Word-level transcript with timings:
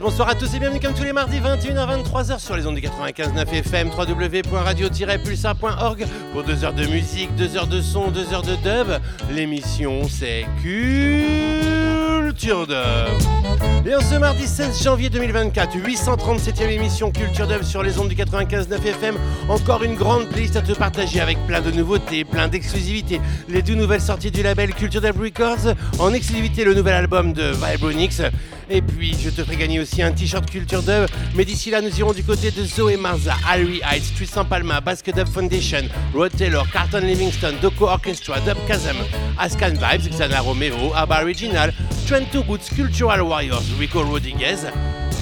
Bonsoir 0.00 0.28
à 0.28 0.36
tous 0.36 0.54
et 0.54 0.60
bienvenue 0.60 0.78
comme 0.78 0.94
tous 0.94 1.02
les 1.02 1.12
mardis 1.12 1.40
21h 1.40 2.04
23h 2.04 2.38
sur 2.38 2.56
les 2.56 2.68
ondes 2.68 2.76
du 2.76 2.82
95.9 2.82 3.52
FM 3.52 3.90
www.radio-pulsar.org 3.90 6.06
pour 6.32 6.44
2 6.44 6.64
heures 6.64 6.72
de 6.72 6.86
musique, 6.86 7.34
2 7.34 7.56
heures 7.56 7.66
de 7.66 7.80
son, 7.80 8.12
2 8.12 8.32
heures 8.32 8.42
de 8.42 8.54
dub. 8.54 9.00
L'émission 9.28 10.08
c'est 10.08 10.46
Culture 10.62 12.68
Dub. 12.68 13.45
Et 13.86 13.94
en 13.94 14.00
ce 14.00 14.16
mardi 14.16 14.46
16 14.46 14.82
janvier 14.82 15.10
2024, 15.10 15.76
837e 15.76 16.68
émission 16.70 17.12
Culture 17.12 17.46
Dub 17.46 17.62
sur 17.62 17.84
les 17.84 17.98
ondes 17.98 18.08
du 18.08 18.16
95.9 18.16 18.84
FM. 18.84 19.14
Encore 19.48 19.84
une 19.84 19.94
grande 19.94 20.28
playlist 20.28 20.56
à 20.56 20.62
te 20.62 20.72
partager 20.72 21.20
avec 21.20 21.38
plein 21.46 21.60
de 21.60 21.70
nouveautés, 21.70 22.24
plein 22.24 22.48
d'exclusivités. 22.48 23.20
Les 23.48 23.62
deux 23.62 23.76
nouvelles 23.76 24.00
sorties 24.00 24.32
du 24.32 24.42
label 24.42 24.74
Culture 24.74 25.00
Dub 25.00 25.20
Records. 25.20 25.74
En 26.00 26.12
exclusivité, 26.12 26.64
le 26.64 26.74
nouvel 26.74 26.94
album 26.94 27.32
de 27.32 27.52
Vibronix. 27.52 28.22
Et 28.68 28.82
puis, 28.82 29.16
je 29.22 29.30
te 29.30 29.44
ferai 29.44 29.56
gagner 29.56 29.78
aussi 29.78 30.02
un 30.02 30.10
t-shirt 30.10 30.50
Culture 30.50 30.82
Dub. 30.82 31.06
Mais 31.36 31.44
d'ici 31.44 31.70
là, 31.70 31.80
nous 31.80 31.96
irons 32.00 32.12
du 32.12 32.24
côté 32.24 32.50
de 32.50 32.64
Zoé 32.64 32.96
Marza, 32.96 33.36
Harry 33.48 33.80
Heights, 33.88 34.14
Tristan 34.16 34.44
Palma, 34.44 34.80
Basket 34.80 35.14
Dub 35.14 35.28
Foundation, 35.28 35.82
Rod 36.12 36.32
Taylor, 36.36 36.66
Carlton 36.72 37.06
Livingston, 37.06 37.54
Doko 37.62 37.86
Orchestra, 37.86 38.40
Dub 38.40 38.56
Kazam, 38.66 38.96
Ascan 39.38 39.74
Vibes, 39.74 40.10
Xana 40.10 40.40
Romero, 40.40 40.92
Abba 40.94 41.22
Original, 41.22 41.72
Trent 42.06 42.30
Goods, 42.46 42.68
Cultural 42.68 43.26
Warriors, 43.26 43.74
Rico 43.74 44.04
Rodriguez, 44.04 44.64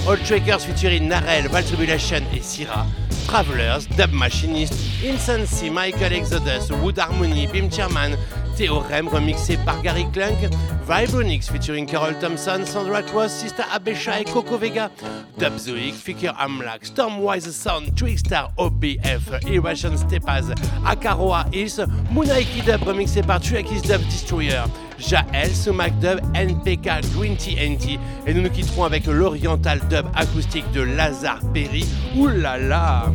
All 0.07 0.17
Trackers 0.17 0.65
featuring 0.65 1.09
Narel, 1.09 1.47
Val 1.49 1.63
Tribulation 1.63 2.23
et 2.31 2.43
Syrah. 2.43 2.85
Travelers, 3.25 3.87
Dub 3.97 4.11
Machinist, 4.11 4.73
Insancy, 5.01 5.71
Michael 5.71 6.13
Exodus, 6.13 6.69
Wood 6.71 6.99
Harmony, 6.99 7.47
Bim 7.47 7.71
Chairman, 7.71 8.15
Théorème 8.55 9.09
remixé 9.09 9.57
par 9.65 9.81
Gary 9.81 10.05
Clunk, 10.13 10.49
Vibronix 10.87 11.49
featuring 11.49 11.85
Carol 11.85 12.17
Thompson, 12.19 12.61
Sandra 12.65 13.01
Cross, 13.01 13.31
Sista 13.31 13.65
Abesha 13.73 14.21
et 14.21 14.23
Coco 14.23 14.57
Vega, 14.57 14.89
Dub 15.37 15.57
Zoic, 15.57 15.93
Fikir 15.93 16.33
Amlak, 16.39 16.85
Stormwise 16.85 17.51
Sound, 17.51 17.93
Trickstar 17.95 18.51
OBF, 18.57 19.31
Irration 19.51 19.97
Stepaz, 19.97 20.53
Akaroa 20.85 21.45
Hills, 21.51 21.85
Munaiki 22.13 22.61
Dub 22.61 22.83
remixé 22.83 23.21
par 23.21 23.41
Triakis 23.41 23.81
Dub 23.81 24.01
Destroyer, 24.05 24.63
Jael, 24.99 25.53
Sumac 25.53 25.97
Dub, 25.99 26.21
NPK, 26.33 27.01
Green 27.17 27.35
TNT, 27.35 27.99
et 28.25 28.33
nous 28.33 28.41
nous 28.41 28.49
quitterons 28.49 28.85
avec 28.85 29.05
l'Oriental 29.07 29.81
Dub 29.89 30.05
acoustique 30.15 30.71
de 30.71 30.81
Lazare 30.81 31.41
Perry. 31.53 31.85
Oulala! 32.15 33.11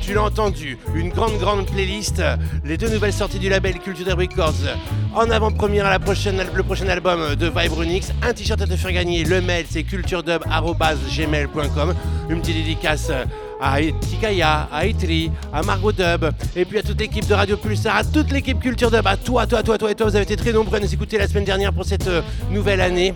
Tu 0.00 0.14
l'as 0.14 0.22
entendu, 0.22 0.78
une 0.94 1.10
grande 1.10 1.38
grande 1.38 1.66
playlist, 1.66 2.22
les 2.64 2.76
deux 2.76 2.88
nouvelles 2.88 3.12
sorties 3.12 3.38
du 3.38 3.48
label 3.48 3.78
Culture 3.78 4.16
Records, 4.16 4.54
en 5.14 5.30
avant-première 5.30 5.86
à 5.86 5.98
le 5.98 6.62
prochain 6.62 6.88
album 6.88 7.36
de 7.36 7.46
Vibronix, 7.46 8.12
un 8.22 8.32
t-shirt 8.32 8.60
à 8.60 8.66
te 8.66 8.76
faire 8.76 8.92
gagner, 8.92 9.24
le 9.24 9.40
mail 9.40 9.66
c'est 9.68 9.82
culturedub.gmail.com, 9.82 11.94
une 12.28 12.40
petite 12.40 12.56
dédicace 12.56 13.10
à 13.60 13.78
Tikaya, 13.80 14.68
à 14.72 14.86
Itri, 14.86 15.30
à 15.52 15.62
Margot 15.62 15.92
Dub, 15.92 16.26
et 16.56 16.64
puis 16.64 16.78
à 16.78 16.82
toute 16.82 17.00
l'équipe 17.00 17.26
de 17.26 17.34
Radio 17.34 17.56
Pulsar, 17.56 17.96
à 17.96 18.04
toute 18.04 18.30
l'équipe 18.30 18.58
Culture 18.58 18.90
Dub, 18.90 19.06
à 19.06 19.16
toi, 19.16 19.46
toi, 19.46 19.62
toi, 19.62 19.78
toi 19.78 19.90
et 19.90 19.94
toi, 19.94 20.06
vous 20.06 20.16
avez 20.16 20.24
été 20.24 20.36
très 20.36 20.52
nombreux 20.52 20.76
à 20.76 20.80
nous 20.80 20.92
écouter 20.92 21.18
la 21.18 21.28
semaine 21.28 21.44
dernière 21.44 21.72
pour 21.72 21.84
cette 21.84 22.06
euh, 22.06 22.22
nouvelle 22.50 22.80
année. 22.80 23.14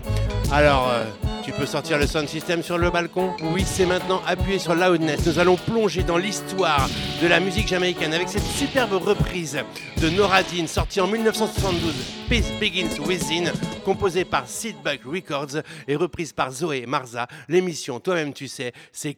Alors, 0.51 0.89
euh, 0.89 1.03
tu 1.45 1.51
peux 1.51 1.67
sortir 1.67 1.99
le 1.99 2.07
sound 2.07 2.27
system 2.27 2.63
sur 2.63 2.77
le 2.77 2.89
balcon? 2.89 3.31
Oui, 3.53 3.63
c'est 3.65 3.85
maintenant 3.85 4.19
appuyé 4.27 4.57
sur 4.57 4.73
Loudness. 4.73 5.27
Nous 5.27 5.37
allons 5.37 5.57
plonger 5.57 6.01
dans 6.01 6.17
l'histoire 6.17 6.89
de 7.21 7.27
la 7.27 7.39
musique 7.39 7.67
jamaïcaine 7.67 8.13
avec 8.13 8.29
cette 8.29 8.43
superbe 8.43 8.93
reprise 8.93 9.59
de 10.01 10.09
Noradine 10.09 10.67
sortie 10.67 11.01
en 11.01 11.07
1972, 11.07 11.93
Peace 12.29 12.51
Begins 12.59 12.99
Within, 13.05 13.51
composée 13.83 14.25
par 14.25 14.47
Seedbug 14.47 15.01
Records 15.05 15.61
et 15.87 15.95
reprise 15.95 16.33
par 16.33 16.51
Zoé 16.51 16.85
Marza. 16.87 17.27
L'émission, 17.47 17.99
toi-même 17.99 18.33
tu 18.33 18.47
sais, 18.47 18.73
c'est 18.91 19.13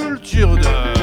Culture 0.00 0.56
de... 0.56 0.93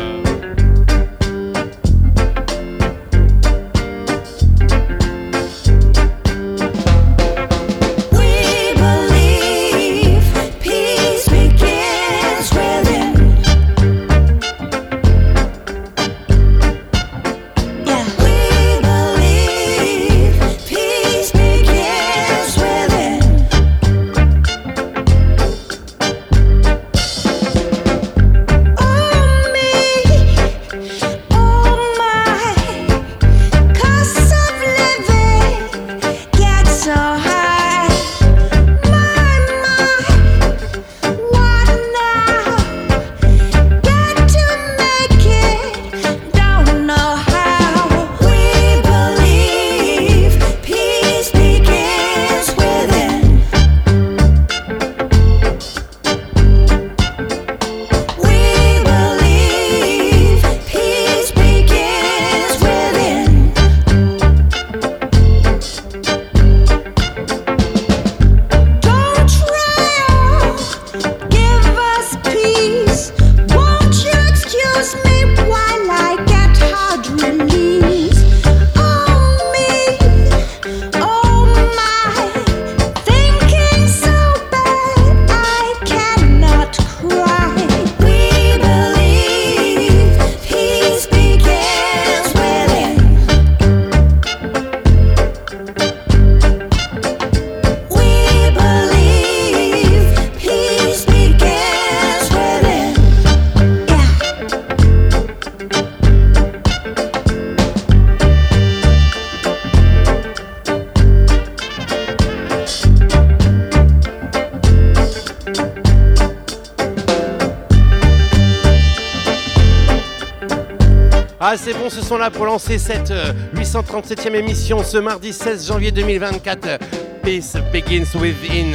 sont 122.11 122.17
là 122.17 122.29
pour 122.29 122.45
lancer 122.45 122.77
cette 122.77 123.13
837e 123.55 124.31
euh, 124.31 124.39
émission 124.39 124.83
ce 124.83 124.97
mardi 124.97 125.31
16 125.31 125.67
janvier 125.67 125.91
2024. 125.91 126.79
Peace 127.23 127.55
Begins 127.71 128.03
Within, 128.19 128.73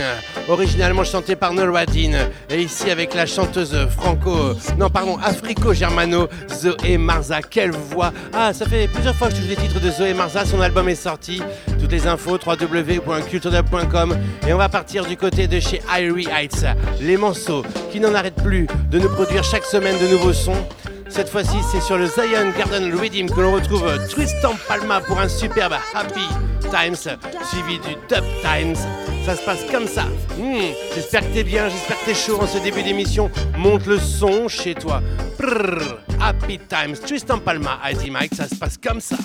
originalement 0.49 1.05
chanté 1.05 1.37
par 1.37 1.53
Nolwadine, 1.53 2.17
et 2.49 2.63
ici 2.63 2.91
avec 2.91 3.15
la 3.15 3.27
chanteuse 3.27 3.77
franco, 3.91 4.55
non 4.79 4.89
pardon, 4.89 5.19
africo-germano, 5.19 6.29
Zoé 6.51 6.97
Marza. 6.97 7.43
Quelle 7.43 7.73
voix 7.73 8.11
Ah, 8.33 8.55
ça 8.55 8.65
fait 8.65 8.89
plusieurs 8.89 9.15
fois 9.15 9.29
que 9.29 9.35
je 9.35 9.43
joue 9.43 9.49
les 9.49 9.57
titres 9.57 9.81
de 9.81 9.91
Zoé 9.91 10.15
Marza, 10.15 10.47
son 10.47 10.63
album 10.63 10.89
est 10.89 10.95
sorti. 10.95 11.43
Toutes 11.79 11.93
les 11.93 12.07
infos, 12.07 12.39
www.culturedub.com. 12.39 14.17
Et 14.49 14.55
on 14.55 14.59
va 14.59 14.71
partir 14.71 15.05
du 15.05 15.19
côté 15.19 15.47
de 15.47 15.61
chez 15.61 15.83
Irie 15.95 16.29
Heights, 16.35 16.65
les 17.03 17.19
morceaux 17.19 17.65
qui 17.93 18.01
n'en 18.01 18.15
arrêtent 18.15 18.43
plus 18.43 18.67
de 18.91 18.99
nous 18.99 19.11
produire 19.11 19.45
chaque 19.45 19.67
semaine 19.67 19.99
de 19.99 20.07
nouveaux 20.09 20.33
sons. 20.33 20.65
Cette 21.17 21.31
fois-ci, 21.31 21.57
c'est 21.73 21.81
sur 21.81 21.97
le 21.97 22.05
Zion 22.09 22.53
Garden 22.59 22.95
Redeem 22.95 23.31
que 23.31 23.41
l'on 23.41 23.55
retrouve 23.55 23.91
Tristan 24.11 24.53
Palma 24.69 25.01
pour 25.01 25.19
un 25.19 25.31
superbe 25.31 25.73
Happy 25.95 26.21
Times, 26.61 27.17
suivi 27.49 27.79
du 27.79 27.95
Dub 28.07 28.23
Times. 28.43 28.77
Ça 29.25 29.35
se 29.35 29.43
passe 29.43 29.65
comme 29.73 29.87
ça. 29.87 30.05
Hmm, 30.39 30.75
j'espère 30.95 31.23
que 31.23 31.33
t'es 31.33 31.43
bien, 31.43 31.71
j'espère 31.71 31.99
que 32.01 32.05
t'es 32.05 32.15
chaud 32.15 32.39
en 32.39 32.47
ce 32.47 32.59
début 32.59 32.83
d'émission. 32.83 33.31
Monte 33.57 33.87
le 33.87 33.99
son 33.99 34.47
chez 34.47 34.75
toi. 34.75 35.01
Happy 36.21 36.59
Times, 36.59 36.97
Tristan 36.99 37.39
Palma, 37.39 37.79
ID 37.91 38.11
Mike, 38.11 38.35
ça 38.35 38.47
se 38.47 38.55
passe 38.55 38.77
comme 38.77 39.01
ça. 39.01 39.17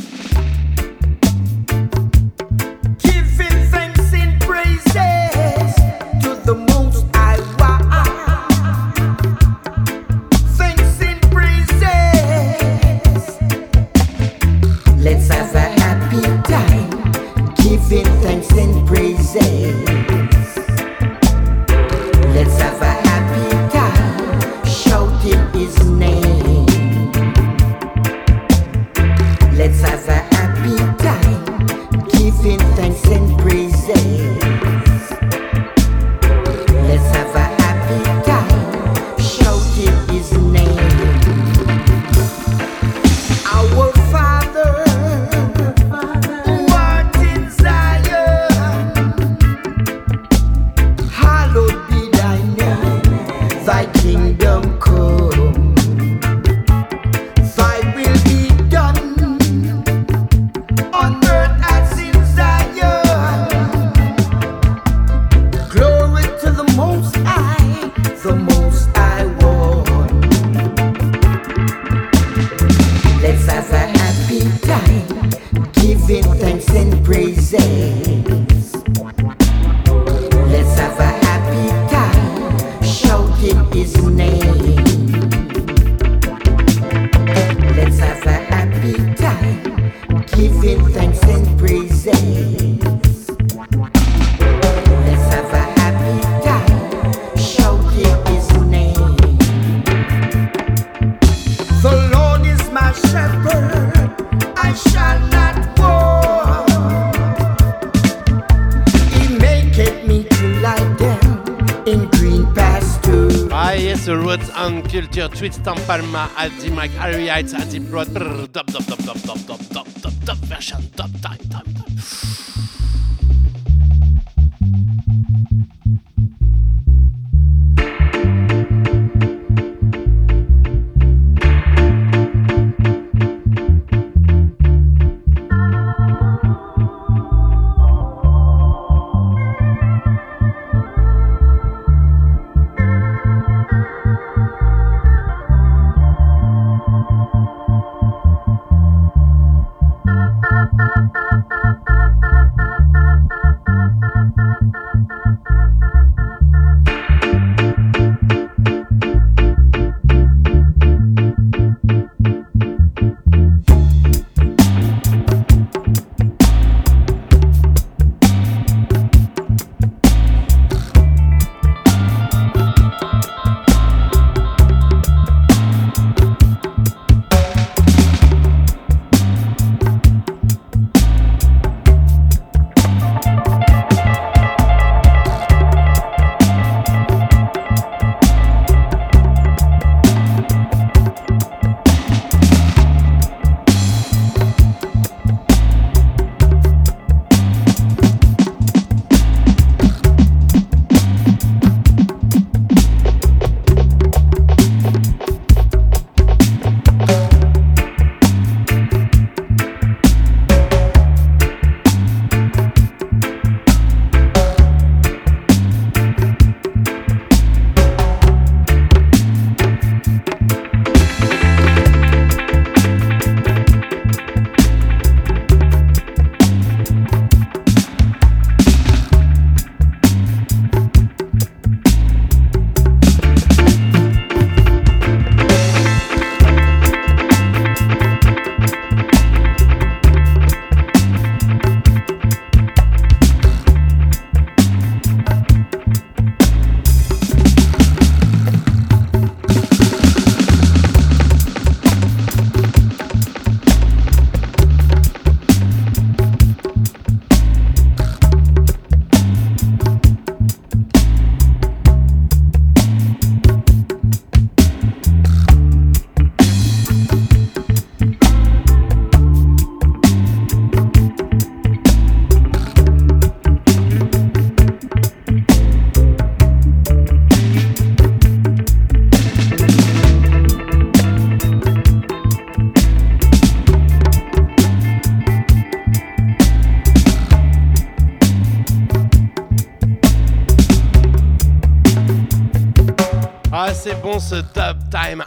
switch 115.41 115.57
tam 115.63 115.77
palma, 115.87 116.29
à 116.37 116.49
dit 116.49 116.69
Mike 116.69 116.93
Harriet, 117.01 117.49
à 117.55 117.65
dit 117.65 117.79
Broad, 117.79 118.09
brrr, 118.13 118.47
dop. 118.53 118.80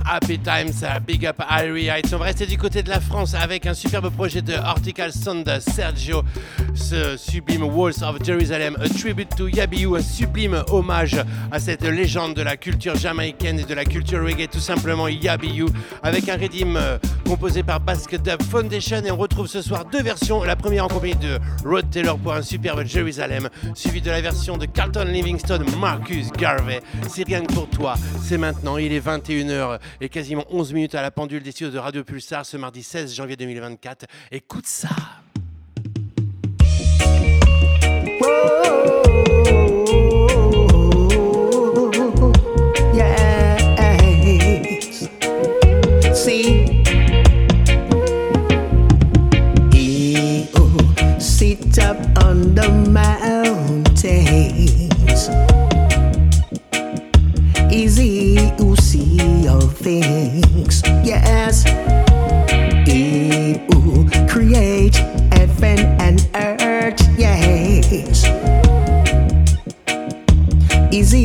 Happy 0.07 0.39
Times, 0.39 0.85
Big 1.05 1.27
Up 1.27 1.41
Harry 1.41 1.89
Heights. 1.89 2.13
On 2.13 2.19
va 2.19 2.27
rester 2.27 2.47
du 2.47 2.57
côté 2.57 2.85
de 2.85 2.89
la 2.89 3.01
France 3.01 3.35
avec 3.35 3.67
un 3.67 3.75
superbe 3.75 4.11
projet 4.11 4.43
de 4.43 4.55
Hortical 4.55 5.13
Sound 5.13 5.59
Sergio, 5.61 6.23
ce 6.75 7.17
sublime 7.17 7.65
Walls 7.65 8.05
of 8.05 8.25
Jerusalem, 8.25 8.77
a 8.81 8.89
tribute 8.89 9.35
to 9.37 9.49
Yabiou, 9.49 9.97
un 9.97 10.03
sublime 10.03 10.63
hommage 10.71 11.17
à 11.51 11.59
cette 11.59 11.83
légende 11.83 12.35
de 12.35 12.43
la 12.43 12.57
culture 12.57 12.95
jamaïcaine 12.95 13.59
et 13.59 13.65
de 13.65 13.75
la 13.75 13.85
culture 13.85 14.23
reggae, 14.23 14.49
tout 14.49 14.61
simplement 14.61 15.09
Yabiou, 15.09 15.67
avec 16.03 16.29
un 16.29 16.37
redeem 16.37 16.77
euh, 16.77 16.99
composé 17.25 17.63
par 17.63 17.81
Basket 17.81 18.23
Dub 18.23 18.43
Foundation. 18.43 19.03
Et 19.05 19.11
on 19.11 19.17
retrouve 19.17 19.47
ce 19.47 19.63
soir 19.63 19.85
deux 19.85 20.03
versions. 20.03 20.43
La 20.45 20.57
première 20.57 20.85
en 20.85 20.89
compagnie 20.89 21.17
de 21.17 21.39
Rod 21.65 21.89
Taylor 21.91 22.19
pour 22.19 22.33
un 22.33 22.43
superbe 22.43 22.85
Jerusalem, 22.85 23.49
suivi 23.75 24.01
de 24.01 24.11
la 24.11 24.21
version 24.21 24.57
de 24.57 24.67
Carlton 24.67 25.05
Livingston, 25.05 25.65
Marcus 25.79 26.31
Garvey. 26.33 26.81
C'est 27.09 27.27
rien 27.27 27.45
que 27.45 27.53
pour 27.53 27.69
toi. 27.69 27.95
C'est 28.23 28.39
maintenant, 28.39 28.77
il 28.77 28.93
est 28.93 29.05
21h 29.05 29.79
et 30.01 30.09
quasiment 30.09 30.45
11 30.51 30.73
minutes 30.73 30.95
à 30.95 31.03
la 31.03 31.11
pendule 31.11 31.43
des 31.43 31.53
studios 31.53 31.73
de 31.73 31.79
Radio 31.79 32.05
Pulsar 32.05 32.47
ce 32.47 32.57
mardi 32.57 32.83
16 32.83 33.15
janvier 33.15 33.37
2024. 33.37 34.07
Écoute 34.31 34.67
ça. 34.67 34.91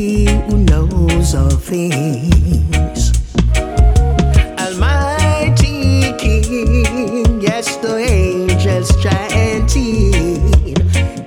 Easy 0.10 0.26
who 0.26 0.58
knows 0.58 1.36
all 1.36 1.50
things. 1.50 3.12
Almighty 4.58 6.14
King, 6.18 7.40
yes, 7.40 7.76
the 7.78 7.98
angels 7.98 8.90
chanting. 9.04 10.76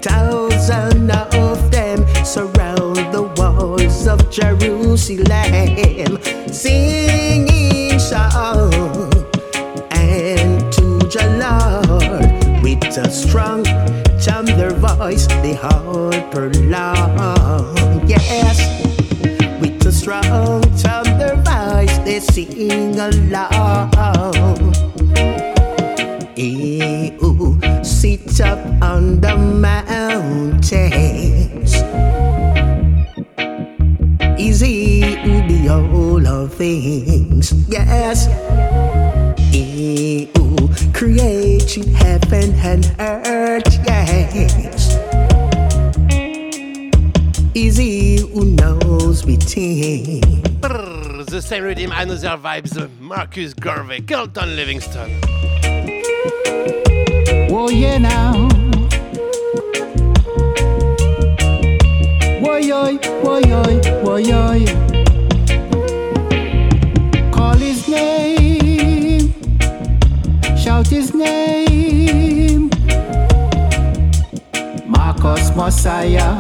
Thousand 0.01 1.13
of 1.13 1.71
them 1.71 2.05
surround 2.25 2.97
the 3.15 3.33
walls 3.37 4.09
of 4.09 4.19
Jerusalem, 4.31 6.19
singing 6.53 8.01
song 8.01 8.73
and 9.93 10.73
to 10.73 10.99
the 11.09 12.61
with 12.65 12.83
a 12.99 13.09
strong 13.13 13.63
touch 14.23 14.47
their 14.57 14.71
voice, 14.71 15.27
they 15.43 15.55
hold 15.55 16.15
for 16.33 16.49
long. 16.71 18.07
Yes, 18.07 18.59
with 19.61 19.85
a 19.85 19.93
strong 19.93 20.63
on 20.87 21.19
their 21.19 21.37
voice, 21.43 21.99
they 22.07 22.21
sing 22.21 23.01
along. 23.01 23.91
Ew, 26.37 27.59
sit 27.83 28.41
up 28.41 28.61
on 28.83 29.21
the 29.21 29.37
mountains. 29.37 30.63
Easy 34.39 35.03
in 35.03 35.49
the 35.49 35.69
all 35.69 36.27
of 36.27 36.55
things. 36.55 37.53
Yes. 37.69 38.29
Ew, 39.53 40.52
who 41.03 41.15
created 41.17 41.87
heaven 41.89 42.55
and 42.55 42.95
earth. 43.01 43.65
Yes. 43.87 44.97
Is 47.55 47.77
he 47.77 48.19
who 48.19 48.45
knows 48.45 49.23
between? 49.23 50.21
The 50.61 51.43
same 51.43 51.65
rhythm, 51.65 51.91
another 51.93 52.37
vibes. 52.39 52.89
Marcus 53.01 53.53
Garvey, 53.55 54.01
Carlton 54.03 54.55
Livingston. 54.55 55.11
Oh 57.51 57.69
yeah 57.69 57.99
now. 57.99 58.49
Woyoy, 62.43 62.99
woyoy, 63.23 63.81
woyoy. 64.05 64.67
Call 67.33 67.57
his 67.57 67.89
name, 67.89 68.32
shout 70.63 70.87
his 70.87 71.13
name. 71.13 72.71
Marcus 74.87 75.51
Messiah, 75.57 76.37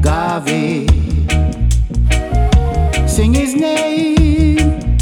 Garvey. 0.00 0.86
Sing 3.08 3.34
his 3.34 3.56
name, 3.56 4.96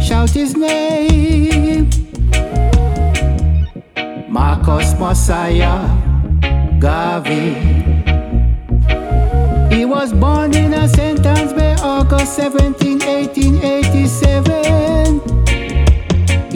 shout 0.00 0.30
his 0.30 0.56
name. 0.56 1.88
Marcus 4.28 4.92
Messiah 4.98 5.78
Garvey. 6.80 7.54
He 9.72 9.84
was 9.84 10.12
born 10.12 10.56
in 10.56 10.74
a 10.74 10.88
sentence 10.88 11.52
by 11.52 11.76
August 11.82 12.34
17, 12.34 12.98
1887. 12.98 15.29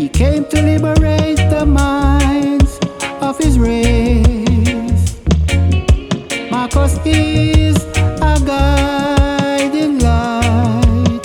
He 0.04 0.10
came 0.10 0.44
to 0.50 0.60
liberate 0.60 1.38
the 1.48 1.64
minds 1.64 2.78
of 3.22 3.38
his 3.38 3.58
race. 3.58 5.16
Marcus 6.50 6.98
is 7.06 7.82
a 8.20 8.38
guiding 8.44 9.98
light. 10.00 11.24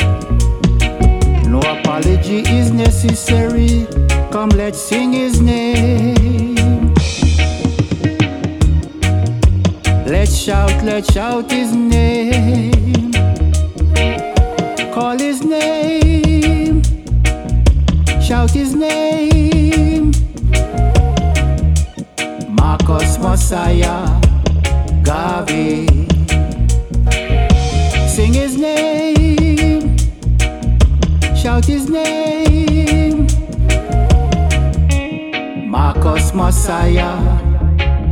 No 1.45 1.59
apology 1.59 2.39
is 2.47 2.71
necessary. 2.71 3.85
Come, 4.31 4.51
let's 4.51 4.79
sing 4.81 5.11
his 5.11 5.41
name. 5.41 6.93
Let's 10.07 10.37
shout, 10.37 10.85
let's 10.85 11.11
shout 11.11 11.51
his 11.51 11.75
name. 11.75 13.11
Call 14.93 15.17
his 15.17 15.43
name. 15.43 16.08
Shout 18.29 18.51
his 18.51 18.75
name. 18.75 20.11
Marcus 22.47 23.17
Messiah 23.17 24.05
Garvey. 25.01 25.87
Sing 28.07 28.31
his 28.31 28.55
name. 28.55 29.97
Shout 31.35 31.65
his 31.65 31.89
name. 31.89 33.25
Marcus 35.67 36.31
Messiah 36.31 37.17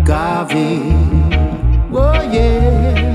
Garvey. 0.04 0.82
Oh 1.94 2.28
yes. 2.34 3.07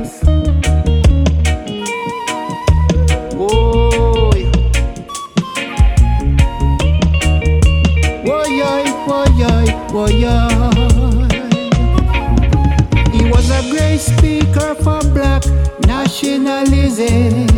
For 14.76 15.00
black 15.12 15.45
nationalism. 15.87 17.49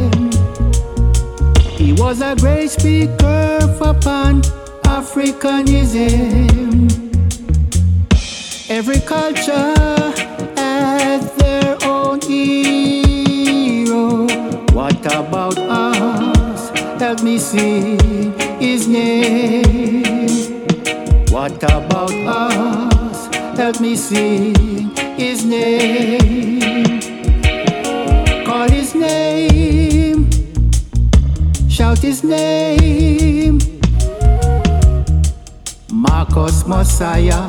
He 1.78 1.92
was 1.92 2.20
a 2.20 2.34
great 2.36 2.70
speaker 2.70 3.60
for 3.78 3.94
pan 3.94 4.42
Africanism. 4.98 6.90
Every 8.68 9.00
culture 9.00 9.74
has 10.56 11.30
their 11.36 11.76
own 11.84 12.20
hero. 12.22 14.26
What 14.72 15.04
about 15.06 15.58
us? 15.58 16.70
Help 17.00 17.22
me 17.22 17.38
sing 17.38 18.32
his 18.58 18.88
name. 18.88 19.62
What 21.30 21.62
about 21.62 22.10
us? 22.12 22.73
Help 23.56 23.80
me 23.80 23.94
sing 23.96 24.90
his 25.16 25.44
name. 25.44 27.00
Call 28.44 28.68
his 28.68 28.94
name. 28.94 30.28
Shout 31.68 31.98
his 31.98 32.24
name. 32.24 33.58
Marcus 35.90 36.66
Messiah 36.66 37.46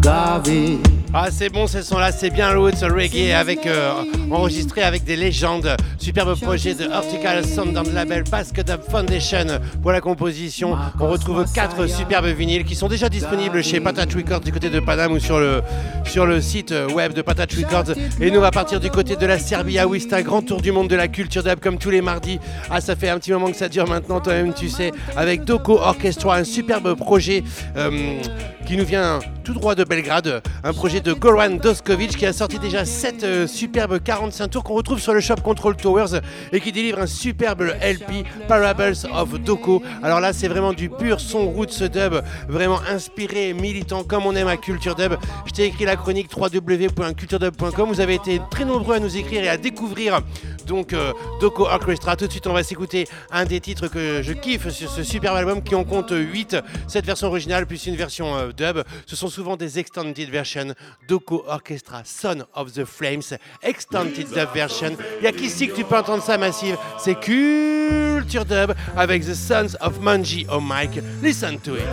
Garvey. 0.00 0.93
Ah, 1.16 1.28
c'est 1.30 1.48
bon, 1.48 1.68
ces 1.68 1.84
sons-là, 1.84 2.10
c'est 2.10 2.30
bien 2.30 2.52
roots 2.56 2.82
reggae 2.82 3.32
avec 3.32 3.68
euh, 3.68 3.92
enregistré 4.32 4.82
avec 4.82 5.04
des 5.04 5.14
légendes. 5.14 5.76
Superbe 5.96 6.36
projet 6.40 6.74
de 6.74 6.86
Hortical 6.86 7.46
Sound 7.46 7.72
dans 7.72 7.84
le 7.84 7.92
label 7.92 8.24
Basket 8.24 8.68
Up 8.68 8.82
Foundation 8.90 9.46
pour 9.80 9.92
la 9.92 10.00
composition. 10.00 10.76
On 10.98 11.06
retrouve 11.06 11.44
quatre 11.54 11.86
superbes 11.86 12.26
vinyles 12.26 12.64
qui 12.64 12.74
sont 12.74 12.88
déjà 12.88 13.08
disponibles 13.08 13.62
chez 13.62 13.78
Patat 13.78 14.06
Records 14.12 14.40
du 14.40 14.50
côté 14.50 14.70
de 14.70 14.80
Paname 14.80 15.12
ou 15.12 15.20
sur 15.20 15.38
le, 15.38 15.62
sur 16.04 16.26
le 16.26 16.40
site 16.40 16.74
web 16.92 17.12
de 17.12 17.22
Patat 17.22 17.46
Records. 17.56 17.94
Et 18.20 18.32
nous, 18.32 18.38
on 18.38 18.42
va 18.42 18.50
partir 18.50 18.80
du 18.80 18.90
côté 18.90 19.14
de 19.14 19.24
la 19.24 19.38
Serbie 19.38 19.78
à 19.78 19.86
Wista, 19.86 20.20
grand 20.20 20.42
tour 20.42 20.60
du 20.60 20.72
monde 20.72 20.88
de 20.88 20.96
la 20.96 21.06
culture 21.06 21.44
dub 21.44 21.60
comme 21.60 21.78
tous 21.78 21.90
les 21.90 22.02
mardis. 22.02 22.40
Ah, 22.70 22.80
ça 22.80 22.96
fait 22.96 23.08
un 23.08 23.20
petit 23.20 23.30
moment 23.30 23.52
que 23.52 23.56
ça 23.56 23.68
dure 23.68 23.86
maintenant, 23.86 24.18
toi-même, 24.18 24.52
tu 24.52 24.68
sais, 24.68 24.90
avec 25.16 25.44
Doko 25.44 25.78
Orchestra, 25.78 26.38
un 26.38 26.44
superbe 26.44 26.96
projet 26.96 27.44
euh, 27.76 28.18
qui 28.66 28.76
nous 28.76 28.84
vient 28.84 29.20
tout 29.44 29.54
droit 29.54 29.74
de 29.74 29.84
Belgrade, 29.84 30.42
un 30.64 30.72
projet 30.72 31.00
de 31.04 31.12
Goran 31.12 31.50
Doskovic 31.50 32.16
qui 32.16 32.24
a 32.24 32.32
sorti 32.32 32.58
déjà 32.58 32.86
7 32.86 33.24
euh, 33.24 33.46
superbes 33.46 34.02
45 34.02 34.48
tours 34.48 34.64
qu'on 34.64 34.72
retrouve 34.72 34.98
sur 34.98 35.12
le 35.12 35.20
shop 35.20 35.36
Control 35.44 35.76
Towers 35.76 36.20
et 36.50 36.60
qui 36.60 36.72
délivre 36.72 36.98
un 36.98 37.06
superbe 37.06 37.74
LP 37.82 38.24
Parables 38.48 38.94
of 39.12 39.38
Doko. 39.40 39.82
Alors 40.02 40.20
là, 40.20 40.32
c'est 40.32 40.48
vraiment 40.48 40.72
du 40.72 40.88
pur 40.88 41.20
son 41.20 41.50
roots 41.50 41.82
dub, 41.82 42.22
vraiment 42.48 42.80
inspiré, 42.90 43.52
militant 43.52 44.02
comme 44.02 44.24
on 44.24 44.34
aime 44.34 44.48
à 44.48 44.56
Culture 44.56 44.94
Dub. 44.94 45.14
Je 45.44 45.52
t'ai 45.52 45.64
écrit 45.64 45.84
la 45.84 45.96
chronique 45.96 46.30
www.culturedub.com. 46.34 47.88
Vous 47.88 48.00
avez 48.00 48.14
été 48.14 48.40
très 48.50 48.64
nombreux 48.64 48.96
à 48.96 49.00
nous 49.00 49.16
écrire 49.16 49.44
et 49.44 49.48
à 49.48 49.58
découvrir 49.58 50.22
donc 50.64 50.92
euh, 50.92 51.12
Doko 51.40 51.66
Orchestra. 51.66 52.16
Tout 52.16 52.26
de 52.26 52.30
suite, 52.30 52.46
on 52.46 52.52
va 52.52 52.62
s'écouter 52.62 53.06
un 53.30 53.44
des 53.44 53.60
titres 53.60 53.88
que 53.88 54.22
je 54.22 54.32
kiffe 54.32 54.68
sur 54.70 54.90
ce 54.90 55.02
superbe 55.02 55.36
album 55.36 55.62
qui 55.62 55.74
en 55.74 55.84
compte 55.84 56.12
8. 56.12 56.56
Cette 56.88 57.06
version 57.06 57.28
originale 57.28 57.66
plus 57.66 57.86
une 57.86 57.96
version 57.96 58.36
euh, 58.36 58.52
dub. 58.52 58.82
Ce 59.06 59.16
sont 59.16 59.28
souvent 59.28 59.56
des 59.56 59.78
extended 59.78 60.28
versions. 60.30 60.74
Doko 61.08 61.44
Orchestra, 61.46 62.02
Son 62.04 62.44
of 62.54 62.72
the 62.72 62.84
Flames, 62.84 63.36
extended 63.62 64.28
dub 64.28 64.48
version. 64.54 64.96
Il 65.20 65.24
y 65.24 65.26
a 65.26 65.32
qu'ici 65.32 65.68
que 65.68 65.74
tu 65.74 65.84
peux 65.84 65.96
entendre 65.96 66.22
ça 66.22 66.38
massive? 66.38 66.76
C'est 66.98 67.14
Culture 67.14 68.44
Dub 68.44 68.72
avec 68.96 69.24
The 69.24 69.34
Sons 69.34 69.76
of 69.80 70.00
Manji 70.00 70.46
au 70.50 70.60
mic. 70.60 71.00
Listen 71.22 71.58
to 71.60 71.76
it. 71.76 71.84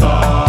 far. 0.00 0.39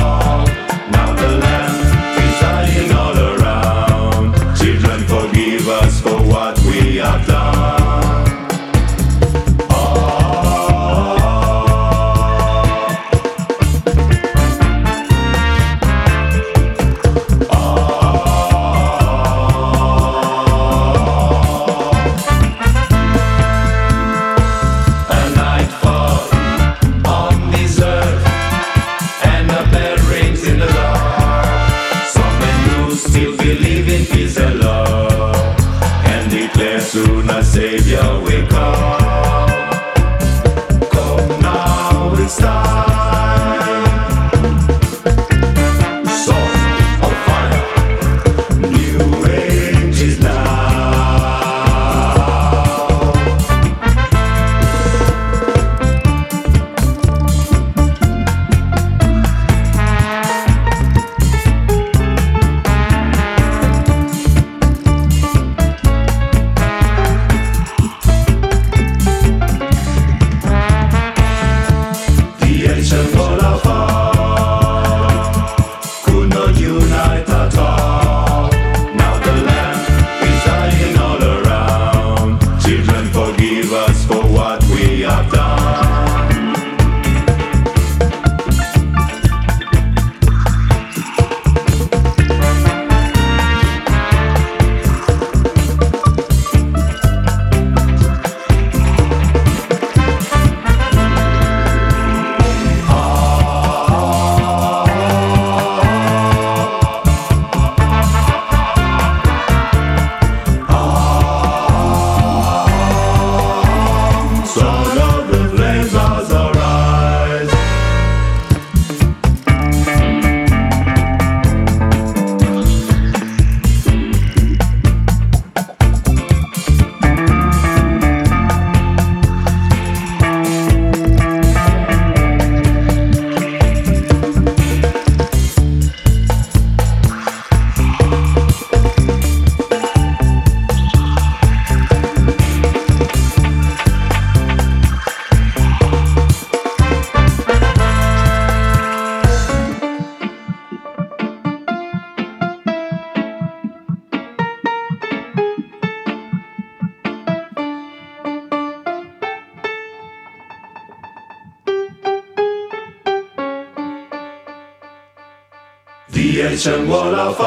PHM 166.62 166.88
Waterfall 166.88 167.41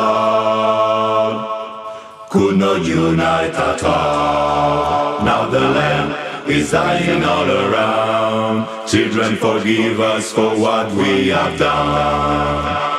could 2.30 2.56
not 2.58 2.84
unite 2.84 3.54
at 3.54 3.84
all. 3.84 5.24
Now 5.24 5.48
the 5.48 5.60
land 5.60 6.50
is 6.50 6.72
dying 6.72 7.22
all 7.22 7.48
around. 7.48 8.66
Children, 8.88 9.36
forgive 9.36 10.00
us 10.00 10.32
for 10.32 10.58
what 10.58 10.90
we 10.94 11.28
have 11.28 11.56
done. 11.56 12.93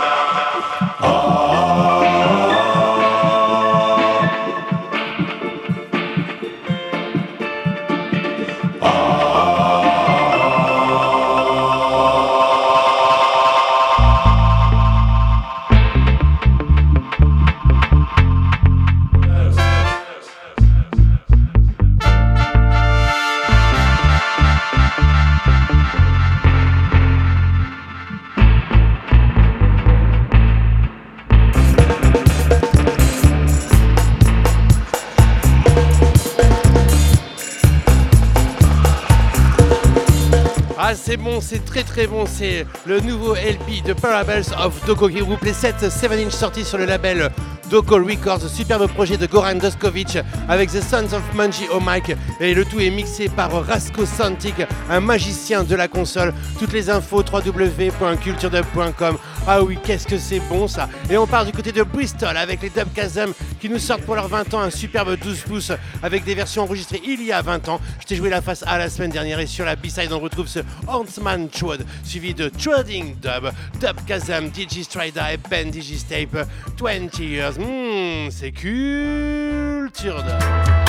Très 41.95 42.07
bon, 42.07 42.25
c'est 42.25 42.65
le 42.85 42.99
nouveau 42.99 43.35
LP 43.35 43.81
de 43.85 43.93
Parables 43.93 44.43
of 44.61 44.85
Doko 44.85 45.07
qui 45.07 45.21
regroupe 45.21 45.45
les 45.45 45.53
7 45.53 45.75
7-inch 45.77 46.31
sortis 46.31 46.65
sur 46.65 46.77
le 46.77 46.83
label 46.83 47.31
Doko 47.69 47.95
Records, 47.95 48.49
superbe 48.49 48.87
projet 48.87 49.15
de 49.15 49.25
Goran 49.25 49.55
Doskovic 49.55 50.17
avec 50.49 50.71
The 50.71 50.81
Sons 50.81 51.13
of 51.15 51.21
Manji 51.33 51.69
au 51.69 51.79
mic 51.79 52.13
et 52.41 52.53
le 52.53 52.65
tout 52.65 52.81
est 52.81 52.89
mixé 52.89 53.29
par 53.29 53.65
Rasko 53.65 54.05
Santic, 54.05 54.55
un 54.89 54.99
magicien 54.99 55.63
de 55.63 55.73
la 55.73 55.87
console. 55.87 56.33
Toutes 56.59 56.73
les 56.73 56.89
infos 56.89 57.23
www.culturedub.com. 57.23 59.17
Ah 59.47 59.61
oui, 59.61 59.77
qu'est-ce 59.83 60.07
que 60.07 60.17
c'est 60.17 60.39
bon 60.39 60.67
ça 60.67 60.89
Et 61.07 61.17
on 61.17 61.27
part 61.27 61.45
du 61.45 61.51
côté 61.51 61.71
de 61.71 61.83
Bristol 61.83 62.35
avec 62.35 62.63
les 62.63 62.71
Dub 62.71 62.91
Kazam 62.95 63.31
qui 63.61 63.69
nous 63.69 63.77
sortent 63.77 64.01
pour 64.01 64.15
leurs 64.15 64.27
20 64.27 64.53
ans 64.55 64.59
un 64.61 64.71
superbe 64.71 65.15
12 65.19 65.41
pouces 65.41 65.71
avec 66.01 66.23
des 66.23 66.33
versions 66.33 66.63
enregistrées 66.63 66.99
il 67.05 67.21
y 67.21 67.31
a 67.31 67.43
20 67.43 67.69
ans. 67.69 67.79
Je 67.99 68.07
t'ai 68.07 68.15
joué 68.15 68.31
la 68.31 68.41
face 68.41 68.63
à 68.65 68.79
la 68.79 68.89
semaine 68.89 69.11
dernière 69.11 69.39
et 69.39 69.45
sur 69.45 69.63
la 69.63 69.75
B-side 69.75 70.11
on 70.11 70.19
retrouve 70.19 70.47
ce 70.47 70.59
Huntsman 70.87 71.47
Chud 71.51 71.85
suivi 72.03 72.33
de 72.33 72.49
Trading 72.49 73.15
Dub, 73.19 73.51
Dub 73.79 73.97
Kazam, 74.07 74.49
Digistrida 74.49 75.33
et 75.33 75.37
Ben 75.37 75.69
Digistape 75.69 76.47
20 76.79 77.19
Years. 77.19 77.59
Hmm, 77.59 78.31
c'est 78.31 78.51
culture 78.51 80.23
Dub. 80.23 80.84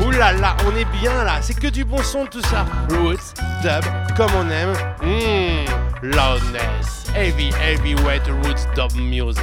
Ouh 0.00 0.12
on 0.66 0.76
est 0.76 0.84
bien 1.00 1.24
là, 1.24 1.38
c'est 1.40 1.58
que 1.58 1.66
du 1.66 1.84
bon 1.84 2.02
son 2.02 2.24
tout 2.26 2.42
ça. 2.42 2.64
Roots, 2.90 3.34
dub, 3.62 3.84
comme 4.16 4.30
on 4.36 4.48
aime. 4.48 4.72
Mmm, 5.02 5.66
loudness, 6.02 7.06
heavy, 7.14 7.50
heavyweight 7.60 8.22
roots 8.44 8.66
dub 8.76 8.94
music. 8.94 9.42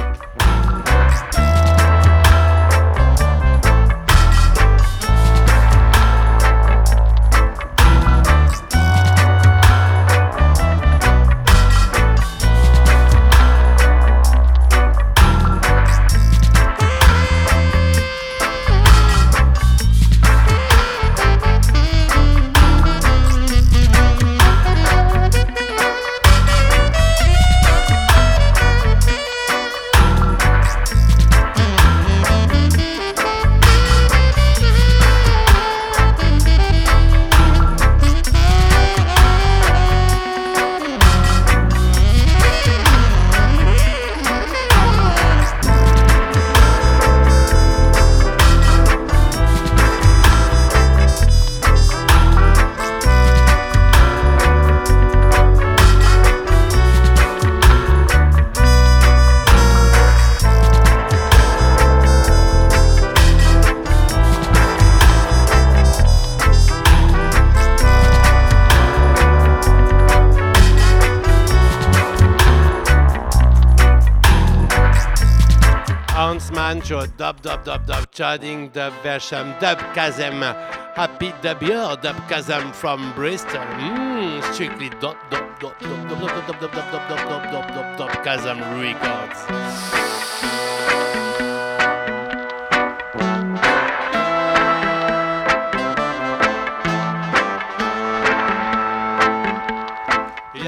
Huntsman, 76.86 77.12
Dub, 77.16 77.42
Dub, 77.42 77.64
Dub, 77.64 77.86
Dub, 77.86 78.10
Chadding, 78.12 78.68
Dub, 78.68 78.92
Versham, 79.02 79.58
Dub, 79.58 79.78
Kazem, 79.92 80.40
Happy 80.94 81.32
Dub 81.42 81.60
Year, 81.62 81.96
Dub, 82.00 82.16
Kazam 82.28 82.72
from 82.72 83.12
Bristol. 83.14 83.58
Mmm, 83.58 84.54
strictly 84.54 84.90
Dub, 84.90 85.16
Dub, 85.28 85.58
Dub, 85.58 85.76
Dub, 85.80 86.08
Dub, 86.08 86.20
Dub, 86.20 86.46
Dub, 86.46 86.60
Dub, 86.60 86.60
Dub, 86.60 86.72
Dub, 86.72 87.08
Dub, 87.08 87.18
Dub, 87.18 87.50
Dub, 87.50 87.74
Dub, 87.74 87.98
Dub, 87.98 88.10
Kazam 88.24 88.60
Records. 88.80 90.15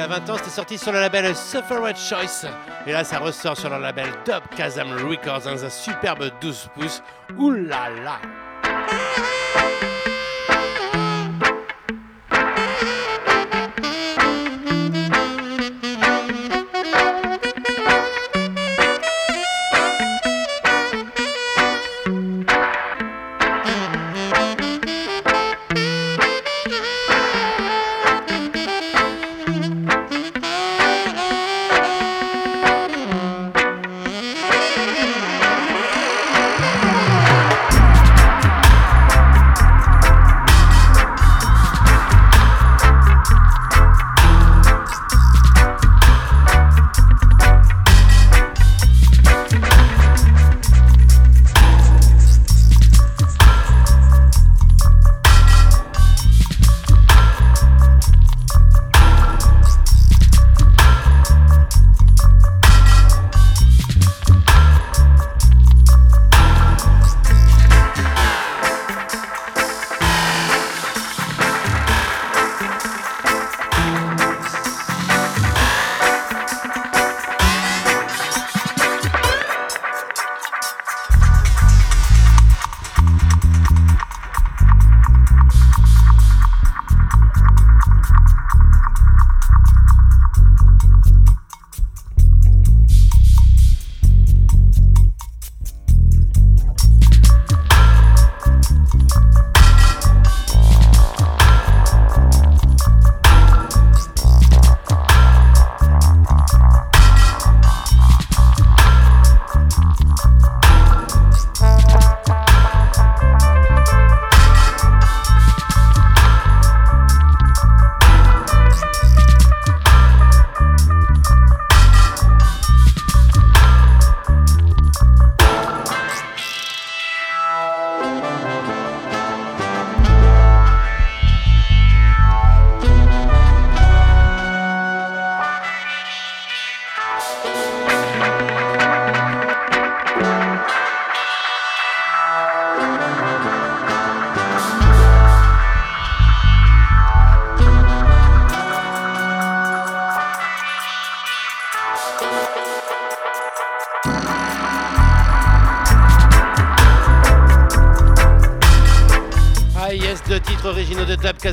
20 0.09 0.31
ans, 0.31 0.37
c'était 0.39 0.51
sorti 0.51 0.79
sur 0.79 0.91
le 0.91 1.01
label 1.01 1.37
Suffered 1.37 1.97
Choice. 1.97 2.47
Et 2.87 2.93
là, 2.93 3.05
ça 3.05 3.19
ressort 3.19 3.57
sur 3.57 3.69
le 3.69 3.79
label 3.79 4.09
Dub 4.25 4.43
Kazam 4.57 4.91
Records 4.93 5.43
dans 5.43 5.65
un 5.65 5.69
superbe 5.69 6.31
12 6.41 6.71
pouces. 6.75 7.03
Ouh 7.37 7.51
là 7.51 7.91
là! 8.03 9.28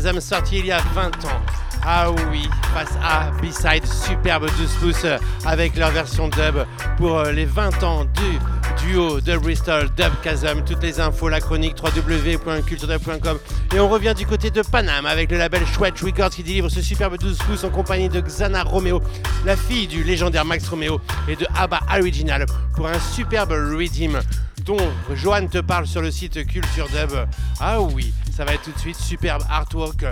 Kazam 0.06 0.22
sortis 0.22 0.60
il 0.60 0.68
y 0.68 0.72
a 0.72 0.82
20 0.94 1.26
ans. 1.26 1.42
Ah 1.84 2.12
oui, 2.30 2.48
face 2.76 2.96
à 3.04 3.32
B-Side, 3.42 3.88
superbe 3.88 4.48
12 4.56 4.72
pouces 4.80 5.06
avec 5.46 5.76
leur 5.76 5.90
version 5.90 6.28
dub 6.28 6.64
pour 6.98 7.18
euh, 7.18 7.32
les 7.32 7.46
20 7.46 7.82
ans 7.82 8.06
du 8.06 8.86
duo 8.86 9.20
de 9.20 9.36
Bristol, 9.36 9.90
Dub 9.98 10.12
Chasm. 10.24 10.64
Toutes 10.64 10.84
les 10.84 11.00
infos, 11.00 11.28
la 11.28 11.42
chronique 11.42 11.78
www.culturedub.com. 11.84 13.40
Et 13.74 13.80
on 13.80 13.90
revient 13.90 14.14
du 14.16 14.28
côté 14.28 14.52
de 14.52 14.62
Paname 14.62 15.08
avec 15.08 15.32
le 15.32 15.40
label 15.40 15.66
Chouette 15.66 16.00
Records 16.00 16.30
qui 16.30 16.44
délivre 16.44 16.70
ce 16.70 16.84
superbe 16.84 17.18
12 17.18 17.40
pouces 17.40 17.64
en 17.64 17.70
compagnie 17.70 18.08
de 18.10 18.22
Xana 18.22 18.62
Romeo, 18.62 19.02
la 19.44 19.56
fille 19.56 19.88
du 19.88 20.04
légendaire 20.04 20.46
Max 20.46 20.68
Romeo 20.68 21.02
et 21.28 21.36
de 21.36 21.48
Abba 21.56 21.80
Original 21.98 22.46
pour 22.76 22.88
un 22.88 23.00
superbe 23.00 23.54
Redeem 23.54 24.22
dont 24.66 24.78
Johan 25.14 25.48
te 25.48 25.60
parle 25.60 25.88
sur 25.88 26.02
le 26.02 26.12
site 26.12 26.46
Culture 26.48 26.88
Dub. 26.90 27.12
Ah 27.60 27.82
oui, 27.82 28.14
ça 28.36 28.44
va 28.44 28.54
être 28.54 28.64
tout 28.64 28.72
de 28.72 28.80
suite 28.80 28.98
superbe 28.98 29.44
artwork. 29.50 30.06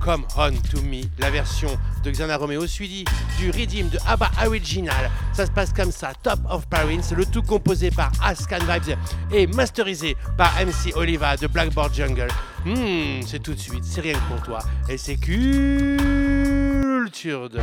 Come 0.00 0.24
On 0.36 0.52
To 0.70 0.82
Me, 0.82 1.02
la 1.18 1.30
version 1.30 1.68
de 2.02 2.10
Xana 2.10 2.36
Romeo, 2.36 2.66
suivi 2.66 3.04
du 3.38 3.50
Redeem 3.50 3.88
de 3.88 3.98
ABBA 4.06 4.30
Original. 4.46 5.10
Ça 5.34 5.44
se 5.46 5.50
passe 5.50 5.72
comme 5.72 5.92
ça, 5.92 6.12
Top 6.22 6.40
of 6.48 6.66
Paris, 6.68 7.00
le 7.14 7.26
tout 7.26 7.42
composé 7.42 7.90
par 7.90 8.10
Ascan 8.22 8.58
Vibes 8.60 8.96
et 9.30 9.46
masterisé 9.46 10.16
par 10.38 10.52
MC 10.54 10.96
Oliva 10.96 11.36
de 11.36 11.46
Blackboard 11.46 11.94
Jungle. 11.94 12.28
Hmm, 12.64 13.20
c'est 13.26 13.42
tout 13.42 13.54
de 13.54 13.60
suite, 13.60 13.84
c'est 13.84 14.00
rien 14.00 14.14
que 14.14 14.34
pour 14.34 14.42
toi. 14.42 14.60
Et 14.88 14.96
c'est 14.96 15.16
culture 15.16 15.50
de... 17.50 17.60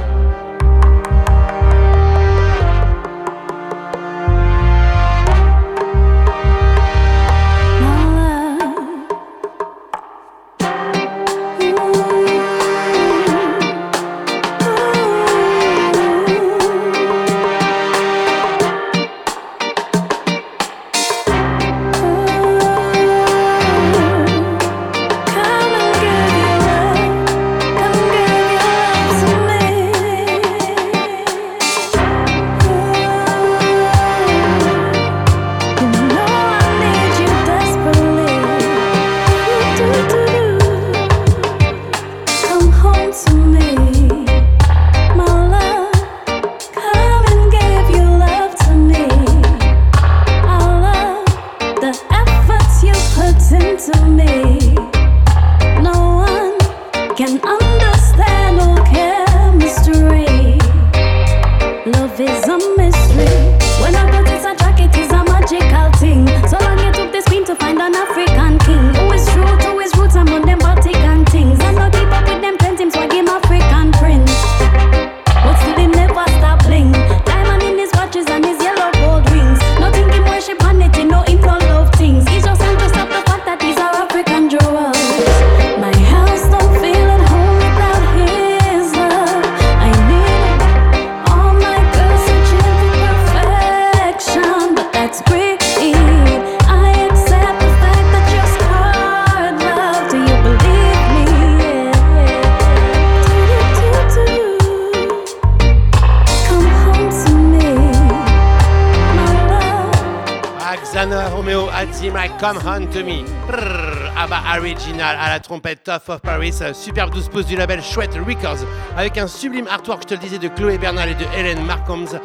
Tough 115.97 116.15
of 116.15 116.21
Paris, 116.21 116.53
superbe 116.73 117.11
12 117.11 117.29
pouces 117.29 117.45
du 117.47 117.55
label 117.55 117.81
Chouette 117.81 118.13
Records, 118.13 118.67
avec 118.95 119.17
un 119.17 119.25
sublime 119.25 119.67
artwork, 119.67 120.03
je 120.03 120.07
te 120.09 120.13
le 120.13 120.19
disais, 120.19 120.37
de 120.37 120.47
Chloé 120.47 120.77
Bernal 120.77 121.09
et 121.09 121.15
de 121.15 121.25
Hélène 121.35 121.65
Marcombs. 121.65 122.19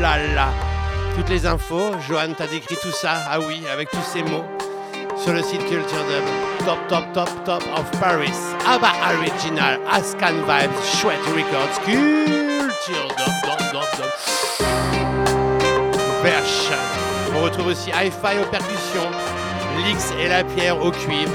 Là 0.00 0.48
Toutes 1.16 1.30
les 1.30 1.46
infos, 1.46 1.92
Johan 2.06 2.34
t'a 2.36 2.46
décrit 2.46 2.76
tout 2.82 2.90
ça, 2.90 3.12
ah 3.30 3.38
oui, 3.40 3.62
avec 3.72 3.90
tous 3.90 4.02
ces 4.02 4.22
mots, 4.22 4.44
sur 5.16 5.32
le 5.32 5.42
site 5.42 5.60
Culture 5.60 5.80
Dub. 5.80 6.66
Top, 6.66 6.78
top, 6.88 7.12
top, 7.14 7.44
top 7.44 7.62
of 7.74 7.90
Paris. 8.00 8.36
Abba 8.66 8.92
Original, 9.16 9.80
Ascan 9.90 10.34
Vibes, 10.46 10.70
Chouette 11.00 11.24
Records, 11.28 11.80
Culture 11.84 13.08
Dub, 13.16 13.32
dub. 13.42 13.80
On 17.34 17.44
retrouve 17.44 17.68
aussi 17.68 17.88
Hi-Fi 17.90 18.38
aux 18.42 18.50
percussions, 18.50 19.10
l'X 19.86 20.12
et 20.22 20.28
la 20.28 20.44
pierre 20.44 20.84
au 20.84 20.90
cuivre. 20.90 21.32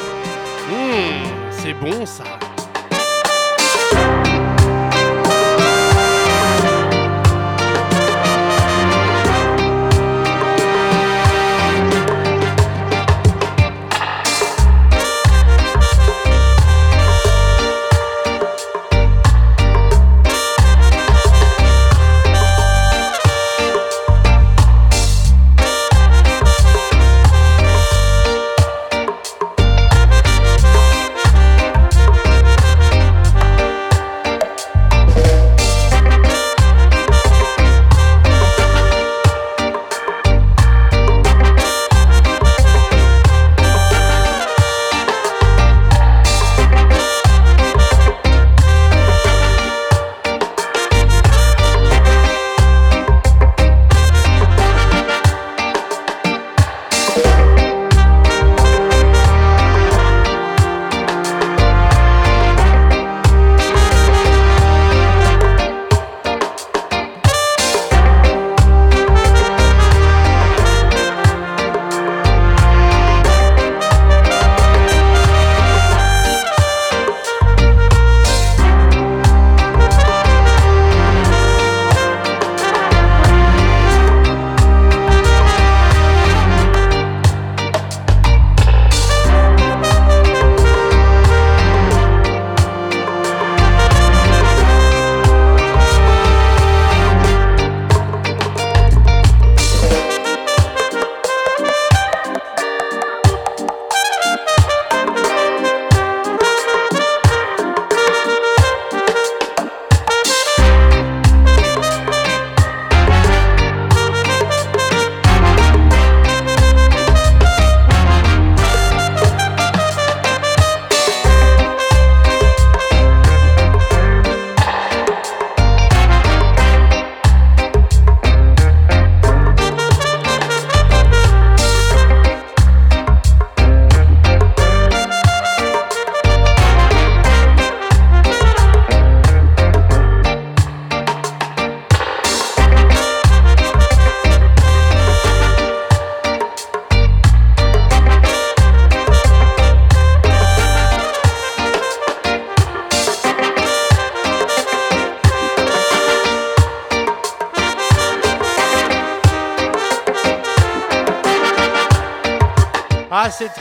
Hum, 0.72 1.45
c'est 1.66 1.74
bon 1.74 2.06
ça. 2.06 2.35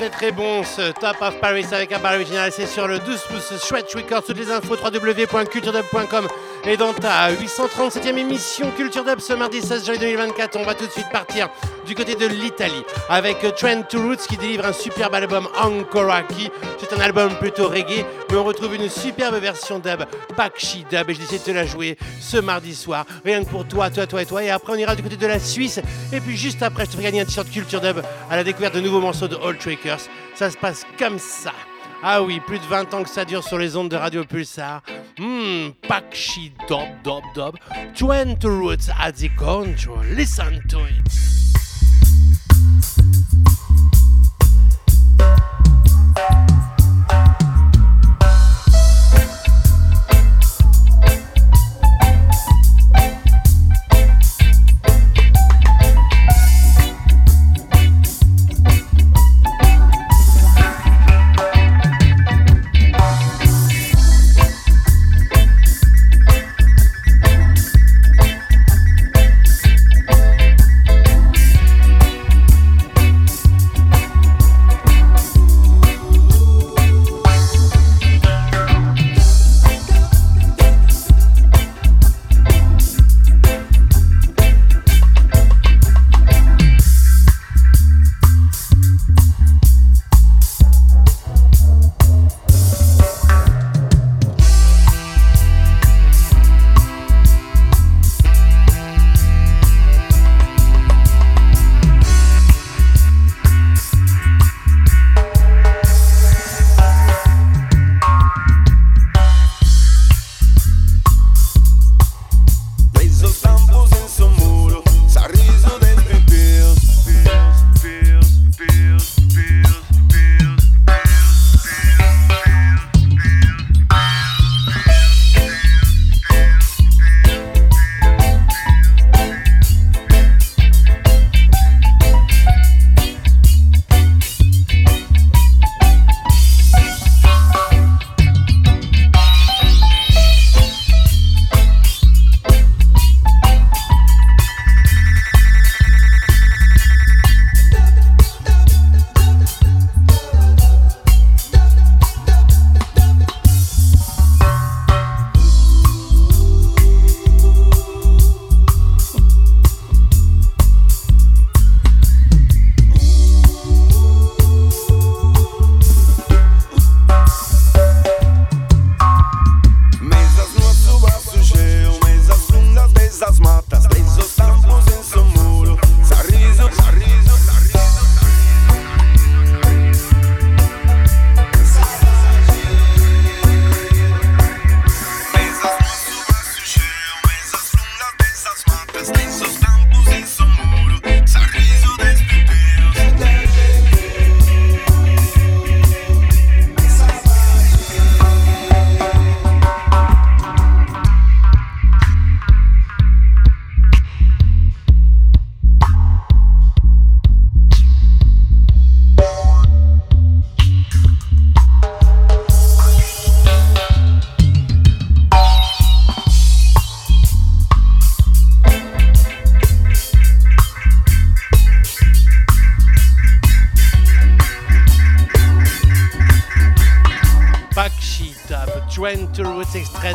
Très 0.05 0.11
très 0.11 0.33
bon 0.33 0.63
ce 0.65 0.93
Top 0.93 1.17
of 1.23 1.41
Paris 1.41 1.65
avec 1.73 1.93
un 1.93 1.99
bar 1.99 2.15
original. 2.15 2.51
C'est 2.53 2.67
sur 2.67 2.87
le 2.87 2.99
12 2.99 3.21
pouces 3.23 3.67
Chouette 3.67 3.91
Records. 3.95 4.25
Toutes 4.25 4.39
les 4.39 4.51
infos 4.51 4.77
www.culturedub.com. 4.77 6.29
Et 6.67 6.77
dans 6.77 6.93
ta 6.93 7.31
837e 7.31 8.19
émission 8.19 8.71
Culture 8.77 9.05
Dub 9.05 9.21
ce 9.21 9.33
mardi 9.33 9.63
16 9.63 9.87
janvier 9.87 10.01
2024, 10.01 10.57
on 10.57 10.65
va 10.65 10.75
tout 10.75 10.87
de 10.87 10.91
suite 10.91 11.09
partir 11.11 11.49
du 11.87 11.95
côté 11.95 12.15
de 12.15 12.27
l'Italie 12.27 12.85
avec 13.09 13.39
Trent 13.57 13.83
to 13.89 14.01
Roots 14.01 14.27
qui 14.29 14.37
délivre 14.37 14.67
un 14.67 14.73
superbe 14.73 15.15
album 15.15 15.49
Ancora 15.59 16.23
qui 16.23 16.51
c'est 16.79 16.95
un 16.95 17.01
album 17.01 17.35
plutôt 17.37 17.69
reggae 17.69 18.05
on 18.37 18.45
retrouve 18.45 18.75
une 18.75 18.89
superbe 18.89 19.37
version 19.37 19.79
dub 19.79 20.05
Bakshi 20.37 20.85
Dub 20.91 21.09
et 21.09 21.15
je 21.15 21.21
décide 21.21 21.41
de 21.41 21.45
te 21.45 21.51
la 21.51 21.67
jouer 21.67 21.97
ce 22.21 22.37
mardi 22.37 22.75
soir 22.75 23.07
rien 23.25 23.45
que 23.45 23.49
pour 23.49 23.67
toi, 23.67 23.91
toi, 23.91 24.07
toi 24.07 24.23
et 24.23 24.27
toi 24.27 24.43
et 24.43 24.51
après 24.51 24.73
on 24.73 24.77
ira 24.77 24.97
du 24.97 25.03
côté 25.03 25.17
de 25.17 25.27
la 25.27 25.39
Suisse 25.39 25.81
et 26.13 26.21
puis 26.21 26.37
juste 26.37 26.63
après 26.63 26.85
je 26.85 26.91
te 26.91 26.93
ferai 26.97 27.05
gagner 27.05 27.21
un 27.21 27.25
t-shirt 27.25 27.49
Culture 27.51 27.81
Dub 27.81 28.01
à 28.31 28.37
la 28.37 28.45
découverte 28.45 28.75
de 28.75 28.81
nouveaux 28.81 29.01
morceaux 29.01 29.29
de 29.29 29.37
Old 29.37 29.59
Trackers 29.59 30.01
ça 30.35 30.51
se 30.51 30.57
passe 30.57 30.85
comme 30.99 31.19
ça 31.19 31.53
ah 32.07 32.23
oui, 32.23 32.39
plus 32.39 32.59
de 32.59 32.65
20 32.65 32.93
ans 32.93 33.03
que 33.03 33.09
ça 33.09 33.25
dure 33.25 33.43
sur 33.43 33.57
les 33.57 33.77
ondes 33.77 33.89
de 33.89 33.97
Radio 33.97 34.25
Pulsar. 34.25 34.83
Hmm, 35.19 35.71
Pakshi 35.89 36.53
Dob 36.69 36.87
Dob 37.03 37.23
Dob. 37.35 37.57
20 37.99 38.45
Roots 38.45 38.91
at 39.01 39.13
the 39.13 39.35
control. 39.37 40.05
Listen 40.15 40.61
to 40.69 40.81
it. 40.81 41.44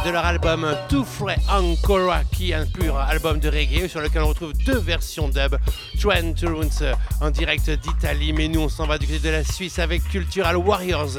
De 0.10 0.14
leur 0.14 0.26
album 0.26 0.76
Tout 0.88 1.06
Frais 1.06 1.38
Ancora, 1.48 2.24
qui 2.24 2.50
est 2.50 2.56
un 2.56 2.66
pur 2.66 2.98
album 2.98 3.40
de 3.40 3.48
reggae 3.48 3.88
sur 3.88 4.02
lequel 4.02 4.24
on 4.24 4.30
retrouve 4.30 4.54
deux 4.54 4.80
versions 4.80 5.30
dub. 5.30 5.56
20 5.96 6.50
Roots 6.50 6.82
euh, 6.82 6.94
en 7.22 7.30
direct 7.30 7.70
d'Italie, 7.70 8.34
mais 8.34 8.48
nous 8.48 8.62
on 8.62 8.70
s'en 8.70 8.88
va 8.88 8.98
du 8.98 9.06
côté 9.06 9.20
de 9.20 9.30
la 9.30 9.44
Suisse 9.44 9.78
avec 9.78 10.04
Cultural 10.10 10.58
Warriors 10.58 11.18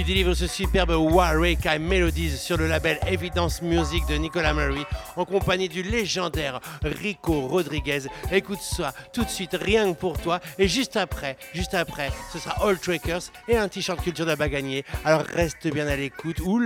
qui 0.00 0.04
délivre 0.06 0.32
ce 0.32 0.46
superbe 0.46 0.92
Warreka 0.92 1.78
Melodies 1.78 2.38
sur 2.38 2.56
le 2.56 2.66
label 2.66 2.98
Evidence 3.06 3.60
Music 3.60 4.06
de 4.06 4.14
Nicolas 4.14 4.54
Murray 4.54 4.86
en 5.16 5.26
compagnie 5.26 5.68
du 5.68 5.82
légendaire 5.82 6.60
Rico 6.82 7.42
Rodriguez. 7.48 8.04
Écoute 8.32 8.60
ça 8.60 8.94
tout 9.12 9.24
de 9.24 9.28
suite, 9.28 9.58
rien 9.60 9.92
que 9.92 9.98
pour 9.98 10.18
toi. 10.18 10.40
Et 10.58 10.68
juste 10.68 10.96
après, 10.96 11.36
juste 11.52 11.74
après, 11.74 12.10
ce 12.32 12.38
sera 12.38 12.66
All 12.66 12.78
Trackers 12.78 13.22
et 13.46 13.58
un 13.58 13.68
t-shirt 13.68 14.00
Culture 14.00 14.28
à 14.28 14.48
gagner. 14.48 14.86
Alors 15.04 15.22
reste 15.22 15.68
bien 15.68 15.86
à 15.86 15.96
l'écoute. 15.96 16.40
Ouh 16.40 16.62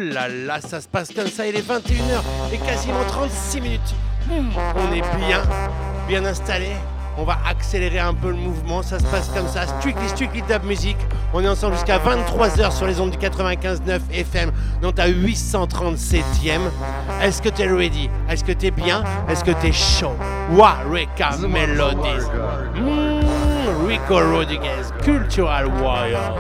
ça 0.61 0.81
se 0.81 0.87
passe 0.87 1.13
comme 1.13 1.29
ça. 1.29 1.45
Il 1.47 1.57
est 1.57 1.69
21h 1.69 2.23
et 2.53 2.59
quasiment 2.59 3.05
36 3.09 3.61
minutes. 3.61 3.95
On 4.31 4.93
est 4.93 5.17
bien, 5.27 5.43
bien 6.07 6.25
installé. 6.25 6.69
On 7.17 7.25
va 7.25 7.39
accélérer 7.49 8.01
un 8.01 8.15
peu 8.15 8.29
le 8.29 8.37
mouvement, 8.37 8.83
ça 8.83 8.99
se 8.99 9.05
passe 9.05 9.29
comme 9.29 9.47
ça. 9.47 9.67
Strictly, 9.79 10.09
strictly 10.09 10.43
dub 10.43 10.65
music. 10.65 10.97
On 11.33 11.43
est 11.43 11.49
ensemble 11.49 11.75
jusqu'à 11.75 11.99
23h 11.99 12.73
sur 12.77 12.87
les 12.87 13.01
ondes 13.01 13.11
du 13.11 13.19
95.9 13.19 14.01
FM, 14.13 14.51
dans 14.83 14.93
ta 14.93 15.09
837e. 15.09 16.23
Est-ce 17.23 17.41
que 17.41 17.49
t'es 17.49 17.69
ready? 17.69 18.11
Est-ce 18.29 18.43
que 18.43 18.53
t'es 18.53 18.71
bien? 18.71 19.05
Est-ce 19.29 19.45
que 19.45 19.53
t'es 19.53 19.73
chaud? 19.73 20.15
Wareka 20.53 21.37
Melodies. 21.49 22.27
Mm, 22.75 23.87
Rico 23.87 24.19
Rodriguez, 24.19 24.91
Cultural 25.03 25.67
Warrior. 25.67 26.37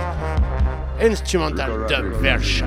Instrumental 1.01 1.87
dub 1.89 2.21
version. 2.21 2.67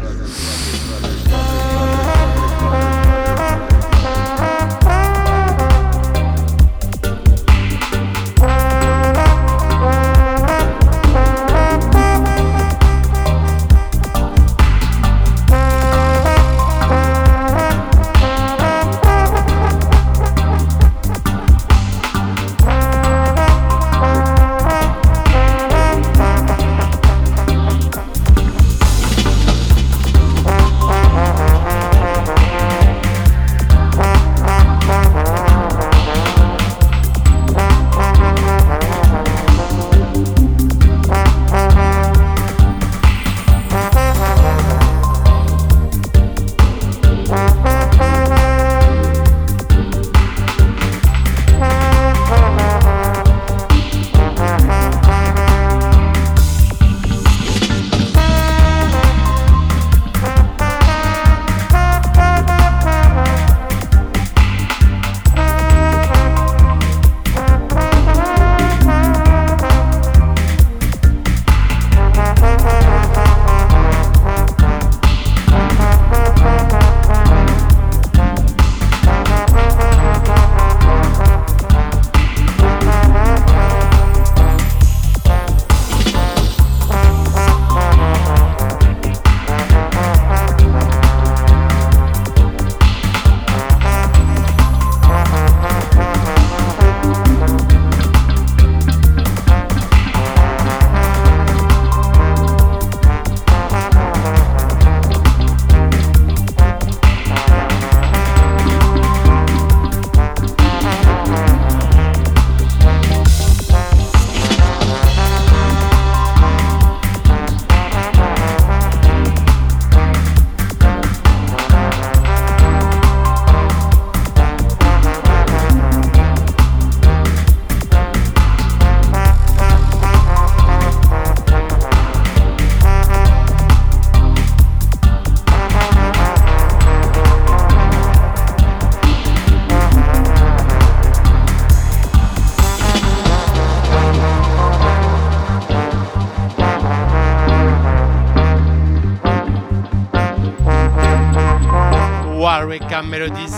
Carmelo 152.98 153.30
10 153.30 153.57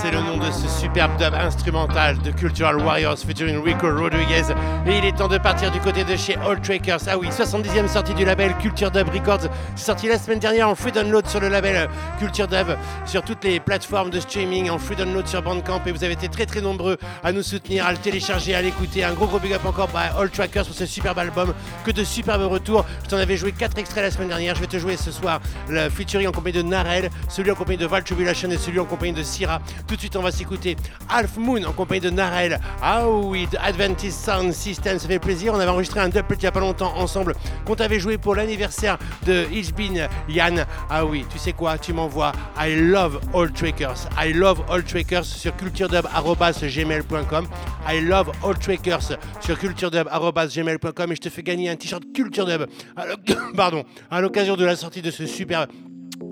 de 1.70 2.32
Cultural 2.32 2.78
Warriors 2.78 3.20
featuring 3.20 3.64
Rico 3.64 3.88
Rodriguez. 3.96 4.42
Et 4.88 4.98
il 4.98 5.06
est 5.06 5.16
temps 5.16 5.28
de 5.28 5.38
partir 5.38 5.70
du 5.70 5.80
côté 5.80 6.04
de 6.04 6.16
chez 6.16 6.36
Old 6.44 6.64
Trackers. 6.64 7.02
Ah 7.08 7.16
oui, 7.16 7.30
70e 7.30 7.88
sortie 7.88 8.16
du 8.16 8.26
label 8.26 8.56
Culture 8.56 8.90
Dub 8.90 9.08
Records. 9.10 9.48
C'est 9.76 9.86
sorti 9.86 10.08
la 10.08 10.18
semaine 10.18 10.40
dernière 10.40 10.68
en 10.68 10.74
free 10.74 10.92
download 10.92 11.28
sur 11.28 11.40
le 11.40 11.48
label 11.48 11.88
Culture 12.18 12.48
Dub, 12.48 12.76
sur 13.06 13.22
toutes 13.22 13.44
les 13.44 13.60
plateformes 13.60 14.10
de 14.10 14.20
streaming, 14.20 14.72
en 14.72 14.80
free 14.80 14.96
download 14.96 15.28
sur 15.28 15.44
Bandcamp. 15.44 15.82
Et 15.86 15.92
vous 15.92 16.04
avez 16.04 16.14
été 16.14 16.28
très 16.28 16.48
très 16.48 16.60
nombreux 16.60 16.98
à 17.24 17.32
nous 17.32 17.44
soutenir, 17.44 17.86
à 17.86 17.92
le 17.92 18.00
télécharger, 18.00 18.56
à 18.56 18.64
l'écouter. 18.64 19.04
Un 19.04 19.14
gros 19.14 19.28
gros 19.28 19.38
big 19.38 19.54
up 19.54 19.64
encore 19.64 19.90
à 19.94 20.20
Old 20.20 20.32
Trackers 20.32 20.66
pour 20.66 20.76
ce 20.76 20.88
superbe 20.88 21.20
album. 21.20 21.54
Que 21.86 21.92
de 21.92 22.04
superbes 22.04 22.50
retours. 22.50 22.84
Je 23.04 23.10
t'en 23.10 23.18
avais 23.18 23.38
joué 23.38 23.52
4 23.52 23.78
extraits 23.78 24.04
la 24.04 24.10
semaine 24.10 24.30
dernière. 24.30 24.56
Je 24.56 24.62
vais 24.62 24.68
te 24.68 24.80
jouer 24.80 24.98
ce 24.98 25.12
soir 25.12 25.40
le 25.68 25.88
featuring 25.90 26.28
en 26.28 26.32
compagnie 26.32 26.58
de 26.58 26.64
Narel, 26.64 27.12
celui 27.28 27.52
en 27.52 27.56
compagnie 27.56 27.78
de 27.78 27.86
Val 27.86 28.04
Tribulation 28.04 28.50
et 28.50 28.58
celui 28.58 28.80
en 28.80 28.86
compagnie 28.86 29.14
de 29.14 29.22
Syrah. 29.22 29.62
Tout 29.88 29.96
de 29.96 30.00
suite, 30.00 30.16
on 30.16 30.24
va 30.24 30.32
s'écouter 30.32 30.76
Half 31.10 31.38
Moon 31.38 31.59
en 31.66 31.74
compagnie 31.74 32.02
de 32.02 32.10
Narel. 32.10 32.60
Ah 32.82 33.08
oui, 33.10 33.48
Adventist 33.62 34.26
Sound 34.26 34.54
System, 34.54 35.00
ça 35.00 35.08
fait 35.08 35.20
plaisir. 35.20 35.54
On 35.54 35.60
avait 35.60 35.70
enregistré 35.70 36.00
un 36.00 36.10
double 36.10 36.26
il 36.40 36.44
n'y 36.44 36.48
a 36.48 36.52
pas 36.52 36.60
longtemps 36.60 36.94
ensemble 36.98 37.36
qu'on 37.66 37.76
t'avait 37.76 38.00
joué 38.00 38.18
pour 38.18 38.36
l'anniversaire 38.36 38.98
de 39.26 39.46
Ishbin 39.52 40.08
Yann. 40.30 40.66
Ah 40.90 41.06
oui, 41.06 41.26
tu 41.30 41.38
sais 41.38 41.54
quoi 41.54 41.78
Tu 41.78 41.94
m'envoies 41.94 42.32
I 42.58 42.76
love 42.76 43.20
all 43.34 43.52
trackers. 43.52 44.08
I 44.18 44.34
love 44.34 44.64
all 44.70 44.84
trackers 44.84 45.26
sur 45.26 45.56
culturedub.gmail.com. 45.56 47.48
I 47.88 48.02
love 48.02 48.32
all 48.44 48.58
trackers 48.58 49.18
sur 49.42 49.60
culturedub.gmail.com 49.60 51.12
et 51.12 51.16
je 51.16 51.22
te 51.22 51.30
fais 51.30 51.44
gagner 51.44 51.70
un 51.70 51.76
t-shirt 51.76 52.04
Culture 52.14 52.46
Dub. 52.46 52.66
Pardon, 53.56 53.84
à 54.10 54.22
l'occasion 54.22 54.56
de 54.56 54.66
la 54.66 54.76
sortie 54.76 55.02
de 55.02 55.12
ce 55.12 55.26
super 55.26 55.68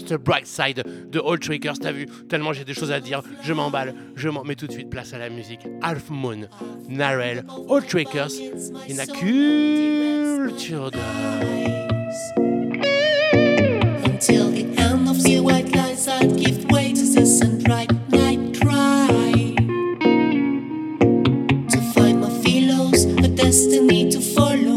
ce 0.05 0.15
Bright 0.15 0.47
Side 0.47 0.83
de 1.11 1.19
All 1.19 1.39
Trickers, 1.39 1.79
t'as 1.79 1.91
vu 1.91 2.07
Tellement 2.29 2.53
j'ai 2.53 2.63
des 2.63 2.73
choses 2.73 2.91
à 2.91 2.99
dire, 2.99 3.21
je 3.43 3.53
m'emballe, 3.53 3.93
je 4.15 4.29
m'en 4.29 4.43
mets 4.43 4.55
tout 4.55 4.67
de 4.67 4.71
suite 4.71 4.89
place 4.89 5.13
à 5.13 5.17
la 5.17 5.29
musique. 5.29 5.61
Half 5.81 6.09
Moon, 6.09 6.47
Narel, 6.87 7.43
All 7.69 7.85
Trickers, 7.85 8.39
in 8.89 8.99
a 8.99 9.05
culture. 9.05 10.91
Until 14.05 14.49
the 14.51 14.65
end 14.77 15.07
of 15.07 15.21
the 15.23 15.39
white 15.39 15.75
lies, 15.75 16.07
I'd 16.07 16.37
give 16.37 16.65
way 16.71 16.93
to 16.93 17.01
this 17.01 17.41
and 17.41 17.63
bright 17.63 17.91
night 18.09 18.59
cry. 18.59 19.55
To 21.69 21.81
find 21.93 22.21
my 22.21 22.29
fellows, 22.43 23.05
a 23.05 23.27
destiny 23.27 24.09
to 24.09 24.19
follow. 24.19 24.76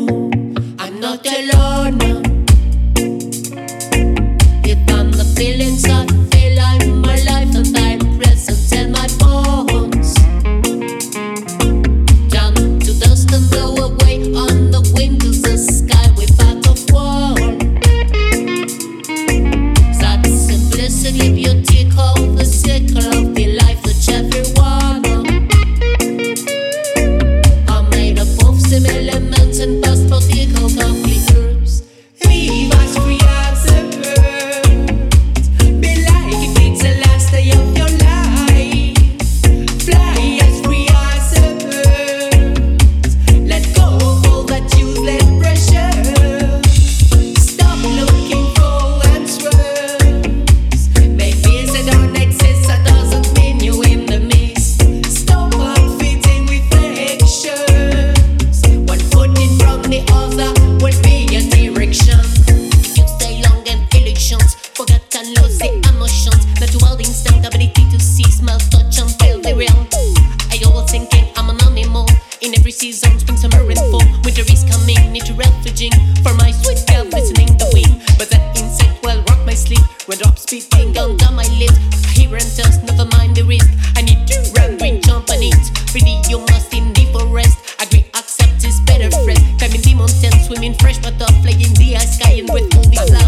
Under 81.30 81.48
my 81.48 81.58
lips. 81.58 81.78
I 82.06 82.12
hear 82.12 82.34
and 82.34 82.56
dust, 82.56 82.82
never 82.84 83.04
mind 83.16 83.36
the 83.36 83.44
risk. 83.44 83.68
I 83.96 84.02
need 84.02 84.26
to 84.26 84.52
run, 84.56 84.78
green, 84.78 85.00
jump 85.02 85.30
on 85.30 85.38
it. 85.40 86.28
You 86.28 86.38
must 86.38 86.72
in 86.74 86.92
the 86.92 87.06
forest. 87.12 87.58
Agree, 87.80 88.04
accept 88.14 88.64
is 88.64 88.80
better 88.86 89.10
friend. 89.10 89.38
Climbing 89.58 89.82
the 89.82 89.94
mountain, 89.94 90.32
swimming 90.46 90.74
fresh, 90.74 90.98
butterfly 90.98 91.52
in 91.52 91.74
the 91.74 91.98
sky, 92.06 92.38
and 92.38 92.48
with 92.52 92.74
all 92.76 92.84
the 92.84 93.19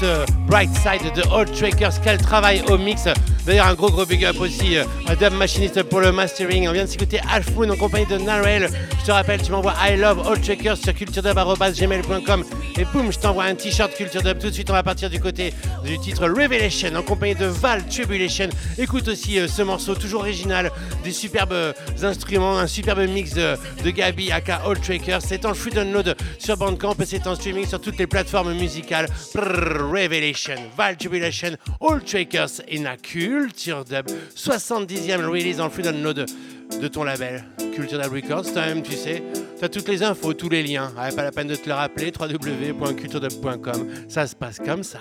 ce 0.00 0.24
Bright 0.48 0.70
Side 0.76 1.12
de 1.14 1.22
Old 1.30 1.52
Trackers. 1.52 2.00
Quel 2.02 2.18
travail 2.18 2.62
au 2.68 2.78
mix. 2.78 3.04
D'ailleurs, 3.50 3.66
un 3.66 3.74
gros 3.74 3.90
gros 3.90 4.06
big 4.06 4.24
up 4.24 4.36
aussi 4.38 4.76
euh, 4.76 4.84
à 5.08 5.16
Dub 5.16 5.32
Machinist 5.32 5.82
pour 5.82 5.98
le 5.98 6.12
mastering. 6.12 6.68
On 6.68 6.72
vient 6.72 6.84
de 6.84 6.88
s'écouter 6.88 7.18
Half 7.28 7.52
Moon 7.56 7.68
en 7.68 7.76
compagnie 7.76 8.06
de 8.06 8.16
Narel. 8.16 8.68
Je 9.00 9.04
te 9.04 9.10
rappelle, 9.10 9.42
tu 9.42 9.50
m'envoies 9.50 9.74
I 9.82 9.96
love 9.96 10.24
Old 10.24 10.40
Trackers 10.40 10.76
sur 10.76 10.94
culturedub.gmail.com 10.94 12.44
et 12.78 12.84
boum, 12.84 13.12
je 13.12 13.18
t'envoie 13.18 13.44
un 13.44 13.56
t-shirt 13.56 13.92
Culture 13.94 14.22
Dub. 14.22 14.38
Tout 14.38 14.46
de 14.46 14.52
suite, 14.52 14.70
on 14.70 14.74
va 14.74 14.84
partir 14.84 15.10
du 15.10 15.18
côté 15.18 15.52
du 15.84 15.98
titre 15.98 16.28
Revelation 16.28 16.94
en 16.94 17.02
compagnie 17.02 17.34
de 17.34 17.46
Val 17.46 17.84
Tribulation. 17.88 18.48
Écoute 18.78 19.08
aussi 19.08 19.40
euh, 19.40 19.48
ce 19.48 19.62
morceau 19.62 19.96
toujours 19.96 20.20
original, 20.20 20.70
des 21.02 21.10
superbes 21.10 21.52
euh, 21.52 21.72
instruments, 22.04 22.56
un 22.56 22.68
superbe 22.68 23.00
mix 23.00 23.32
de, 23.34 23.56
Gabi 23.84 24.30
aka 24.30 24.62
Old 24.64 24.80
Trackers. 24.80 25.22
C'est 25.22 25.44
en 25.44 25.54
free 25.54 25.72
download 25.72 26.14
sur 26.38 26.56
Bandcamp 26.56 26.94
et 27.00 27.04
c'est 27.04 27.26
en 27.26 27.34
streaming 27.34 27.66
sur 27.66 27.80
toutes 27.80 27.98
les 27.98 28.06
plateformes 28.06 28.54
musicales. 28.54 29.08
Brrr, 29.34 29.90
Revelation, 29.90 30.54
Val 30.76 30.96
Tribulation, 30.96 31.56
All 31.80 32.00
Trackers 32.02 32.62
in 32.72 32.86
a 32.86 32.96
Culture 33.40 33.84
Dub. 33.84 34.06
70e 34.36 35.24
release 35.24 35.60
en 35.60 35.70
free 35.70 35.82
download 35.82 36.26
de 36.78 36.88
ton 36.88 37.04
label 37.04 37.42
Culture 37.74 37.98
Dub 37.98 38.12
Records. 38.12 38.52
Toi-même, 38.52 38.82
tu 38.82 38.92
sais, 38.92 39.22
tu 39.58 39.64
as 39.64 39.68
toutes 39.70 39.88
les 39.88 40.02
infos, 40.02 40.34
tous 40.34 40.50
les 40.50 40.62
liens. 40.62 40.92
Ouais, 40.94 41.10
pas 41.14 41.22
la 41.22 41.32
peine 41.32 41.48
de 41.48 41.54
te 41.54 41.66
le 41.66 41.74
rappeler. 41.74 42.12
www.culturedub.com. 42.18 43.88
Ça 44.08 44.26
se 44.26 44.36
passe 44.36 44.58
comme 44.58 44.82
ça. 44.82 45.00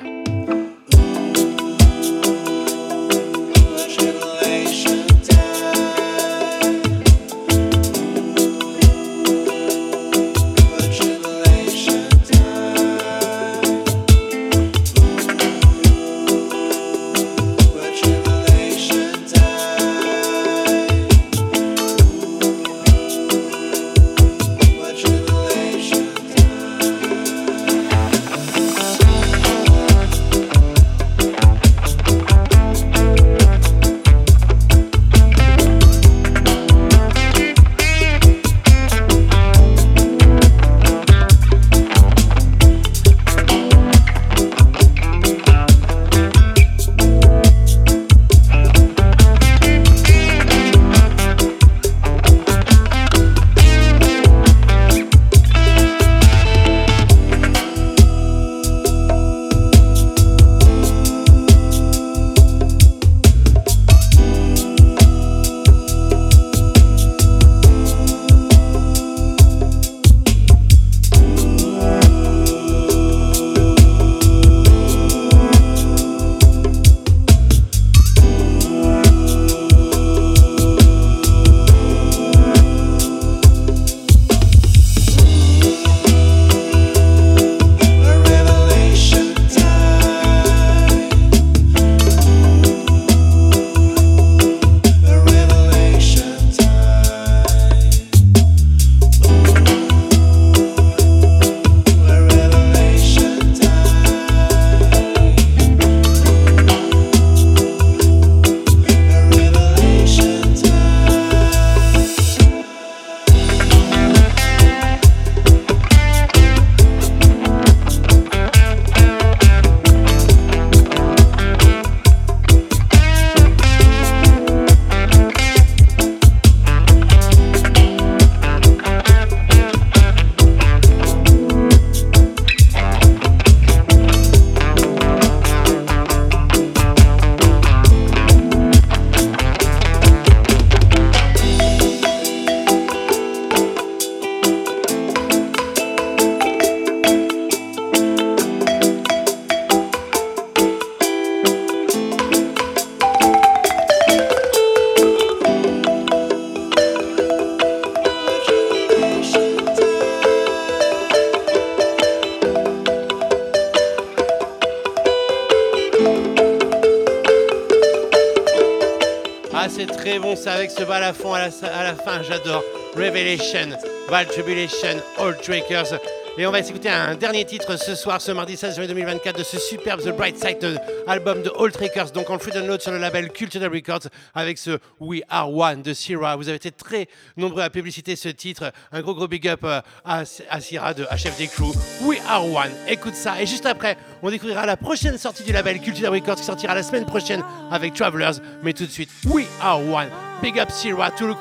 À 171.40 171.84
la, 171.84 171.96
fin, 171.96 172.22
j'adore. 172.22 172.64
Revelation, 172.96 173.78
Val 174.10 174.28
Tribulation, 174.28 175.02
All 175.18 175.38
Trackers. 175.38 176.00
Et 176.38 176.46
on 176.46 176.52
va 176.52 176.64
s'écouter 176.64 176.90
un 176.90 177.16
dernier 177.16 177.46
titre 177.46 177.78
ce 177.78 177.96
soir, 177.96 178.22
ce 178.22 178.32
mardi 178.32 178.56
16 178.56 178.76
janvier 178.76 178.88
2024, 178.88 179.38
de 179.38 179.44
ce 179.44 179.58
superbe 179.58 180.02
The 180.02 180.16
Bright 180.16 180.38
Side 180.38 180.64
euh, 180.64 180.78
album 181.08 181.42
de 181.42 181.52
All 181.60 181.72
Trackers, 181.72 182.12
donc 182.12 182.30
en 182.30 182.40
free 182.40 182.52
download 182.52 182.82
sur 182.82 182.92
le 182.92 182.98
label 182.98 183.30
Cultural 183.32 183.70
Records, 183.70 184.08
avec 184.34 184.58
ce 184.58 184.80
We 185.00 185.22
Are 185.30 185.54
One 185.54 185.82
de 185.82 185.94
Syrah. 185.94 186.36
Vous 186.36 186.48
avez 186.48 186.56
été 186.56 186.72
très 186.72 187.08
nombreux 187.36 187.62
à 187.62 187.70
publiciter 187.70 188.16
ce 188.16 188.30
titre. 188.30 188.72
Un 188.92 189.02
gros 189.02 189.16
gros 189.16 189.28
big 189.28 189.48
up 189.48 189.62
euh, 189.64 189.82
à, 190.06 190.24
à 190.50 190.62
Syrah 190.62 190.94
de 190.94 191.04
HFD 191.04 191.48
Crew. 191.48 191.74
We 192.02 192.20
Are 192.28 192.46
One. 192.46 192.72
Écoute 192.88 193.16
ça. 193.16 193.42
Et 193.42 193.46
juste 193.46 193.66
après, 193.66 193.98
on 194.22 194.30
découvrira 194.30 194.66
la 194.66 194.78
prochaine 194.78 195.18
sortie 195.18 195.44
du 195.44 195.52
label 195.52 195.80
Cultural 195.80 196.14
Records 196.14 196.38
qui 196.38 196.44
sortira 196.44 196.76
la 196.76 196.84
semaine 196.84 197.06
prochaine 197.06 197.44
avec 197.72 197.94
Travelers. 197.94 198.40
Mais 198.64 198.74
tout 198.74 198.86
de 198.86 198.92
suite, 198.92 199.10
We 199.26 199.46
Are 199.62 199.80
One. 199.82 200.29
Big 200.42 200.58
up 200.58 200.72
Syrah, 200.72 201.12
tout 201.12 201.28
le 201.28 201.34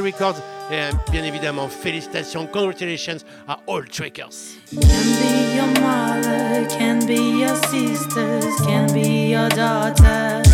Records. 0.00 0.36
Et 0.70 0.90
bien 1.10 1.22
évidemment, 1.22 1.68
félicitations, 1.68 2.46
congratulations 2.46 3.18
à 3.46 3.58
All 3.66 3.86
Trackers. 3.88 4.56
Can 4.70 4.80
be 4.80 5.54
your 5.54 5.66
mother, 5.80 6.66
can 6.68 7.06
be 7.06 7.40
your 7.40 7.54
sisters, 7.70 8.56
can 8.66 8.86
be 8.92 9.30
your 9.30 9.48
daughters. 9.50 10.48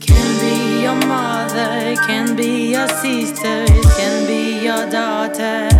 Can 0.00 0.38
be 0.40 0.82
your 0.82 0.94
mother, 1.06 1.94
can 2.06 2.34
be 2.36 2.70
your 2.72 2.88
sisters, 2.88 3.68
can 3.96 4.26
be 4.26 4.64
your 4.64 4.88
daughters. 4.90 5.72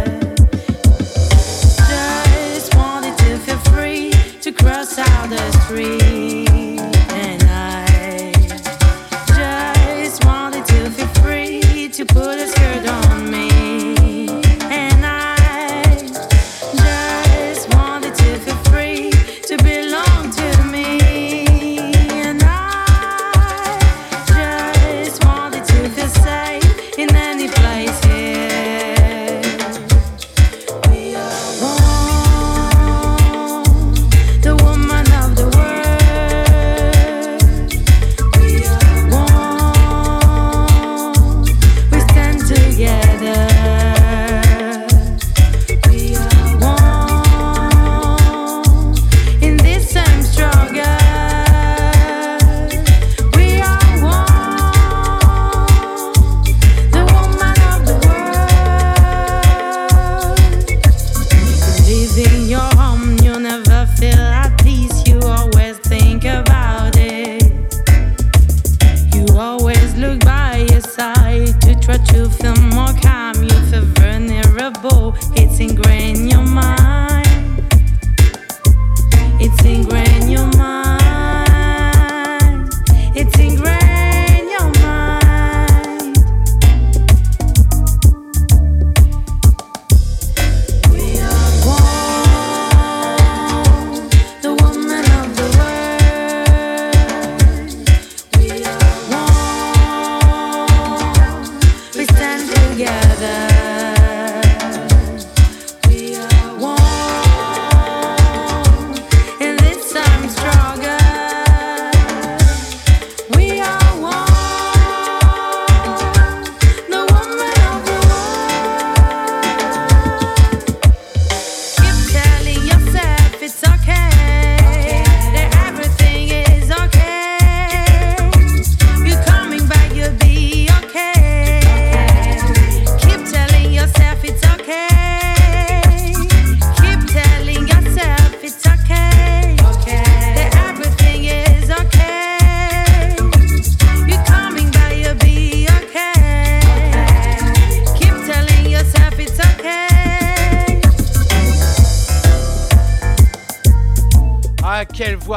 Just 2.55 2.75
wanted 2.77 3.17
to 3.19 3.39
feel 3.39 3.59
free 3.73 4.11
to 4.41 4.53
cross 4.53 4.99
out 4.99 5.31
the 5.31 5.51
street. 5.65 6.44
Free 12.07 12.07
to 12.07 12.15
put 12.15 12.59
a 12.59 12.64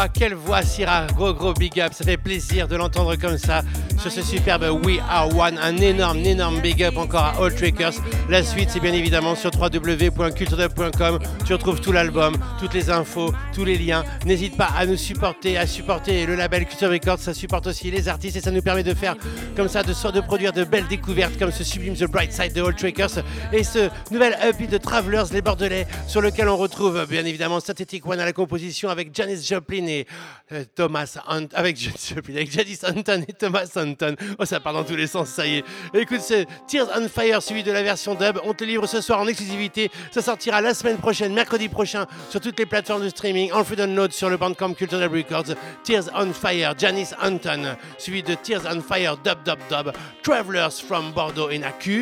quelle 0.08 0.36
voix, 0.36 0.62
Syrah? 0.62 1.08
Gros, 1.16 1.34
gros 1.34 1.54
big 1.54 1.80
up. 1.80 1.94
Ça 1.94 2.06
fait 2.06 2.18
plaisir 2.18 2.68
de 2.68 2.76
l'entendre 2.76 3.16
comme 3.16 3.38
ça 3.38 3.64
sur 4.00 4.12
ce 4.12 4.22
superbe 4.22 4.66
We 4.86 5.00
Are 5.10 5.36
One. 5.36 5.58
Un 5.58 5.78
énorme, 5.78 6.20
énorme 6.20 6.62
big 6.62 6.84
up 6.84 6.98
encore 6.98 7.24
à 7.24 7.34
All 7.42 7.54
Trackers. 7.54 7.94
La 8.30 8.44
suite, 8.44 8.70
c'est 8.70 8.80
bien 8.80 8.94
évidemment 8.94 9.36
sur 9.36 9.50
www.culturedub.com. 9.60 11.20
Tu 11.46 11.54
retrouves 11.54 11.82
tout 11.82 11.92
l'album, 11.92 12.38
toutes 12.60 12.76
les 12.76 12.92
infos, 12.92 13.34
les 13.66 13.78
liens. 13.78 14.04
N'hésite 14.26 14.58
pas 14.58 14.70
à 14.78 14.86
nous 14.86 14.98
supporter, 14.98 15.58
à 15.58 15.68
supporter 15.68 16.26
le 16.26 16.36
label 16.36 16.66
Culture 16.66 16.90
Records. 16.90 17.20
Ça 17.20 17.34
supporte 17.34 17.68
aussi 17.68 17.92
les 17.92 18.08
artistes 18.08 18.38
et 18.38 18.42
ça 18.42 18.52
nous 18.52 18.62
permet 18.62 18.84
de 18.84 18.94
faire 18.94 19.16
comme 19.56 19.68
ça, 19.68 19.84
de, 19.84 20.12
de 20.12 20.22
produire 20.22 20.54
de 20.54 20.64
belles 20.64 20.88
découvertes 20.88 21.38
comme 21.38 21.52
ce 21.52 21.64
sublime 21.64 21.96
The 21.96 22.06
Bright 22.06 22.32
Side 22.34 22.54
de 22.54 22.62
All 22.62 22.76
Trackers 22.76 23.24
et 23.52 23.64
ce 23.64 23.90
nouvel 24.12 24.38
EP 24.44 24.68
de 24.68 24.78
Travelers, 24.78 25.26
les 25.32 25.42
Bordelais, 25.42 25.88
sur 26.08 26.22
lequel 26.22 26.50
on 26.50 26.58
retrouve 26.58 27.06
bien 27.10 27.26
évidemment 27.26 27.60
Static 27.60 28.06
One 28.06 28.20
à 28.20 28.26
la 28.26 28.34
composition 28.34 28.90
avec 28.90 29.16
Janis 29.16 29.44
Joplin 29.44 29.86
et 29.88 30.08
euh, 30.52 30.64
Thomas 30.76 31.18
Hunt, 31.28 31.48
avec 31.54 31.78
Janis 31.80 32.14
Joplin, 32.14 32.36
avec 32.36 32.52
Janice 32.52 32.84
Hunton 32.84 33.24
et 33.28 33.34
Thomas 33.34 33.70
Hunton. 33.76 34.16
Oh, 34.40 34.46
ça 34.46 34.60
part 34.60 34.74
dans 34.74 34.84
tous 34.84 34.96
les 34.96 35.08
sens, 35.08 35.30
ça 35.30 35.46
y 35.46 35.58
est. 35.58 35.64
Écoute, 35.94 36.22
ce 36.22 36.46
Tears 36.68 36.90
on 36.98 37.08
Fire 37.08 37.42
suivi 37.42 37.64
de 37.64 37.72
la 37.72 37.84
version 37.84 38.16
dub. 38.16 38.40
On 38.44 38.54
te 38.54 38.64
livre 38.64 38.88
ce 38.88 39.02
soir 39.02 39.20
en 39.20 39.28
exclusivité. 39.28 39.90
Ça 40.12 40.22
sortira 40.22 40.62
la 40.62 40.74
semaine 40.74 40.98
prochaine, 40.98 41.34
mercredi 41.34 41.70
prochain, 41.70 42.06
sur 42.30 42.42
toutes 42.42 42.60
les 42.60 42.66
plateformes 42.66 43.04
de 43.04 43.10
streaming, 43.10 43.47
featuring 43.48 43.52
Alfred 43.52 43.80
Unload 43.80 44.12
sur 44.12 44.30
le 44.30 44.38
bandcamp 44.38 44.74
Cultural 44.74 45.10
Records, 45.10 45.56
Tears 45.84 46.10
on 46.14 46.34
Fire, 46.34 46.74
Janice 46.78 47.14
Anton, 47.22 47.76
suivi 47.98 48.24
de 48.24 48.36
Tears 48.36 48.66
on 48.66 48.82
Fire, 48.82 49.18
Dub 49.18 49.44
Dub 49.44 49.60
Dub, 49.70 49.92
Travelers 50.24 50.82
from 50.86 51.12
Bordeaux 51.14 51.50
et 51.50 51.60
Naculture 51.60 51.94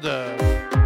2. 0.00 0.83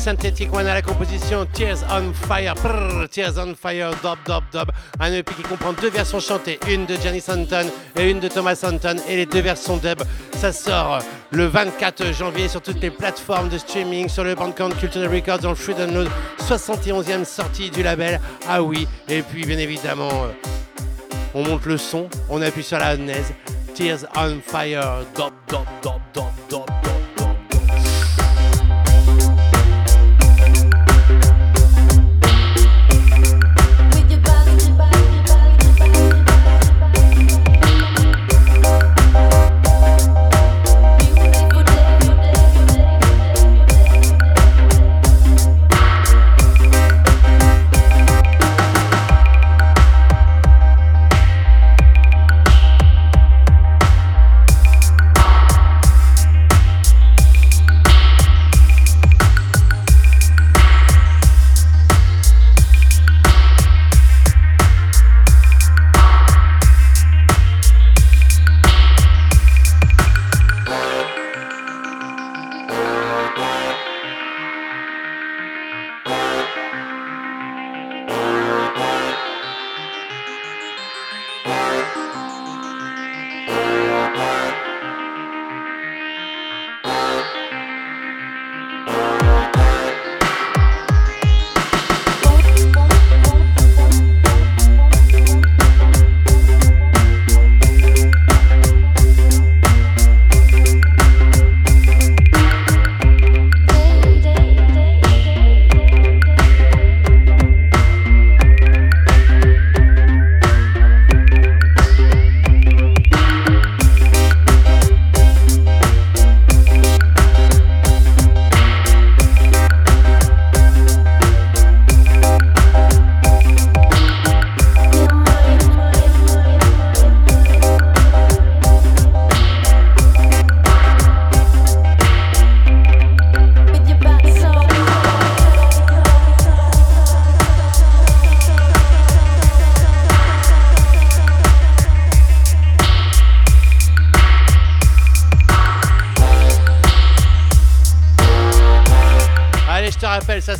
Synthetic 0.00 0.50
One 0.54 0.66
à 0.66 0.72
la 0.72 0.80
composition, 0.80 1.46
Tears 1.52 1.84
on 1.90 2.14
Fire, 2.14 2.54
Tears 3.10 3.36
on 3.36 3.54
Fire, 3.54 3.90
dub 4.02 4.16
dub 4.24 4.42
dub. 4.50 4.70
Un 4.98 5.12
EP 5.12 5.30
qui 5.34 5.42
comprend 5.42 5.74
deux 5.74 5.90
versions 5.90 6.20
chantées, 6.20 6.58
une 6.70 6.86
de 6.86 6.96
Janice 6.96 7.28
Anton 7.28 7.66
et 7.98 8.10
une 8.10 8.18
de 8.18 8.28
Thomas 8.28 8.58
Anton, 8.64 8.96
et 9.06 9.16
les 9.16 9.26
deux 9.26 9.42
versions 9.42 9.76
dub. 9.76 10.02
Ça 10.36 10.52
sort 10.52 11.00
le 11.30 11.44
24 11.44 12.14
janvier 12.14 12.48
sur 12.48 12.62
toutes 12.62 12.80
les 12.80 12.90
plateformes 12.90 13.50
de 13.50 13.58
streaming, 13.58 14.08
sur 14.08 14.24
le 14.24 14.34
Bandcamp 14.34 14.70
Cultural 14.70 15.14
Records, 15.14 15.40
dans 15.40 15.50
le 15.50 15.54
Free 15.54 15.74
Download, 15.74 16.08
71e 16.48 17.26
sortie 17.26 17.68
du 17.68 17.82
label. 17.82 18.20
Ah 18.48 18.62
oui, 18.62 18.88
et 19.06 19.20
puis 19.20 19.44
bien 19.44 19.58
évidemment, 19.58 20.08
euh, 20.24 20.32
on 21.34 21.42
monte 21.42 21.66
le 21.66 21.76
son, 21.76 22.08
on 22.30 22.40
appuie 22.40 22.64
sur 22.64 22.78
la 22.78 22.96
naise. 22.96 23.34
Tears 23.74 24.06
on 24.16 24.38
Fire, 24.42 25.04
dub 25.14 25.34
dub 25.46 25.66
dub 25.82 26.00
dub 26.14 26.24
dub. 26.48 26.89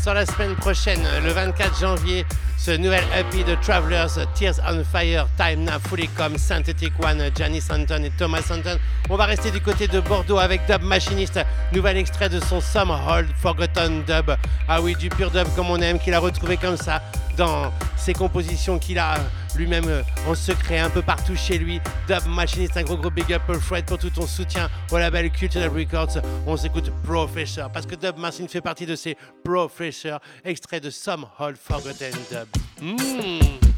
Sort 0.01 0.15
la 0.15 0.25
semaine 0.25 0.55
prochaine, 0.55 1.03
le 1.23 1.31
24 1.31 1.79
janvier, 1.79 2.25
ce 2.57 2.71
nouvel 2.71 3.05
EP 3.19 3.45
de 3.45 3.55
Travelers, 3.57 4.25
Tears 4.35 4.55
on 4.67 4.83
Fire, 4.83 5.27
Time 5.37 5.65
Now, 5.65 5.79
Fully 5.89 6.09
Come, 6.17 6.39
Synthetic 6.39 6.93
One, 7.05 7.23
Janice 7.37 7.71
Anton 7.71 8.03
et 8.05 8.11
Thomas 8.17 8.43
Anton. 8.51 8.79
On 9.11 9.17
va 9.17 9.27
rester 9.27 9.51
du 9.51 9.61
côté 9.61 9.89
de 9.89 10.01
Bordeaux 10.01 10.39
avec 10.39 10.63
Dub 10.67 10.83
Machinist, 10.83 11.39
nouvel 11.75 11.99
extrait 11.99 12.31
de 12.31 12.41
son 12.41 12.63
Some 12.63 12.91
Hold 12.91 13.29
Forgotten 13.43 14.03
Dub. 14.05 14.35
Ah 14.69 14.81
oui, 14.81 14.95
du 14.95 15.11
pur 15.11 15.31
dub 15.31 15.47
comme 15.55 15.69
on 15.69 15.81
aime, 15.83 15.99
qu'il 15.99 16.15
a 16.15 16.19
retrouvé 16.19 16.57
comme 16.57 16.79
ça 16.79 17.03
dans 17.37 17.71
ses 17.99 18.15
compositions 18.15 18.79
qu'il 18.79 18.99
a 18.99 19.17
lui-même 19.61 19.89
euh, 19.89 20.03
en 20.27 20.35
secret 20.35 20.79
un 20.79 20.91
peu 20.91 21.03
partout 21.03 21.37
chez 21.37 21.59
lui. 21.59 21.81
Dub 22.09 22.27
Machinist, 22.27 22.77
un 22.77 22.83
gros 22.83 22.97
gros 22.97 23.11
big 23.11 23.33
up 23.33 23.43
pour 23.47 23.57
Fred 23.57 23.85
pour 23.85 23.99
tout 23.99 24.11
ton 24.11 24.27
soutien 24.27 24.71
au 24.91 24.99
label 24.99 25.31
Cultural 25.31 25.69
Records. 25.69 26.19
On 26.47 26.57
s'écoute 26.57 26.91
Professor 27.05 27.71
parce 27.71 27.87
que 27.87 27.95
Dub 27.95 28.17
Machinist 28.19 28.53
fait 28.53 28.61
partie 28.61 28.87
de 28.87 28.97
ces 28.97 29.17
Professor, 29.45 30.21
extrait 30.45 30.81
de 30.81 30.91
Some 30.91 31.27
Hold 31.39 31.57
Forgotten 31.57 32.13
Dub. 32.31 32.49
Mmh. 32.81 33.70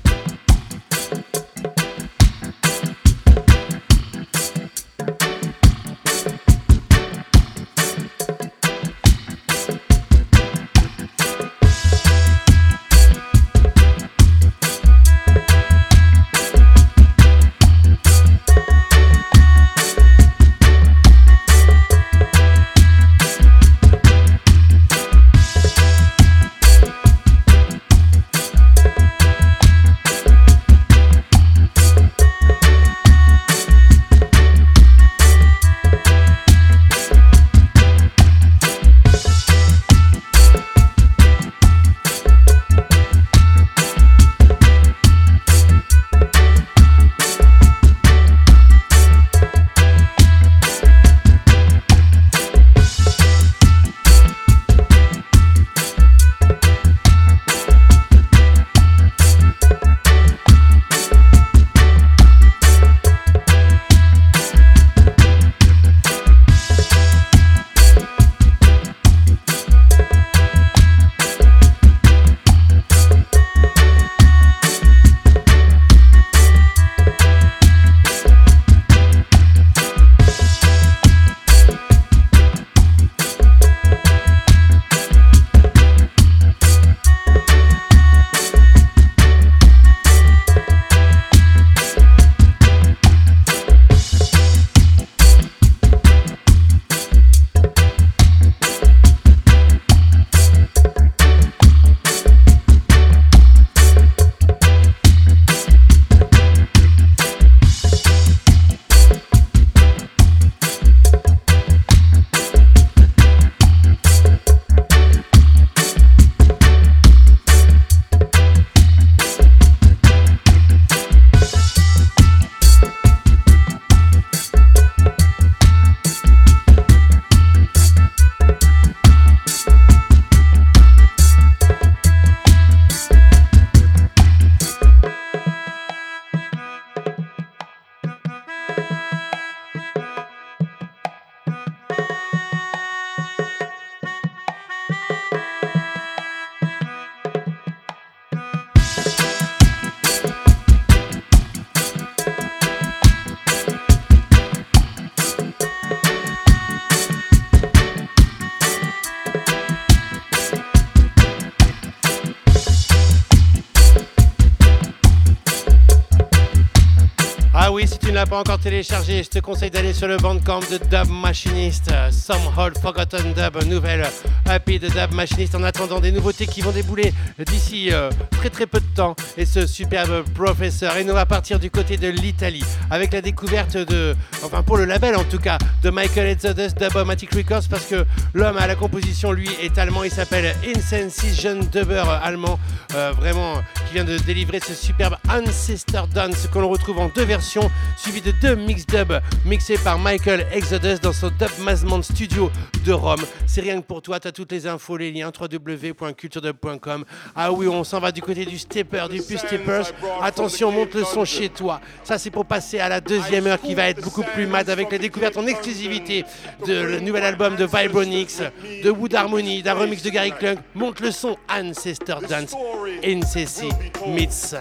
Je 168.82 169.28
te 169.28 169.38
conseille 169.38 169.70
d'aller 169.70 169.92
sur 169.92 170.08
le 170.08 170.16
bandcamp 170.16 170.60
de 170.60 170.78
Dub 170.78 171.08
Machinist. 171.08 171.92
Some 172.10 172.40
Old 172.56 172.76
Forgotten 172.78 173.32
Dub, 173.32 173.62
nouvelle 173.64 174.04
happy 174.48 174.78
de 174.78 174.88
Dub 174.88 175.12
Machinist. 175.12 175.54
En 175.54 175.62
attendant 175.62 176.00
des 176.00 176.10
nouveautés 176.10 176.46
qui 176.46 176.62
vont 176.62 176.72
débouler 176.72 177.12
d'ici 177.46 177.92
euh, 177.92 178.10
très 178.32 178.50
très 178.50 178.66
peu 178.66 178.80
de 178.80 178.94
temps. 178.94 179.14
Et 179.36 179.46
ce 179.46 179.66
superbe 179.66 180.24
professeur. 180.34 180.96
Et 180.96 181.04
nous 181.04 181.14
va 181.14 181.26
partir 181.26 181.60
du 181.60 181.70
côté 181.70 181.96
de 181.96 182.08
l'Italie 182.08 182.64
avec 182.90 183.12
la 183.12 183.20
découverte 183.20 183.76
de, 183.76 184.16
enfin 184.42 184.62
pour 184.62 184.76
le 184.76 184.84
label 184.84 185.14
en 185.14 185.24
tout 185.24 185.38
cas, 185.38 185.58
de 185.82 185.90
Michael 185.90 186.28
Exodus 186.28 186.74
Dubomatic 186.78 187.34
Records 187.34 187.68
parce 187.70 187.86
que 187.86 188.04
l'homme 188.34 188.56
à 188.56 188.66
la 188.66 188.74
composition 188.74 189.32
lui 189.32 189.50
est 189.62 189.78
allemand. 189.78 190.02
Il 190.02 190.10
s'appelle 190.10 190.54
Insensation 190.66 191.60
Dubber 191.70 192.04
allemand, 192.22 192.58
euh, 192.94 193.12
vraiment 193.12 193.62
vient 193.92 194.04
de 194.04 194.16
délivrer 194.18 194.58
ce 194.58 194.74
superbe 194.74 195.16
Ancestor 195.28 196.06
Dance 196.08 196.46
qu'on 196.50 196.66
retrouve 196.66 196.98
en 196.98 197.08
deux 197.08 197.24
versions, 197.24 197.70
suivi 197.98 198.22
de 198.22 198.30
deux 198.30 198.54
mix 198.54 198.86
dub 198.86 199.12
mixés 199.44 199.76
par 199.76 199.98
Michael 199.98 200.46
Exodus 200.50 200.98
dans 201.02 201.12
son 201.12 201.28
Dub 201.28 201.50
Mazman 201.60 202.02
Studio 202.02 202.50
de 202.86 202.92
Rome. 202.92 203.20
C'est 203.46 203.60
rien 203.60 203.80
que 203.80 203.86
pour 203.86 204.00
toi, 204.00 204.18
tu 204.18 204.28
as 204.28 204.32
toutes 204.32 204.50
les 204.52 204.66
infos, 204.66 204.96
les 204.96 205.12
liens 205.12 205.30
www.culturedub.com. 205.38 207.04
Ah 207.36 207.52
oui, 207.52 207.68
on 207.68 207.84
s'en 207.84 208.00
va 208.00 208.12
du 208.12 208.22
côté 208.22 208.46
du 208.46 208.58
stepper, 208.58 209.04
du 209.10 209.20
plus 209.20 209.36
steppers. 209.36 209.92
Attention, 210.22 210.72
monte 210.72 210.94
le 210.94 211.04
son 211.04 211.26
chez 211.26 211.50
toi. 211.50 211.80
Ça, 212.02 212.16
c'est 212.16 212.30
pour 212.30 212.46
passer 212.46 212.78
à 212.78 212.88
la 212.88 213.00
deuxième 213.00 213.46
heure 213.46 213.60
qui 213.60 213.74
va 213.74 213.90
être 213.90 214.02
beaucoup 214.02 214.22
plus 214.22 214.46
mad 214.46 214.70
avec 214.70 214.90
les 214.90 214.98
découvertes 214.98 215.36
en 215.36 215.46
exclusivité 215.46 216.24
de 216.66 216.72
le 216.72 217.00
nouvel 217.00 217.24
album 217.24 217.56
de 217.56 217.66
Vibronix, 217.66 218.40
de 218.82 218.90
Wood 218.90 219.14
Harmony, 219.14 219.62
d'un 219.62 219.74
remix 219.74 220.02
de 220.02 220.08
Gary 220.08 220.32
Klunk. 220.32 220.58
Monte 220.74 221.00
le 221.00 221.10
son 221.10 221.36
Ancestor 221.50 222.22
Dance, 222.22 222.54
NCC 223.02 223.68
meets 224.06 224.54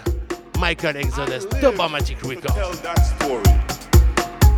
Michael 0.60 0.98
Exodus, 0.98 1.46
Records. 1.46 2.56
tell 2.56 2.72
that 2.72 3.00
story. 3.00 3.44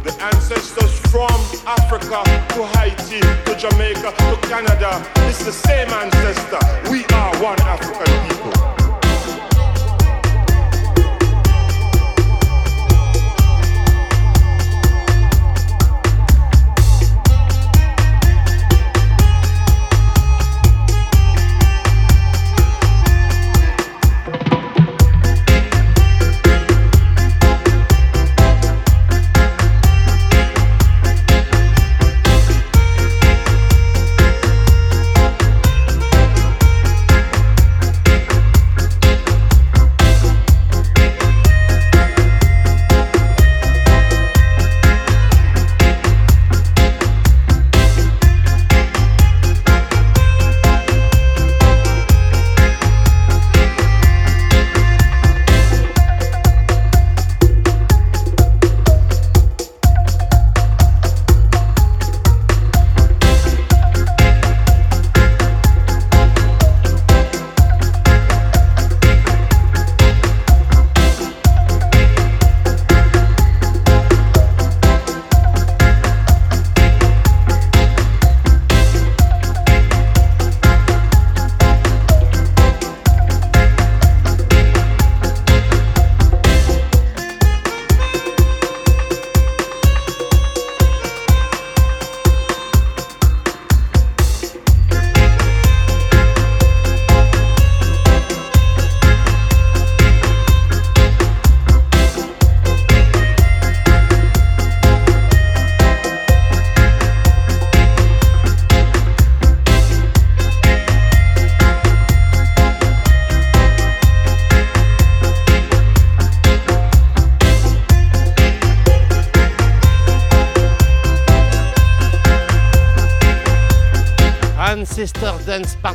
The 0.04 0.14
ancestors 0.22 1.00
from 1.12 1.32
Africa 1.66 2.24
to 2.56 2.68
Haiti 2.78 3.22
to 3.46 3.56
Jamaica 3.58 4.12
to 4.12 4.48
Canada, 4.48 5.06
it's 5.30 5.46
the 5.46 5.52
same 5.52 5.90
ancestor. 5.90 6.60
We 6.92 7.06
are 7.16 7.34
one 7.42 7.60
African 7.62 8.28
people. 8.28 8.83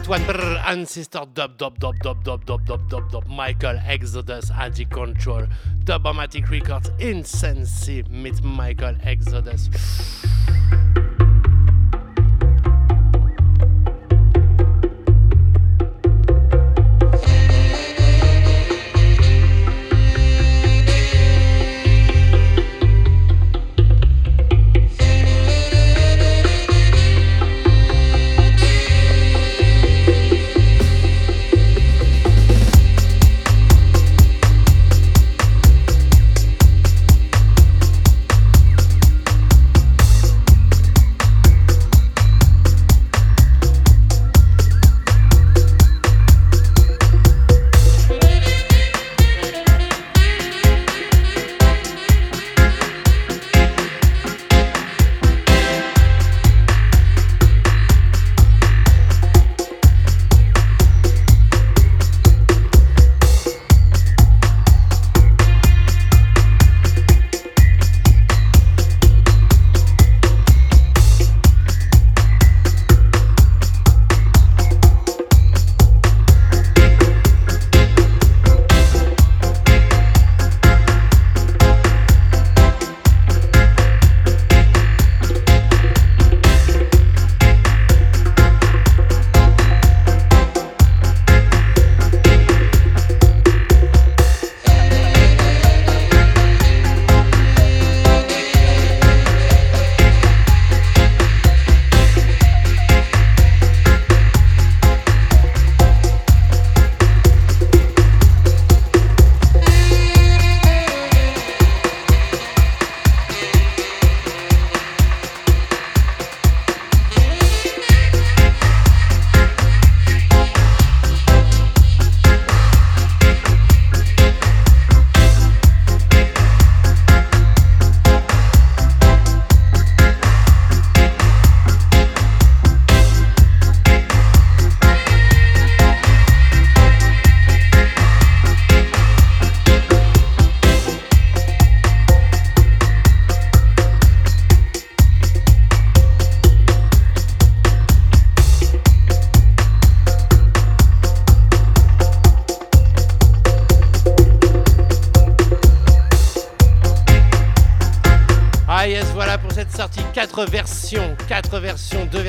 1 0.09 0.24
Brr, 0.24 0.56
Ancestor 0.64 1.26
Dub 1.34 1.59
Dub 1.59 1.78
Dub 1.78 1.94
Dub 2.02 2.24
Dub 2.24 2.42
Dub 2.46 2.64
Dub 2.64 2.88
Dub 2.88 3.11
Dub. 3.11 3.26
Michael 3.28 3.78
Exodus 3.86 4.50
Anti 4.50 4.86
Control 4.86 5.46
Dubomatic 5.84 6.50
Records 6.50 6.90
Insensy 6.98 8.02
mit 8.09 8.42
Michael 8.42 8.96
Exodus 9.04 9.68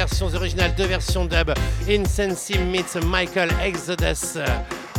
versions, 0.10 0.36
originales, 0.36 0.74
deux 0.76 0.86
versions 0.86 1.26
dub. 1.26 1.52
Incense 1.88 2.52
meets 2.72 2.96
Michael 3.06 3.50
Exodus. 3.64 4.40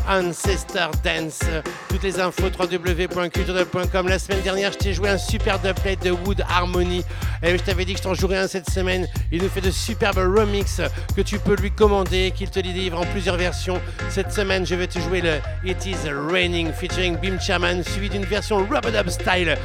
Ancestor 0.09 0.91
Dance. 1.05 1.41
Toutes 1.89 2.03
les 2.03 2.19
infos 2.19 2.51
www.culturedub.com. 2.59 4.09
La 4.09 4.19
semaine 4.19 4.41
dernière, 4.41 4.73
je 4.73 4.79
t'ai 4.79 4.95
joué 4.95 5.09
un 5.09 5.19
super 5.19 5.59
dubplate 5.59 6.03
de 6.03 6.11
Wood 6.11 6.43
Harmony. 6.49 7.05
Et 7.43 7.57
je 7.57 7.63
t'avais 7.63 7.85
dit 7.85 7.93
que 7.93 7.99
je 7.99 8.05
t'en 8.05 8.15
jouerais 8.15 8.39
un 8.39 8.49
cette 8.49 8.71
semaine. 8.71 9.07
Il 9.31 9.43
nous 9.43 9.49
fait 9.49 9.61
de 9.61 9.71
superbes 9.71 10.19
remix 10.19 10.81
que 11.17 11.21
tu 11.21 11.39
peux 11.39 11.57
lui 11.57 11.71
commander, 11.71 12.33
qu'il 12.35 12.51
te 12.51 12.61
délivre 12.61 12.99
en 12.99 13.07
plusieurs 13.07 13.37
versions. 13.37 13.81
Cette 14.09 14.33
semaine, 14.33 14.67
je 14.67 14.75
vais 14.75 14.87
te 14.87 14.99
jouer 14.99 15.21
le 15.21 15.39
It 15.65 15.85
Is 15.87 16.09
Raining 16.31 16.73
featuring 16.73 17.17
Bim 17.17 17.39
Chaman, 17.39 17.83
suivi 17.85 18.09
d'une 18.09 18.25
version 18.25 18.59
rubber 18.59 18.91
dub 18.93 19.09
style. 19.09 19.57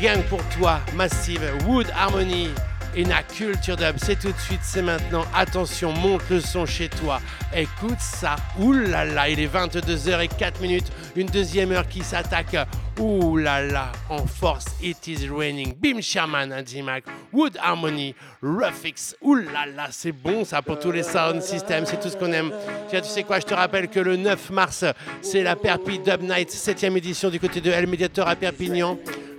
Rien 0.00 0.16
que 0.16 0.28
pour 0.28 0.42
toi, 0.58 0.80
Massive, 0.94 1.42
Wood 1.66 1.86
Harmony 1.96 2.50
et 2.98 3.04
na 3.04 3.22
Culture 3.22 3.76
Dub. 3.76 3.94
C'est 3.96 4.18
tout 4.18 4.32
de 4.32 4.38
suite, 4.38 4.60
c'est 4.62 4.82
maintenant. 4.82 5.24
Attention, 5.32 5.92
monte 5.92 6.22
le 6.30 6.40
son 6.40 6.66
chez 6.66 6.88
toi. 6.88 7.20
Écoute 7.54 8.00
ça. 8.00 8.34
Ouh 8.58 8.72
là 8.72 9.04
là, 9.04 9.28
il 9.28 9.38
est 9.38 9.46
22h04 9.46 10.60
minutes. 10.60 10.90
Une 11.14 11.28
deuxième 11.28 11.70
heure 11.70 11.86
qui 11.86 12.02
s'attaque. 12.02 12.56
Ouh 12.98 13.36
là 13.36 13.62
là, 13.62 13.92
en 14.10 14.26
force. 14.26 14.66
It 14.82 15.06
is 15.06 15.28
raining. 15.28 15.74
Bim 15.80 16.00
Shaman, 16.00 16.52
Antimac. 16.52 17.04
Wood 17.32 17.56
Harmony. 17.62 18.16
Ruffix. 18.42 19.14
Ouh 19.22 19.36
là 19.36 19.66
là, 19.76 19.86
c'est 19.92 20.12
bon 20.12 20.44
ça 20.44 20.60
pour 20.60 20.80
tous 20.80 20.90
les 20.90 21.04
sound 21.04 21.40
systems. 21.40 21.86
C'est 21.86 22.00
tout 22.00 22.08
ce 22.08 22.16
qu'on 22.16 22.32
aime. 22.32 22.50
Tiens, 22.88 23.00
tu 23.00 23.08
sais 23.08 23.22
quoi, 23.22 23.38
je 23.38 23.46
te 23.46 23.54
rappelle 23.54 23.86
que 23.86 24.00
le 24.00 24.16
9 24.16 24.50
mars, 24.50 24.84
c'est 25.22 25.44
la 25.44 25.54
Perpi 25.54 26.00
Dub 26.00 26.22
Night, 26.22 26.50
7ème 26.50 26.96
édition 26.96 27.30
du 27.30 27.38
côté 27.38 27.60
de 27.60 27.70
El 27.70 27.86
Mediator 27.86 28.26
à 28.26 28.34
Perpignan 28.34 28.98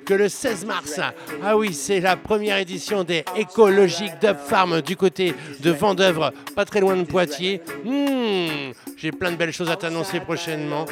que 0.09 0.15
le 0.15 0.27
16 0.27 0.65
mars, 0.65 0.99
ah 1.43 1.55
oui, 1.55 1.71
c'est 1.71 1.99
la 1.99 2.15
première 2.17 2.57
édition 2.57 3.03
des 3.03 3.23
écologiques 3.35 4.13
Dub 4.19 4.37
Farm 4.37 4.81
du 4.81 4.95
côté 4.95 5.35
de 5.59 5.69
Vendœuvre, 5.69 6.33
pas 6.55 6.65
très 6.65 6.79
loin 6.79 6.95
de 6.97 7.03
Poitiers. 7.03 7.61
Hmm, 7.85 8.71
J'ai 8.97 9.11
plein 9.11 9.31
de 9.31 9.35
belles 9.35 9.53
choses 9.53 9.69
à 9.69 9.75
t'annoncer 9.75 10.19
prochainement. 10.19 10.85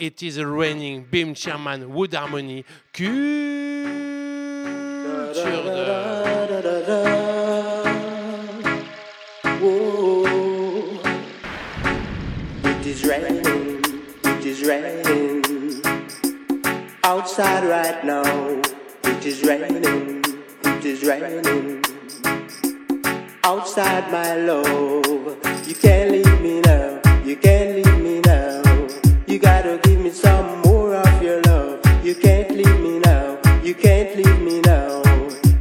It 0.00 0.22
is 0.22 0.42
raining, 0.42 1.04
Bim 1.08 1.36
Chairman, 1.36 1.84
Wood 1.84 2.16
Harmony, 2.16 2.64
Culture 2.92 3.14
Dub. 5.64 6.26
It 12.64 12.86
is 12.86 13.04
raining, 13.04 13.82
it 14.24 14.44
is 14.44 14.66
raining 14.66 15.55
outside 17.06 17.62
right 17.62 18.04
now. 18.04 18.24
It 19.04 19.24
is 19.24 19.44
raining, 19.44 20.24
it 20.64 20.84
is 20.84 21.04
raining 21.04 21.84
outside 23.44 24.10
my 24.10 24.34
love. 24.34 24.66
You 25.68 25.76
can't 25.76 26.10
leave 26.10 26.40
me 26.40 26.60
now, 26.62 27.00
you 27.24 27.36
can't 27.36 27.76
leave 27.76 28.00
me 28.00 28.20
now. 28.22 28.60
You 29.28 29.38
gotta 29.38 29.78
give 29.84 30.00
me 30.00 30.10
some 30.10 30.62
more 30.62 30.96
of 30.96 31.22
your 31.22 31.40
love. 31.42 31.78
You 32.04 32.16
can't 32.16 32.50
leave 32.50 32.80
me 32.80 32.98
now, 32.98 33.38
you 33.62 33.76
can't 33.76 34.16
leave 34.16 34.40
me 34.40 34.60
now. 34.62 35.00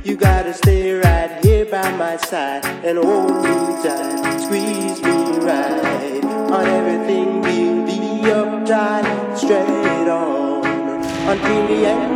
You 0.03 0.17
gotta 0.17 0.51
stay 0.51 0.93
right 0.93 1.45
here 1.45 1.65
by 1.65 1.91
my 1.91 2.17
side 2.17 2.65
and 2.83 2.97
hold 2.97 3.35
me 3.43 3.55
tight, 3.83 4.39
squeeze 4.39 4.99
me 5.03 5.37
right. 5.45 6.25
On 6.25 6.65
everything 6.65 7.41
we'll 7.41 7.85
be 7.85 8.01
uptight, 8.33 9.37
straight 9.37 9.69
on 9.69 9.84
until 11.35 11.67
the 11.67 11.85
end 11.85 12.14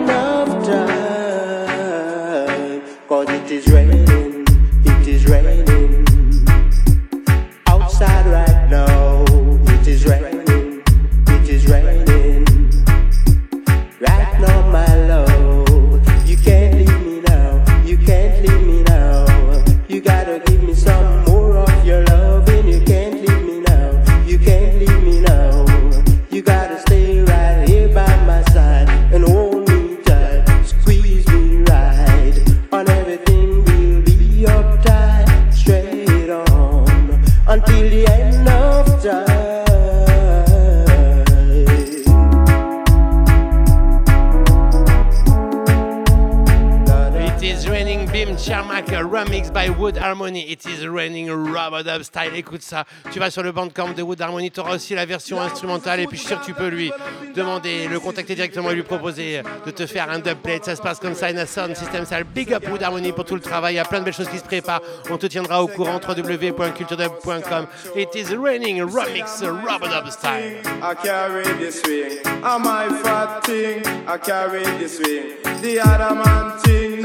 remix 49.03 49.51
by 49.51 49.69
Wood 49.69 49.97
Harmony. 49.97 50.51
It 50.51 50.65
is 50.65 50.87
raining 50.87 51.29
Rubber 51.29 51.83
Dub 51.83 52.03
Style. 52.03 52.35
Écoute 52.35 52.61
ça. 52.61 52.85
Tu 53.11 53.19
vas 53.19 53.29
sur 53.29 53.43
le 53.43 53.51
bandcamp 53.51 53.93
de 53.93 54.01
Wood 54.01 54.21
Harmony, 54.21 54.51
tu 54.51 54.59
auras 54.59 54.75
aussi 54.75 54.95
la 54.95 55.05
version 55.05 55.41
instrumentale. 55.41 55.99
Et 56.01 56.07
puis 56.07 56.17
je 56.17 56.23
suis 56.23 56.29
sûr 56.29 56.39
que 56.39 56.45
tu 56.45 56.53
peux 56.53 56.67
lui 56.67 56.91
demander, 57.35 57.87
le 57.87 57.99
contacter 57.99 58.35
directement 58.35 58.71
et 58.71 58.75
lui 58.75 58.83
proposer 58.83 59.41
de 59.65 59.71
te 59.71 59.85
faire 59.85 60.09
un 60.09 60.19
dubplate. 60.19 60.65
Ça 60.65 60.75
se 60.75 60.81
passe 60.81 60.99
comme 60.99 61.13
ça. 61.13 61.29
Une 61.31 61.45
sound 61.45 61.75
system 61.75 62.05
sale. 62.05 62.23
Big 62.23 62.53
up 62.53 62.67
Wood 62.69 62.83
Harmony 62.83 63.11
pour 63.11 63.25
tout 63.25 63.35
le 63.35 63.41
travail. 63.41 63.73
Il 63.73 63.77
y 63.77 63.79
a 63.79 63.85
plein 63.85 63.99
de 63.99 64.05
belles 64.05 64.13
choses 64.13 64.29
qui 64.29 64.37
se 64.39 64.43
préparent. 64.43 64.81
On 65.09 65.17
te 65.17 65.27
tiendra 65.27 65.63
au 65.63 65.67
courant. 65.67 65.99
www.culturedub.com. 65.99 67.67
It 67.95 68.15
is 68.15 68.35
raining 68.35 68.81
remix 68.81 69.41
Rubber 69.41 69.87
Dub 69.87 70.09
Style. 70.09 70.61
I 70.81 70.95
carry 70.95 71.43
this 71.57 71.81
ring. 71.85 72.19
Am 72.43 72.65
I 72.65 72.87
fat? 73.03 73.49
I 73.49 74.17
carry 74.17 74.63
this 74.77 74.99
ring. 74.99 75.35
The 75.61 75.79
other 75.79 76.59
thing, 76.59 77.03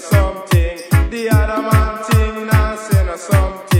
something. 0.00 0.95
The 1.16 1.30
other 1.30 1.62
man 1.62 2.04
thing, 2.04 2.46
now 2.46 2.76
say 2.76 3.06
no 3.06 3.16
something. 3.16 3.75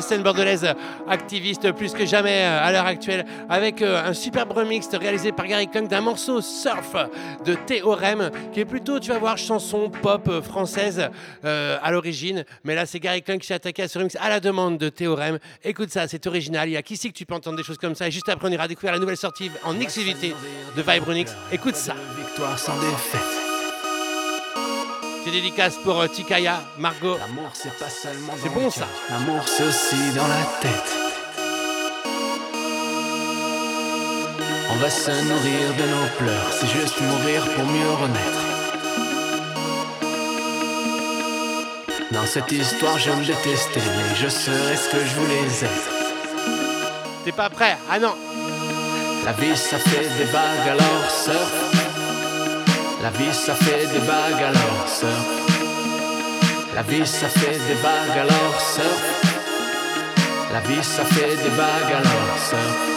Scène 0.00 0.22
bordelaise 0.22 0.66
activiste 1.08 1.72
plus 1.72 1.92
que 1.92 2.06
jamais 2.06 2.42
euh, 2.42 2.66
à 2.66 2.72
l'heure 2.72 2.86
actuelle 2.86 3.24
avec 3.48 3.82
euh, 3.82 4.08
un 4.08 4.12
superbe 4.12 4.52
remix 4.52 4.88
réalisé 4.92 5.32
par 5.32 5.46
Gary 5.46 5.68
Kung 5.68 5.88
d'un 5.88 6.00
morceau 6.00 6.40
surf 6.40 6.94
de 7.44 7.54
Théorème 7.54 8.30
qui 8.52 8.60
est 8.60 8.64
plutôt, 8.64 9.00
tu 9.00 9.10
vas 9.10 9.18
voir, 9.18 9.38
chanson 9.38 9.90
pop 9.90 10.28
euh, 10.28 10.42
française 10.42 11.10
à 11.42 11.90
l'origine. 11.90 12.44
Mais 12.64 12.74
là, 12.74 12.86
c'est 12.86 13.00
Gary 13.00 13.22
Kung 13.22 13.38
qui 13.38 13.46
s'est 13.46 13.54
attaqué 13.54 13.82
à 13.82 13.88
ce 13.88 13.98
remix 13.98 14.16
à 14.20 14.28
la 14.28 14.40
demande 14.40 14.78
de 14.78 14.88
Théorème. 14.88 15.38
Écoute 15.64 15.90
ça, 15.90 16.08
c'est 16.08 16.26
original. 16.26 16.68
Il 16.68 16.72
y 16.72 16.76
a 16.76 16.82
qui 16.82 16.96
c'est 16.96 17.08
que 17.08 17.14
tu 17.14 17.26
peux 17.26 17.34
entendre 17.34 17.56
des 17.56 17.62
choses 17.62 17.78
comme 17.78 17.94
ça? 17.94 18.08
Et 18.08 18.10
juste 18.10 18.28
après, 18.28 18.48
on 18.48 18.52
ira 18.52 18.68
découvrir 18.68 18.92
la 18.92 18.98
nouvelle 18.98 19.16
sortie 19.16 19.50
en 19.64 19.78
exclusivité 19.80 20.34
de 20.76 20.82
Vibronix. 20.82 21.34
Écoute 21.52 21.76
ça. 21.76 21.94
Victoire 22.18 22.58
sans 22.58 22.78
défaite. 22.80 23.37
C'est 25.28 25.34
dédicace 25.34 25.76
pour 25.84 26.00
euh, 26.00 26.06
Tikaya, 26.06 26.62
Margot. 26.78 27.18
L'amour, 27.18 27.50
c'est 27.52 27.76
pas 27.78 27.90
seulement 27.90 28.32
C'est 28.42 28.48
dans 28.48 28.54
bon, 28.54 28.64
le 28.64 28.70
ça. 28.70 28.86
L'amour, 29.10 29.42
c'est 29.46 29.62
aussi 29.64 29.96
dans 30.16 30.26
la 30.26 30.42
tête. 30.62 30.90
On 34.70 34.76
va 34.76 34.88
se 34.88 35.10
nourrir 35.10 35.74
de 35.76 35.82
nos 35.82 36.08
pleurs. 36.16 36.50
C'est 36.58 36.68
juste 36.68 36.98
mourir 37.02 37.44
pour 37.44 37.64
mieux 37.66 37.90
renaître. 37.90 38.42
Dans 42.10 42.24
cette 42.24 42.50
histoire, 42.50 42.98
je 42.98 43.10
me 43.10 43.22
détestais, 43.22 43.80
mais 43.84 44.16
je 44.16 44.28
serai 44.28 44.76
ce 44.76 44.88
que 44.88 44.98
je 44.98 45.14
voulais 45.14 45.42
être. 45.62 45.90
T'es 47.26 47.32
pas 47.32 47.50
prêt? 47.50 47.76
Ah 47.90 47.98
non 47.98 48.14
La 49.26 49.32
vie, 49.32 49.54
ça 49.54 49.78
fait 49.78 50.08
des 50.16 50.24
vagues, 50.24 50.68
alors 50.70 51.10
surf. 51.10 51.67
La 53.00 53.10
vie, 53.10 53.32
ça 53.32 53.54
fait 53.54 53.86
des 53.86 53.98
vagues, 53.98 54.42
alors. 54.42 54.86
La 56.74 56.82
vie, 56.82 57.06
ça 57.06 57.28
fait 57.28 57.58
des 57.68 57.74
vagues, 57.74 58.18
alors. 58.18 58.58
La 60.52 60.60
vie, 60.60 60.82
ça 60.82 61.04
fait 61.04 61.36
des 61.36 61.50
vagues, 61.50 61.92
alors. 61.92 62.87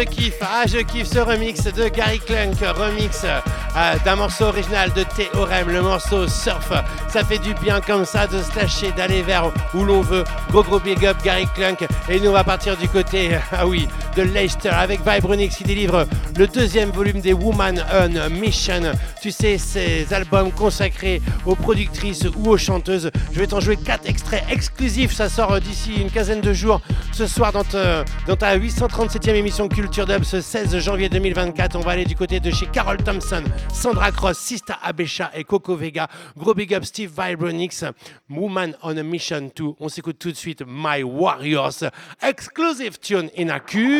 Ah 0.00 0.04
je 0.04 0.08
kiffe, 0.08 0.42
ah 0.42 0.49
je 0.72 0.78
kiffe 0.78 1.08
ce 1.08 1.18
remix 1.18 1.64
de 1.64 1.88
Gary 1.88 2.20
Clunk, 2.20 2.60
remix 2.60 3.24
euh, 3.24 3.94
d'un 4.04 4.16
morceau 4.16 4.44
original 4.44 4.92
de 4.92 5.02
Théorème, 5.02 5.68
le 5.68 5.82
morceau 5.82 6.28
Surf. 6.28 6.72
Ça 7.08 7.24
fait 7.24 7.38
du 7.38 7.54
bien 7.54 7.80
comme 7.80 8.04
ça 8.04 8.26
de 8.26 8.40
se 8.40 8.56
lâcher, 8.56 8.92
d'aller 8.92 9.22
vers 9.22 9.50
où 9.74 9.84
l'on 9.84 10.00
veut. 10.00 10.22
Gros 10.50 10.62
gros 10.62 10.78
big 10.78 11.04
up 11.06 11.16
Gary 11.24 11.46
Clunk. 11.54 11.86
Et 12.08 12.20
nous 12.20 12.30
on 12.30 12.32
va 12.32 12.44
partir 12.44 12.76
du 12.76 12.88
côté, 12.88 13.30
ah 13.52 13.66
oui, 13.66 13.88
de 14.16 14.22
Leicester 14.22 14.68
avec 14.68 15.00
Vibronix 15.06 15.56
qui 15.56 15.64
délivre 15.64 16.06
le 16.36 16.46
deuxième 16.46 16.90
volume 16.90 17.20
des 17.20 17.32
Woman 17.32 17.84
on 17.92 18.30
Mission. 18.30 18.92
Tu 19.20 19.30
sais, 19.30 19.58
ces 19.58 20.12
albums 20.12 20.52
consacrés 20.52 21.20
aux 21.46 21.56
productrices 21.56 22.26
ou 22.36 22.48
aux 22.48 22.58
chanteuses. 22.58 23.10
Je 23.32 23.40
vais 23.40 23.46
t'en 23.46 23.60
jouer 23.60 23.76
quatre 23.76 24.08
extraits 24.08 24.44
exclusifs. 24.50 25.12
Ça 25.12 25.28
sort 25.28 25.52
euh, 25.52 25.60
d'ici 25.60 25.94
une 26.00 26.10
quinzaine 26.10 26.40
de 26.40 26.52
jours. 26.52 26.80
Ce 27.12 27.26
soir 27.26 27.52
dans 27.52 27.64
ta, 27.64 28.04
dans 28.26 28.36
ta 28.36 28.56
837e 28.56 29.34
émission 29.34 29.68
Culture 29.68 30.06
Dub 30.06 30.22
ce 30.22 30.40
16 30.66 30.78
janvier 30.80 31.08
2024. 31.08 31.76
On 31.76 31.80
va 31.80 31.92
aller 31.92 32.04
du 32.04 32.14
côté 32.14 32.38
de 32.38 32.50
chez 32.50 32.66
Carol 32.66 32.98
Thompson, 32.98 33.42
Sandra 33.72 34.12
Cross, 34.12 34.36
Sista 34.38 34.78
Abesha 34.82 35.30
et 35.34 35.42
Coco 35.42 35.74
Vega. 35.74 36.06
Gros 36.36 36.52
big 36.52 36.74
up 36.74 36.84
Steve 36.84 37.10
Vibronix, 37.16 37.82
Woman 38.28 38.76
on 38.82 38.94
a 38.98 39.02
Mission 39.02 39.50
2. 39.56 39.64
On 39.80 39.88
s'écoute 39.88 40.18
tout 40.18 40.30
de 40.30 40.36
suite 40.36 40.62
My 40.66 41.02
Warriors. 41.02 41.84
Exclusive 42.22 42.98
tune 42.98 43.30
in 43.38 43.48
a 43.48 43.58
Culture. 43.58 43.94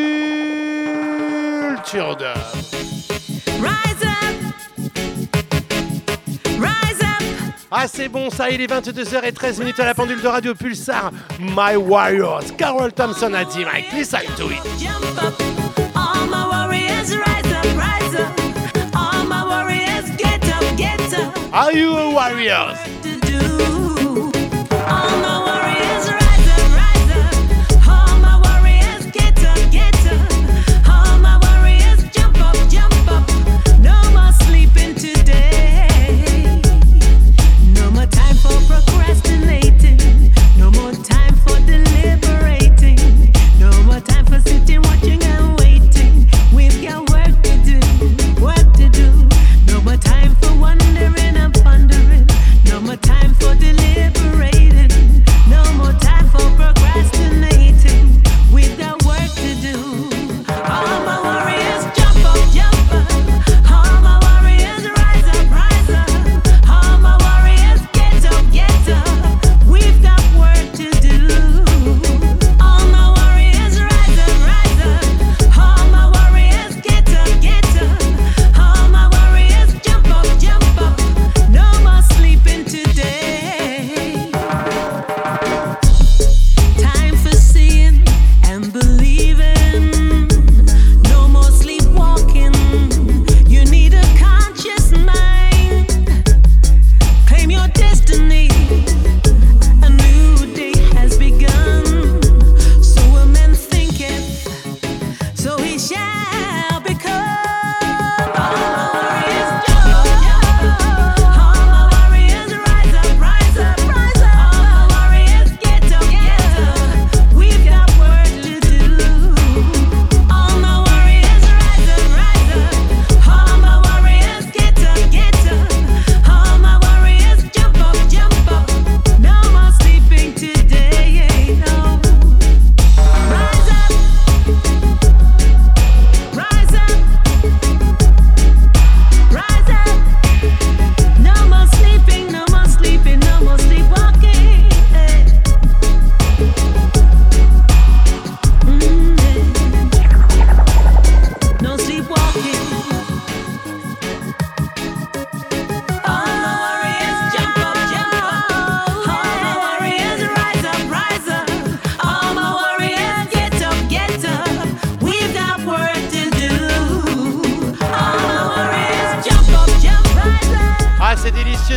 Rise 3.58 4.02
up, 4.02 4.36
rise 6.58 7.00
up. 7.00 7.54
Ah 7.70 7.88
c'est 7.88 8.08
bon 8.10 8.28
ça, 8.28 8.50
il 8.50 8.60
est 8.60 8.70
22h13 8.70 9.60
minutes 9.60 9.80
à 9.80 9.86
la 9.86 9.94
pendule 9.94 10.20
de 10.20 10.28
Radio 10.28 10.54
Pulsar. 10.54 11.10
My 11.38 11.76
Warriors, 11.76 12.54
Carol 12.58 12.92
Thompson 12.92 13.32
a 13.32 13.46
dit 13.46 13.64
Mike, 13.64 13.90
listen 13.94 14.20
to 14.36 14.50
it. 14.50 15.59
Are 21.52 21.72
you 21.72 21.96
a 21.96 22.10
warriors? 22.12 22.78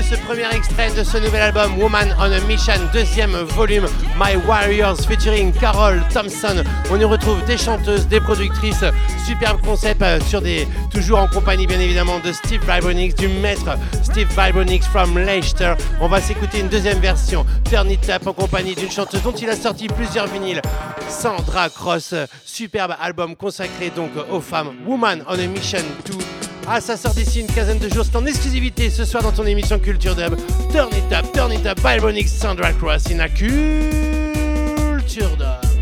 Ce 0.02 0.16
premier 0.16 0.52
extrait 0.52 0.90
de 0.98 1.04
ce 1.04 1.18
nouvel 1.18 1.44
album 1.44 1.78
Woman 1.80 2.16
on 2.18 2.24
a 2.24 2.40
Mission, 2.42 2.74
deuxième 2.92 3.34
volume 3.34 3.86
My 4.20 4.36
Warriors 4.48 4.98
featuring 5.08 5.54
Carol 5.54 6.02
Thompson. 6.12 6.64
On 6.90 7.00
y 7.00 7.04
retrouve 7.04 7.44
des 7.46 7.60
chanteuses, 7.60 8.08
des 8.08 8.20
productrices, 8.20 8.84
superbe 9.28 9.62
concept 9.62 10.02
euh, 10.02 10.20
sur 10.22 10.42
des 10.42 10.68
toujours 10.92 11.20
en 11.20 11.28
compagnie 11.28 11.68
bien 11.68 11.80
évidemment 11.80 12.20
de 12.20 12.32
Steve 12.32 12.62
Vibronix, 12.68 13.14
du 13.14 13.28
maître 13.28 13.78
Steve 14.02 14.28
Vibronix 14.36 14.84
from 14.88 15.16
Leicester. 15.16 15.76
On 16.02 16.08
va 16.08 16.20
s'écouter 16.20 16.62
une 16.62 16.70
deuxième 16.70 17.00
version, 17.00 17.46
Turn 17.70 17.90
It 17.92 18.10
Up 18.10 18.26
en 18.26 18.34
compagnie 18.34 18.74
d'une 18.74 18.92
chanteuse 18.92 19.22
dont 19.22 19.34
il 19.34 19.50
a 19.50 19.56
sorti 19.56 19.88
plusieurs 19.88 20.26
vinyles, 20.26 20.62
Sandra 21.08 21.70
Cross. 21.70 22.16
Superbe 22.44 22.96
album 23.00 23.36
consacré 23.36 23.92
donc 23.96 24.10
aux 24.32 24.42
femmes, 24.42 24.74
Woman 24.88 25.24
on 25.28 25.38
a 25.38 25.46
Mission 25.46 25.84
2. 26.06 26.43
Ah, 26.68 26.80
ça 26.80 26.96
sort 26.98 27.14
d'ici 27.14 27.42
une 27.42 27.48
quinzaine 27.48 27.80
de 27.80 27.90
jours. 27.90 28.06
C'est 28.06 28.16
en 28.16 28.26
exclusivité 28.26 28.90
ce 28.90 29.04
soir 29.06 29.22
dans 29.22 29.32
ton 29.32 29.46
émission 29.46 29.80
Culture 29.80 30.16
Dub. 30.16 30.36
Turn 30.72 30.90
it 30.94 31.12
up, 31.12 31.26
turn 31.34 31.52
it 31.52 31.66
up, 31.66 31.80
Vibronix, 31.80 32.28
Sandra 32.32 32.72
Cross 32.74 33.12
in 33.12 33.20
a 33.20 33.28
Culture 33.30 33.52
Dub. 35.38 35.73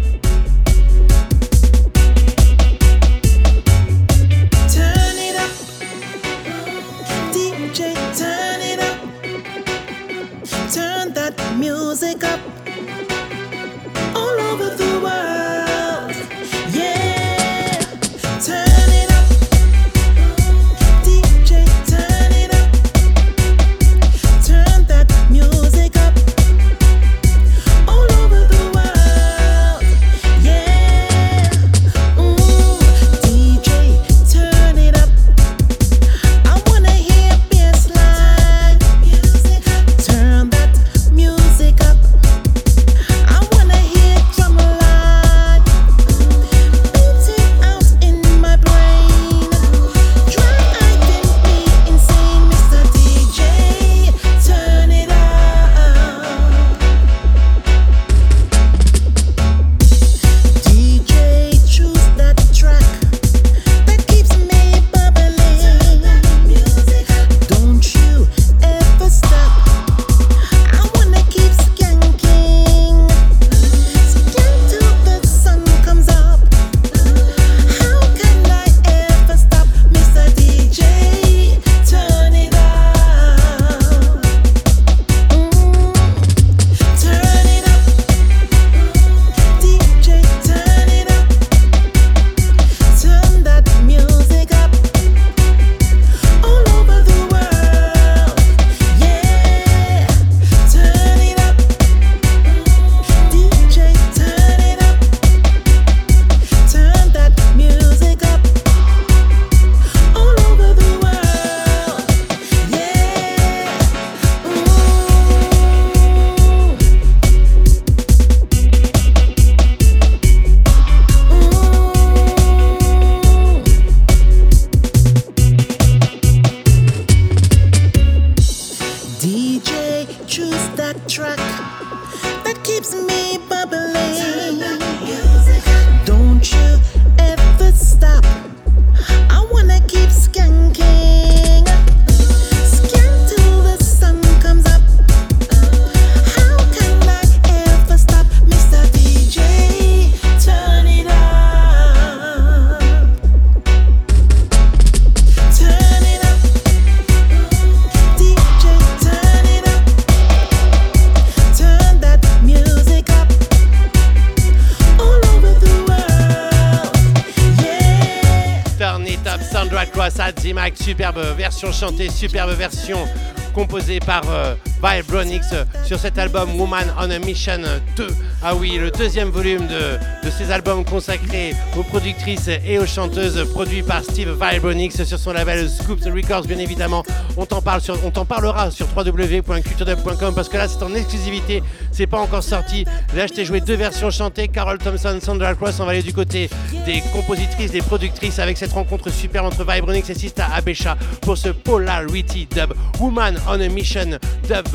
superbe 172.12 172.52
version 172.52 173.08
composée 173.56 174.00
par 174.00 174.22
euh, 174.30 174.54
Vibronix 174.84 175.42
euh, 175.54 175.64
sur 175.86 176.00
cet 176.00 176.18
album 176.18 176.60
Woman 176.60 176.86
on 177.00 177.10
a 177.10 177.20
Mission 177.20 177.62
2. 177.96 178.08
Ah 178.44 178.56
oui, 178.56 178.78
le 178.78 178.90
deuxième 178.92 179.30
volume 179.30 179.68
de, 179.68 179.98
de 180.26 180.32
ces 180.32 180.52
albums 180.52 180.84
consacrés 180.84 181.54
aux 181.78 181.84
productrices 181.84 182.50
et 182.66 182.80
aux 182.80 182.86
chanteuses, 182.86 183.48
produit 183.52 183.84
par 183.84 184.04
Steve 184.04 184.36
Vibronix 184.40 185.04
sur 185.04 185.20
son 185.20 185.34
label 185.34 185.70
Scoops 185.70 186.06
Records, 186.06 186.44
bien 186.44 186.58
évidemment. 186.58 187.04
On 187.38 187.46
t'en 187.46 187.62
parle 187.62 187.82
sur, 187.82 187.98
on 188.04 188.12
t'en 188.12 188.26
parlera 188.26 188.72
sur 188.72 188.88
www.culturedub.com 188.96 190.34
parce 190.34 190.50
que 190.50 190.58
là 190.58 190.68
c'est 190.68 190.84
en 190.84 190.94
exclusivité, 190.96 191.62
c'est 191.92 192.08
pas 192.08 192.20
encore 192.20 192.44
sorti. 192.44 192.86
Là 193.16 193.28
je 193.28 193.34
t'ai 193.34 193.46
joué 193.46 193.62
deux 193.62 193.76
versions 193.76 194.10
chantées, 194.10 194.48
Carol 194.48 194.78
Thompson, 194.78 195.20
Sandra 195.22 195.54
Cross. 195.56 195.80
On 195.80 195.86
va 195.86 195.92
aller 195.92 196.04
du 196.04 196.14
côté 196.14 196.50
des 196.86 197.02
compositrices, 197.14 197.72
des 197.72 197.82
productrices 197.82 198.40
avec 198.40 198.58
cette 198.58 198.72
rencontre 198.74 199.10
super 199.12 199.46
entre 199.46 199.64
Vibronix 199.64 200.10
et 200.10 200.16
Sista 200.16 200.48
Abesha 200.54 200.98
pour 201.22 201.38
ce 201.38 201.50
Polarity 201.50 202.48
Dub 202.54 202.74
Woman 203.00 203.40
on 203.48 203.60
a 203.60 203.68
Mission 203.68 204.18
Dub 204.48 204.71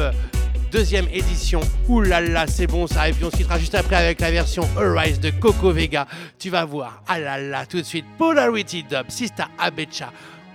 deuxième 0.70 1.08
édition. 1.12 1.60
Là 1.88 2.20
là, 2.20 2.46
c'est 2.46 2.66
bon 2.66 2.86
ça. 2.86 3.08
Et 3.08 3.12
puis 3.12 3.24
on 3.24 3.30
se 3.30 3.36
quittera 3.36 3.58
juste 3.58 3.74
après 3.74 3.96
avec 3.96 4.20
la 4.20 4.30
version 4.30 4.68
Arise 4.76 5.20
de 5.20 5.30
Coco 5.30 5.70
Vega. 5.70 6.06
Tu 6.38 6.50
vas 6.50 6.64
voir. 6.64 7.02
Ah 7.08 7.18
là 7.18 7.38
là, 7.38 7.66
tout 7.66 7.78
de 7.78 7.82
suite. 7.82 8.04
Polarity 8.18 8.82
Dub, 8.82 9.06
Sista 9.08 9.48
Abecha, 9.58 10.12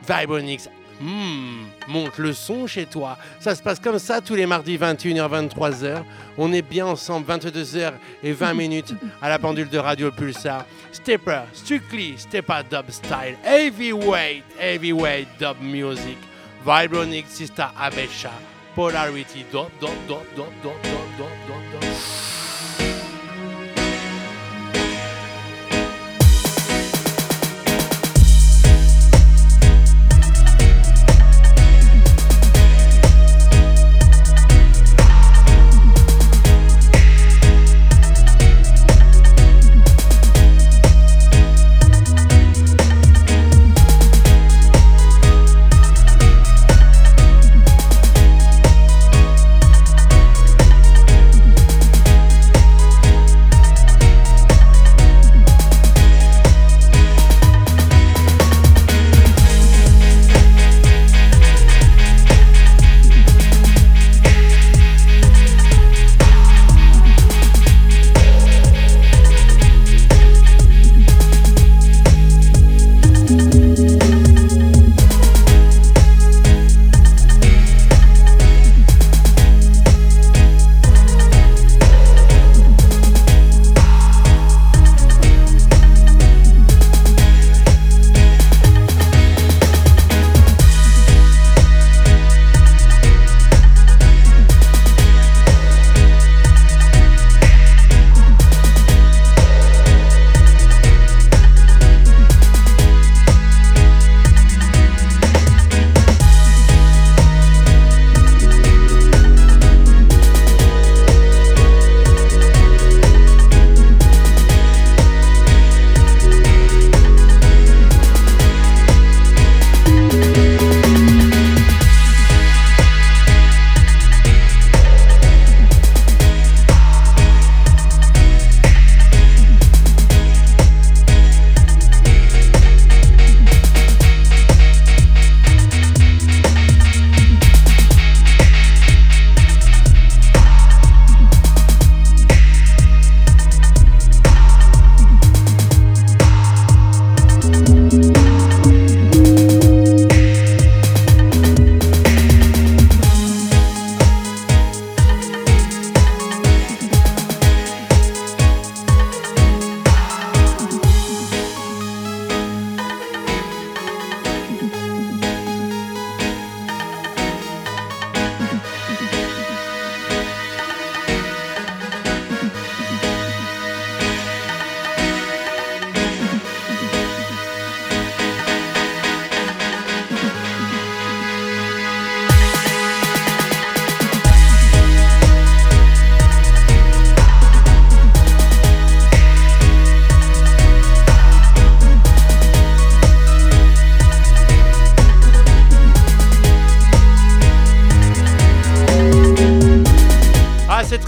Vibronix. 0.08 0.70
Hmm, 1.00 1.66
monte 1.88 2.20
le 2.20 2.32
son 2.34 2.68
chez 2.68 2.86
toi. 2.86 3.18
Ça 3.40 3.56
se 3.56 3.64
passe 3.64 3.80
comme 3.80 3.98
ça 3.98 4.22
tous 4.22 4.36
les 4.36 4.46
mardis 4.46 4.78
21h, 4.78 5.50
23h. 5.50 6.04
On 6.38 6.54
est 6.54 6.62
bien 6.62 6.86
ensemble 6.86 7.26
22h 7.28 7.94
et 8.22 8.34
20 8.34 8.54
minutes 8.56 8.94
à 9.20 9.30
la 9.30 9.40
pendule 9.40 9.70
de 9.70 9.80
Radio 9.80 10.12
Pulsar. 10.12 10.66
Stepper, 10.92 11.42
strictly 11.54 12.14
Stepper 12.20 12.62
Dub 12.70 12.86
Style. 12.90 13.36
Heavyweight, 13.44 14.44
heavyweight 14.60 15.28
dub 15.40 15.60
music. 15.60 16.18
Vibronix, 16.64 17.28
Sista 17.30 17.74
Abecha. 17.80 18.30
por 18.76 18.94
RBT. 18.94 19.52
Dot, 19.52 19.72
dot, 19.80 19.92
dot, 20.08 20.26
dot, 20.36 20.50
dot, 20.64 20.84
dot, 20.84 21.02
dot, 21.18 21.38
dot. 21.48 21.71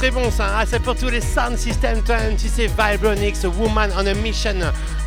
Très 0.03 0.11
bon 0.11 0.29
ça. 0.29 0.57
Ah, 0.57 0.65
c'est 0.67 0.81
pour 0.81 0.95
tous 0.95 1.07
les 1.07 1.21
sound 1.21 1.57
system 1.57 2.03
turn. 2.03 2.35
Tu 2.37 2.49
sais, 2.49 2.67
Vibronix, 2.67 3.45
Woman 3.45 3.89
on 3.97 4.05
a 4.05 4.13
Mission. 4.13 4.59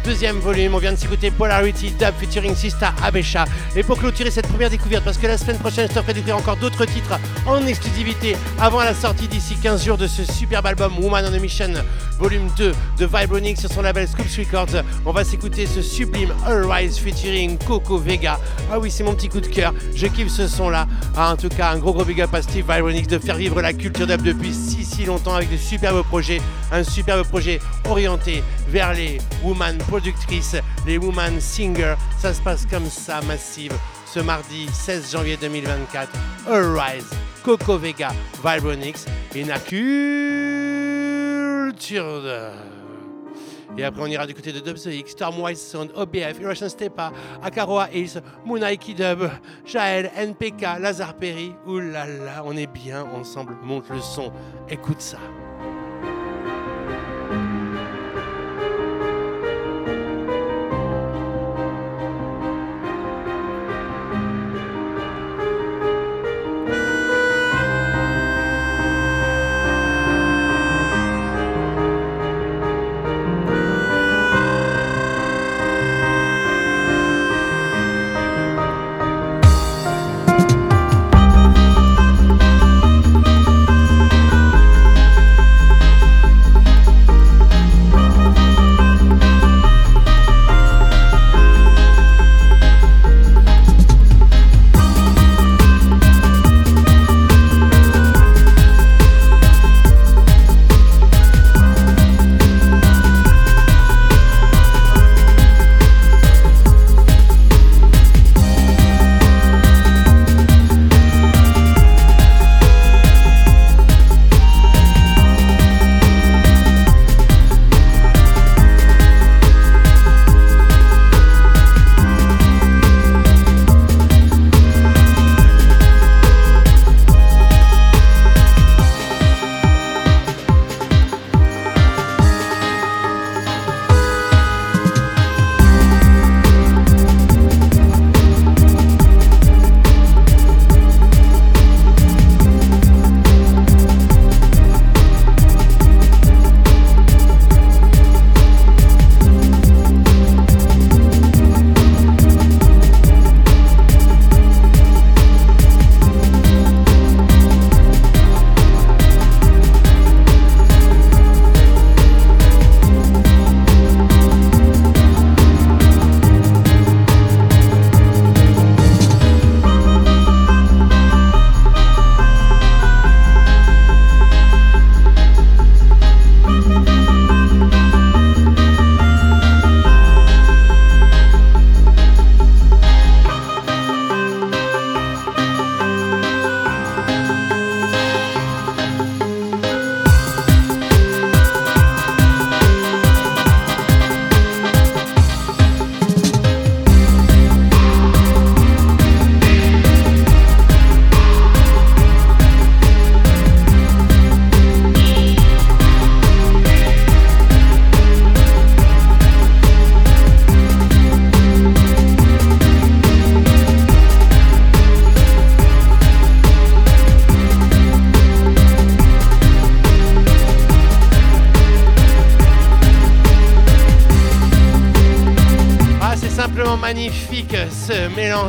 Deuxième 0.07 0.39
volume, 0.39 0.73
on 0.73 0.79
vient 0.79 0.93
de 0.93 0.97
s'écouter 0.97 1.33
Polarity 1.33 1.91
Dub 1.99 2.15
featuring 2.21 2.55
Sista 2.55 2.95
Abesha. 3.03 3.45
Et 3.75 3.83
pour 3.83 3.99
clôturer 3.99 4.31
cette 4.31 4.47
première 4.47 4.71
découverte, 4.71 5.03
parce 5.03 5.19
que 5.19 5.27
la 5.27 5.37
semaine 5.37 5.59
prochaine, 5.59 5.89
je 5.91 5.95
te 5.95 6.01
ferai 6.01 6.15
découvrir 6.15 6.37
encore 6.37 6.57
d'autres 6.57 6.85
titres 6.85 7.19
en 7.45 7.67
exclusivité 7.67 8.37
avant 8.61 8.85
la 8.85 8.95
sortie 8.95 9.27
d'ici 9.27 9.57
15 9.61 9.85
jours 9.85 9.99
de 9.99 10.07
ce 10.07 10.25
superbe 10.25 10.67
album 10.67 10.97
Woman 11.01 11.25
on 11.29 11.35
a 11.35 11.39
Mission, 11.41 11.73
volume 12.21 12.49
2 12.57 12.73
de 12.99 13.07
Vibronix 13.13 13.59
sur 13.59 13.69
son 13.69 13.83
label 13.83 14.07
Scoops 14.07 14.37
Records. 14.37 14.81
On 15.05 15.11
va 15.11 15.25
s'écouter 15.25 15.67
ce 15.67 15.83
sublime 15.83 16.33
All 16.47 16.65
Rise 16.71 16.99
featuring 16.99 17.59
Coco 17.59 17.99
Vega. 17.99 18.39
Ah 18.71 18.79
oui, 18.79 18.93
c'est 18.93 19.03
mon 19.03 19.15
petit 19.15 19.29
coup 19.29 19.41
de 19.41 19.49
cœur. 19.49 19.75
Je 19.97 20.07
kiffe 20.07 20.31
ce 20.31 20.47
son-là. 20.47 20.87
Ah, 21.17 21.33
en 21.33 21.37
tout 21.37 21.49
cas, 21.49 21.73
un 21.73 21.79
gros 21.79 21.93
gros 21.93 22.05
big 22.05 22.21
up 22.21 22.33
à 22.33 22.43
Steve 22.43 22.65
Vibronix 22.73 23.09
de 23.09 23.19
faire 23.19 23.35
vivre 23.37 23.61
la 23.61 23.73
culture 23.73 24.07
dub 24.07 24.23
depuis 24.23 24.55
si 24.55 24.85
si 24.85 25.05
longtemps 25.05 25.35
avec 25.35 25.51
de 25.51 25.57
superbes 25.57 26.05
projets. 26.05 26.41
Un 26.71 26.85
superbe 26.85 27.27
projet 27.27 27.59
orienté 27.89 28.45
vers 28.69 28.93
les 28.95 29.19
woman 29.43 29.77
productrices, 29.97 30.57
les 30.87 30.99
woman 30.99 31.41
singers. 31.41 31.95
Ça 32.19 32.35
se 32.35 32.43
passe 32.43 32.67
comme 32.67 32.85
ça, 32.87 33.23
massive. 33.23 33.73
Ce 34.05 34.21
mardi 34.21 34.69
16 34.71 35.11
janvier 35.13 35.39
2024, 35.39 36.13
All 36.47 36.79
Rise, 36.79 37.11
Coco 37.43 37.79
Vega, 37.79 38.11
Vibronix 38.45 39.07
et 39.35 39.45
la 39.45 39.59
culture 39.59 39.73
dub. 41.73 42.25
Et 43.79 43.85
après, 43.85 44.03
on 44.03 44.07
ira 44.07 44.27
du 44.27 44.35
côté 44.35 44.53
de 44.53 44.61
Dub 44.61 44.77
Stormwise 44.77 45.61
Sound, 45.61 45.91
OBF, 45.95 46.41
Russian 46.43 46.69
Stepa, 46.69 47.13
Akaroa 47.43 47.89
Hills, 47.91 48.21
Munaiki 48.45 48.95
Dub, 48.95 49.31
Jaël, 49.65 50.11
NPK, 50.15 50.79
Lazare 50.79 51.15
Perry. 51.15 51.55
Là, 51.67 52.43
on 52.45 52.55
est 52.55 52.67
bien 52.67 53.03
ensemble. 53.15 53.57
Monte 53.63 53.89
le 53.91 54.01
son. 54.01 54.31
Écoute 54.69 55.01
ça. 55.01 55.19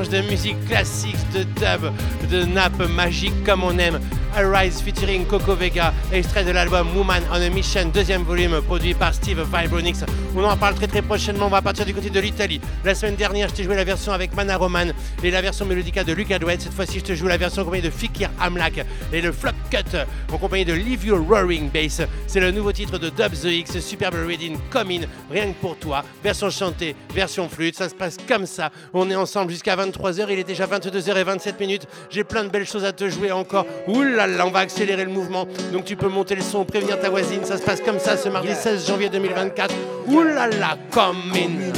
De 0.05 0.21
musique 0.21 0.63
classique, 0.67 1.17
de 1.33 1.43
dub, 1.43 1.91
de 2.29 2.45
nappe 2.45 2.87
magique 2.87 3.43
comme 3.43 3.63
on 3.63 3.79
aime. 3.79 3.99
Arise 4.35 4.79
featuring 4.79 5.25
Coco 5.25 5.55
Vega, 5.55 5.91
extrait 6.11 6.43
de 6.43 6.51
l'album 6.51 6.95
Woman 6.95 7.23
on 7.31 7.41
a 7.41 7.49
Mission, 7.49 7.89
deuxième 7.93 8.23
volume 8.23 8.61
produit 8.61 8.93
par 8.93 9.13
Steve 9.13 9.45
Vibronix. 9.53 10.03
On 10.35 10.43
en 10.43 10.55
parle 10.55 10.75
très 10.75 10.87
très 10.87 11.01
prochainement, 11.01 11.47
on 11.47 11.49
va 11.49 11.61
partir 11.61 11.85
du 11.85 11.93
côté 11.93 12.09
de 12.09 12.19
l'Italie. 12.19 12.61
La 12.85 12.95
semaine 12.95 13.15
dernière, 13.15 13.49
je 13.49 13.55
t'ai 13.55 13.63
joué 13.63 13.75
la 13.75 13.83
version 13.83 14.11
avec 14.11 14.35
Mana 14.35 14.57
Roman 14.57 14.85
et 15.23 15.31
la 15.31 15.41
version 15.41 15.65
mélodica 15.65 16.03
de 16.03 16.13
Luca 16.13 16.39
Duet. 16.39 16.57
Cette 16.59 16.73
fois-ci, 16.73 16.99
je 16.99 17.05
te 17.05 17.15
joue 17.15 17.27
la 17.27 17.37
version 17.37 17.61
en 17.61 17.65
compagnie 17.65 17.83
de 17.83 17.89
Fikir 17.89 18.29
Amlak 18.39 18.85
et 19.11 19.21
le 19.21 19.31
Flop 19.31 19.51
Cut 19.69 19.97
en 20.31 20.37
compagnie 20.37 20.65
de 20.65 20.73
Leave 20.73 21.05
Your 21.05 21.19
Roaring 21.27 21.69
Bass. 21.69 22.01
C'est 22.27 22.39
le 22.39 22.51
nouveau 22.51 22.71
titre 22.71 22.97
de 22.97 23.09
Dub 23.09 23.33
The 23.33 23.45
X, 23.45 23.79
superbe 23.79 24.15
reading 24.25 24.57
Come 24.71 24.87
rien 25.29 25.51
que 25.51 25.59
pour 25.59 25.77
toi. 25.77 26.03
Version 26.23 26.49
chantée, 26.49 26.95
version 27.13 27.49
flûte, 27.49 27.75
ça 27.75 27.89
se 27.89 27.95
passe 27.95 28.17
comme 28.27 28.45
ça. 28.45 28.71
On 28.93 29.09
est 29.09 29.15
ensemble 29.15 29.51
jusqu'à 29.51 29.75
23h, 29.75 30.27
il 30.29 30.39
est 30.39 30.43
déjà 30.43 30.65
22h27 30.65 31.59
minutes. 31.59 31.87
J'ai 32.09 32.23
plein 32.23 32.43
de 32.43 32.49
belles 32.49 32.67
choses 32.67 32.85
à 32.85 32.93
te 32.93 33.09
jouer 33.09 33.31
encore. 33.31 33.65
Ouh 33.87 34.03
là 34.03 34.27
là, 34.27 34.45
on 34.47 34.51
va 34.51 34.59
accélérer 34.59 35.03
le 35.03 35.11
mouvement. 35.11 35.47
Donc 35.73 35.83
tu 35.85 35.96
peux 35.97 36.07
monter 36.07 36.35
le 36.35 36.41
son, 36.41 36.63
prévenir 36.63 36.99
ta 36.99 37.09
voisine. 37.09 37.43
Ça 37.43 37.57
se 37.57 37.63
passe 37.63 37.81
comme 37.81 37.99
ça 37.99 38.15
ce 38.17 38.29
mardi 38.29 38.53
16 38.53 38.87
janvier 38.87 39.09
2024. 39.09 39.73
Ouh 40.07 40.23
là 40.23 40.47
là, 40.47 40.77
come 40.91 41.17
in. 41.33 41.71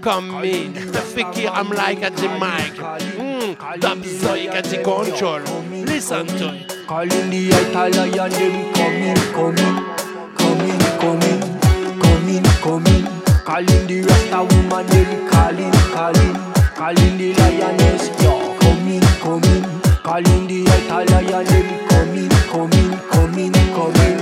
Come 0.00 0.44
in. 0.44 0.72
Fikir 1.14 1.52
Amlak 1.54 2.02
at 2.02 2.16
the 2.16 2.28
mic. 2.40 2.74
Mm, 3.18 3.56
X 4.02 4.24
at 4.54 4.64
the 4.64 4.82
control. 4.82 5.40
Listen 5.86 6.26
to 6.26 6.54
it. 6.54 6.86
Calling 6.86 7.30
the 7.30 7.48
Italian, 7.48 8.30
them 8.30 8.72
coming, 8.74 9.16
coming, 9.32 9.74
coming, 10.36 10.78
coming, 10.98 11.40
coming, 12.00 12.42
coming. 12.62 13.06
Calling 13.44 13.86
the 13.86 14.02
Rasta 14.02 14.38
woman, 14.42 14.86
them 14.86 15.30
calling, 15.30 15.72
calling, 15.92 16.34
calling 16.74 17.18
the 17.18 17.34
lioness, 17.34 18.08
yo, 18.22 18.56
coming, 18.60 19.00
coming. 19.20 19.64
Calling 20.02 20.46
the 20.46 20.62
Italian, 20.62 21.44
them 21.44 21.82
coming, 22.52 22.92
coming, 23.08 23.52
coming 23.72 24.16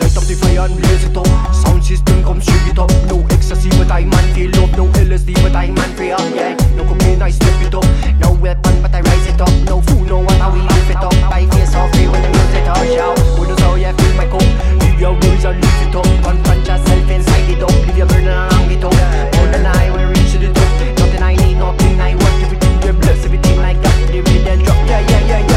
Light 0.00 0.16
up 0.16 0.24
the 0.24 0.34
fire 0.40 0.64
and 0.64 0.76
blaze 0.80 1.04
it 1.04 1.16
up. 1.16 1.28
Sound 1.52 1.84
system 1.84 2.24
come 2.24 2.40
shake 2.40 2.72
it 2.72 2.78
up. 2.78 2.88
No 3.04 3.20
ecstasy 3.28 3.68
but 3.76 3.92
I 3.92 4.04
man 4.08 4.24
feel 4.32 4.50
love. 4.56 4.72
No 4.80 4.88
LSD 4.96 5.36
but 5.44 5.52
I 5.52 5.68
man 5.68 5.92
feel 5.92 6.16
yeah. 6.32 6.56
No 6.72 6.88
cocaine 6.88 7.20
I 7.20 7.30
step 7.30 7.60
it 7.60 7.74
up. 7.76 7.84
No 8.16 8.32
weapon 8.32 8.80
but 8.80 8.94
I 8.96 9.04
rise 9.04 9.26
it 9.28 9.40
up. 9.40 9.52
No 9.68 9.82
food 9.84 10.08
no 10.08 10.24
water, 10.24 10.48
we 10.56 10.64
will 10.64 10.72
lift 10.72 10.90
it 10.90 11.04
up. 11.04 11.12
I 11.28 11.44
feel 11.52 11.68
so 11.68 11.84
free 11.92 12.08
when 12.08 12.22
the 12.24 12.32
music 12.32 12.64
up 12.64 12.80
shout 12.96 13.18
What 13.36 13.52
is 13.52 13.60
how 13.60 13.74
you 13.76 13.92
feel 13.92 14.14
my 14.16 14.26
cup 14.32 14.46
Leave 14.80 15.00
your 15.00 15.12
worries 15.12 15.44
and 15.44 15.60
lift 15.60 15.82
it 15.84 15.94
up. 15.94 16.08
One 16.24 16.40
yourself 16.64 17.10
inside 17.12 17.50
it 17.52 17.60
up. 17.60 17.76
Leave 17.84 17.98
your 18.00 18.08
burden 18.08 18.32
and 18.32 18.52
hang 18.56 18.72
it 18.72 18.84
up. 18.88 18.96
More 19.36 19.48
than 19.52 19.68
I 19.68 19.92
will 19.92 20.08
reach 20.08 20.32
to 20.32 20.38
the 20.40 20.48
top. 20.48 20.72
Nothing 20.96 21.22
I 21.22 21.36
need, 21.36 21.60
nothing 21.60 22.00
I 22.00 22.16
want. 22.16 22.40
Everything 22.40 22.72
you 22.88 22.92
bless, 22.96 23.20
everything 23.28 23.58
I 23.60 23.76
got 23.76 23.96
Leave 24.08 24.24
it 24.32 24.48
and 24.48 24.64
drop. 24.64 24.80
Yeah, 24.88 25.00
yeah, 25.12 25.20
yeah, 25.28 25.44
yeah. 25.44 25.55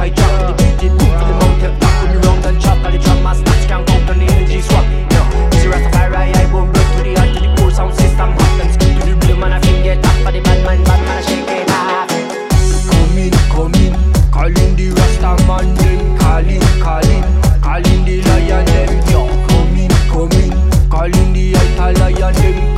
I 0.00 0.08
drop 0.08 0.56
But 0.56 0.60
if 0.62 0.72
you 0.72 0.88
didn't 0.88 0.96
move 0.96 1.12
for 1.12 1.26
the 1.28 1.36
moment 1.36 1.60
kept 1.60 1.82
locked 1.82 2.00
When 2.00 2.12
you're 2.12 2.22
wrong 2.22 2.40
done 2.40 2.58
chop 2.58 2.82
Gotta 2.82 2.98
drop 2.98 3.20
my 3.22 3.34
stats 3.36 3.68
Can't 3.68 3.86
go 3.86 3.92
down 4.08 4.18
the 4.18 4.24
energy 4.32 4.62
swap. 4.62 4.84
No, 5.12 5.20
it's 5.52 5.68
a 5.68 5.90
fire, 5.92 6.16
I 6.16 6.48
won't 6.48 6.72
break 6.72 6.88
to 6.96 7.02
the 7.04 7.12
heart 7.20 7.36
To 7.36 7.40
the 7.44 7.52
core 7.60 7.70
sound 7.70 7.94
system. 7.94 8.32
Hot 8.32 8.60
and 8.64 8.72
skip 8.72 8.96
to 8.96 9.02
the 9.04 9.14
rhythm 9.20 9.44
And 9.44 9.52
I 9.52 9.60
finger 9.60 10.00
tap 10.00 10.16
For 10.24 10.32
the 10.32 10.40
bad 10.40 10.64
man, 10.64 10.80
bad 10.88 11.00
man 11.04 11.18
I 11.18 11.22
shake 11.28 11.52
it 11.52 11.68
off. 11.68 12.08
Come 12.88 13.18
in, 13.20 13.32
come 13.52 13.76
in 13.76 13.92
Call 14.32 14.48
in 14.48 14.72
the 14.80 14.88
Rastaman 14.96 15.76
then 15.76 16.16
Call 16.16 16.48
in, 16.48 16.64
call 16.80 17.04
in 17.04 17.22
Call 17.60 17.84
in 17.84 18.00
the 18.08 18.22
lion 18.24 18.64
then 18.72 19.04
Yo, 19.12 19.28
come 19.52 19.76
in, 19.76 19.92
come 20.08 20.32
in 20.32 20.88
Call 20.88 21.12
in 21.12 21.28
the 21.36 21.52
altar 21.60 21.92
lion 22.00 22.32
then 22.40 22.69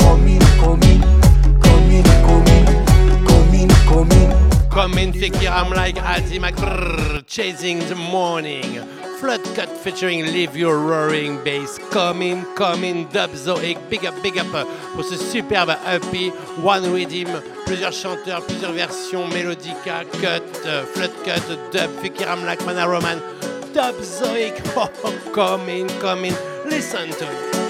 Coming 4.72 5.12
Fikir, 5.12 5.50
I'm 5.50 5.68
like 5.68 5.96
grrr, 5.96 7.26
chasing 7.26 7.80
the 7.90 7.94
morning. 7.94 8.80
Flood 9.20 9.44
cut 9.54 9.68
featuring 9.68 10.24
Leave 10.24 10.56
Your 10.56 10.78
Roaring 10.78 11.44
Bass. 11.44 11.78
Coming, 11.90 12.46
coming, 12.54 13.06
dub 13.08 13.32
Zoic. 13.32 13.76
Big 13.90 14.06
up, 14.06 14.14
big 14.22 14.38
up 14.38 14.46
pour 14.94 15.04
ce 15.04 15.18
superbe 15.18 15.76
EP. 15.84 16.32
One 16.62 16.90
Rhythm, 16.90 17.42
plusieurs 17.66 17.92
chanteurs, 17.92 18.40
plusieurs 18.46 18.72
versions. 18.72 19.28
Melodica, 19.28 20.06
cut, 20.22 20.42
euh, 20.64 20.86
flood 20.86 21.12
cut, 21.22 21.46
dub, 21.70 21.90
Fikir, 22.00 22.26
I'm 22.26 22.46
like 22.46 22.64
Mana 22.64 22.88
Roman. 22.88 23.20
Dub 23.74 23.96
Zoic, 23.96 24.58
oh, 24.74 24.90
oh, 25.04 25.30
coming, 25.34 25.86
coming. 26.00 26.34
Listen 26.64 27.10
to 27.10 27.26
it. 27.26 27.61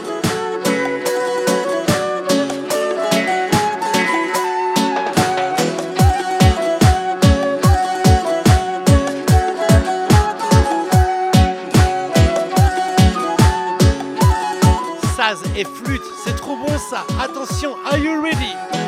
Et 15.57 15.65
flûte, 15.65 16.03
c'est 16.25 16.37
trop 16.37 16.57
bon 16.57 16.79
ça. 16.79 17.07
Attention, 17.23 17.75
are 17.87 17.97
you 17.97 18.21
ready? 18.21 18.82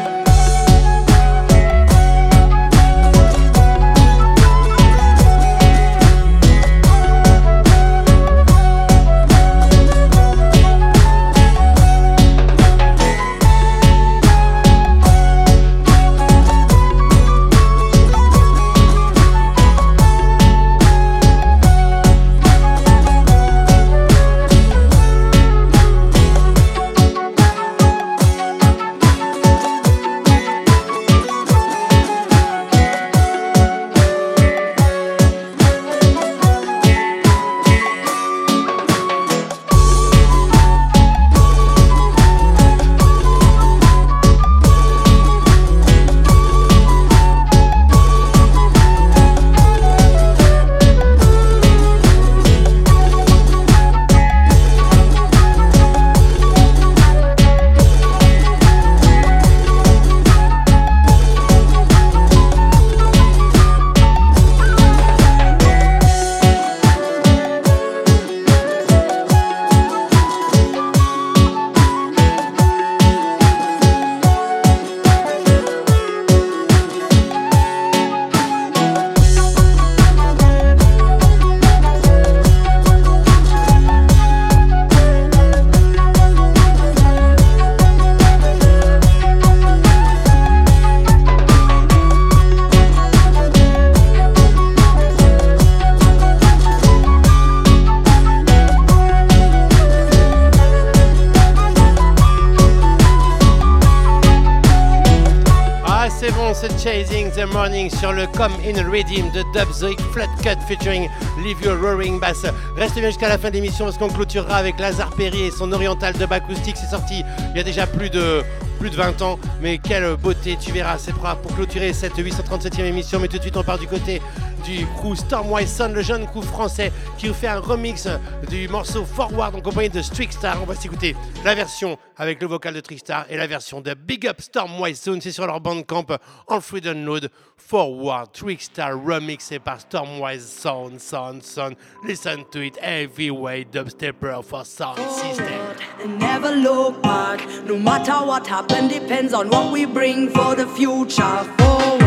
Sur 107.90 108.12
le 108.12 108.26
Come 108.26 108.52
in 108.64 108.90
Redeem 108.90 109.30
de 109.32 109.42
Dub 109.52 109.70
Zoic 109.72 110.00
Flat 110.12 110.28
Cut 110.42 110.60
featuring 110.66 111.08
Leave 111.42 111.60
Your 111.62 111.78
Roaring 111.78 112.18
Bass. 112.18 112.46
Restez 112.76 113.00
bien 113.00 113.10
jusqu'à 113.10 113.28
la 113.28 113.36
fin 113.36 113.48
de 113.48 113.54
l'émission 113.54 113.84
parce 113.84 113.98
qu'on 113.98 114.08
clôturera 114.08 114.56
avec 114.56 114.78
Lazare 114.78 115.10
Perry 115.16 115.42
et 115.42 115.50
son 115.50 115.72
oriental 115.72 116.14
dub 116.14 116.32
acoustique. 116.32 116.76
C'est 116.76 116.90
sorti 116.90 117.22
il 117.50 117.56
y 117.56 117.60
a 117.60 117.62
déjà 117.62 117.86
plus 117.86 118.10
de, 118.10 118.42
plus 118.78 118.90
de 118.90 118.96
20 118.96 119.22
ans, 119.22 119.38
mais 119.60 119.78
quelle 119.78 120.16
beauté, 120.16 120.56
tu 120.60 120.72
verras. 120.72 120.98
C'est 120.98 121.14
pour 121.14 121.54
clôturer 121.54 121.92
cette 121.92 122.16
837e 122.16 122.84
émission, 122.84 123.18
mais 123.20 123.28
tout 123.28 123.36
de 123.36 123.42
suite 123.42 123.56
on 123.56 123.62
part 123.62 123.78
du 123.78 123.86
côté 123.86 124.20
du 124.64 124.86
crew 124.96 125.14
Stormwise 125.14 125.70
Son, 125.70 125.88
le 125.88 126.02
jeune 126.02 126.26
crew 126.26 126.42
français 126.42 126.92
qui 127.18 127.28
vous 127.28 127.34
fait 127.34 127.48
un 127.48 127.60
remix 127.60 128.08
du 128.48 128.66
morceau 128.68 129.04
Forward 129.04 129.54
en 129.54 129.60
compagnie 129.60 129.90
de 129.90 130.00
Trickstar. 130.00 130.56
On 130.62 130.66
va 130.66 130.74
s'écouter 130.74 131.14
la 131.44 131.54
version 131.54 131.98
avec 132.16 132.40
le 132.40 132.48
vocal 132.48 132.74
de 132.74 132.80
Trickstar 132.80 133.26
et 133.28 133.36
la 133.36 133.46
version 133.46 133.80
de 133.80 133.94
Big 133.94 134.26
Up 134.26 134.40
Stormwise 134.40 135.00
Son. 135.00 135.18
C'est 135.20 135.32
sur 135.32 135.46
leur 135.46 135.60
bandcamp 135.60 136.06
en 136.48 136.60
free 136.60 136.80
download. 136.80 137.30
Forward 137.56 138.32
Trickstar 138.32 138.92
remixé 139.02 139.58
par 139.58 139.80
Stormwise 139.80 140.46
Son, 140.46 140.92
Son, 140.98 141.38
Son. 141.42 141.70
Listen 142.06 142.44
to 142.50 142.60
it 142.60 142.78
heavyweight 142.80 143.70
dubstepper 143.72 144.42
for 144.42 144.64
sound 144.64 144.98
system. 145.10 146.18
never 146.18 146.50
look 146.50 147.02
back. 147.02 147.40
No 147.66 147.78
matter 147.78 148.12
what 148.12 148.46
happened, 148.46 148.90
depends 148.90 149.34
on 149.34 149.48
what 149.48 149.72
we 149.72 149.84
bring 149.84 150.30
for 150.30 150.54
the 150.54 150.66
future. 150.66 151.44
Forward 151.58 152.03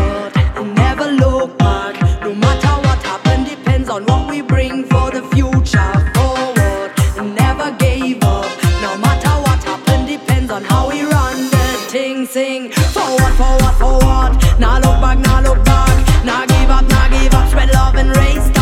never 0.64 1.06
look 1.12 1.56
back. 1.58 2.00
No 2.22 2.34
matter 2.34 2.68
what 2.86 2.98
happened, 3.02 3.46
depends 3.46 3.88
on 3.88 4.04
what 4.06 4.28
we 4.28 4.42
bring 4.42 4.84
for 4.84 5.10
the 5.10 5.22
future. 5.34 5.92
Forward 6.14 6.92
and 7.16 7.34
never 7.34 7.70
gave 7.78 8.22
up. 8.24 8.46
No 8.82 8.96
matter 8.98 9.30
what 9.44 9.62
happened, 9.62 10.08
depends 10.08 10.50
on 10.50 10.62
how 10.64 10.88
we 10.88 11.02
run 11.02 11.36
the 11.50 11.66
thing. 11.90 12.26
Sing 12.26 12.70
forward, 12.70 13.34
forward, 13.34 13.74
forward. 13.82 14.32
Now 14.58 14.76
look 14.76 15.00
back, 15.00 15.18
now 15.18 15.40
look 15.40 15.64
back. 15.64 16.24
Now 16.24 16.44
give 16.46 16.70
up, 16.70 16.86
now 16.88 17.08
give 17.08 17.34
up. 17.34 17.48
Spread 17.48 17.72
love 17.72 17.94
and 17.94 18.16
raise 18.16 18.57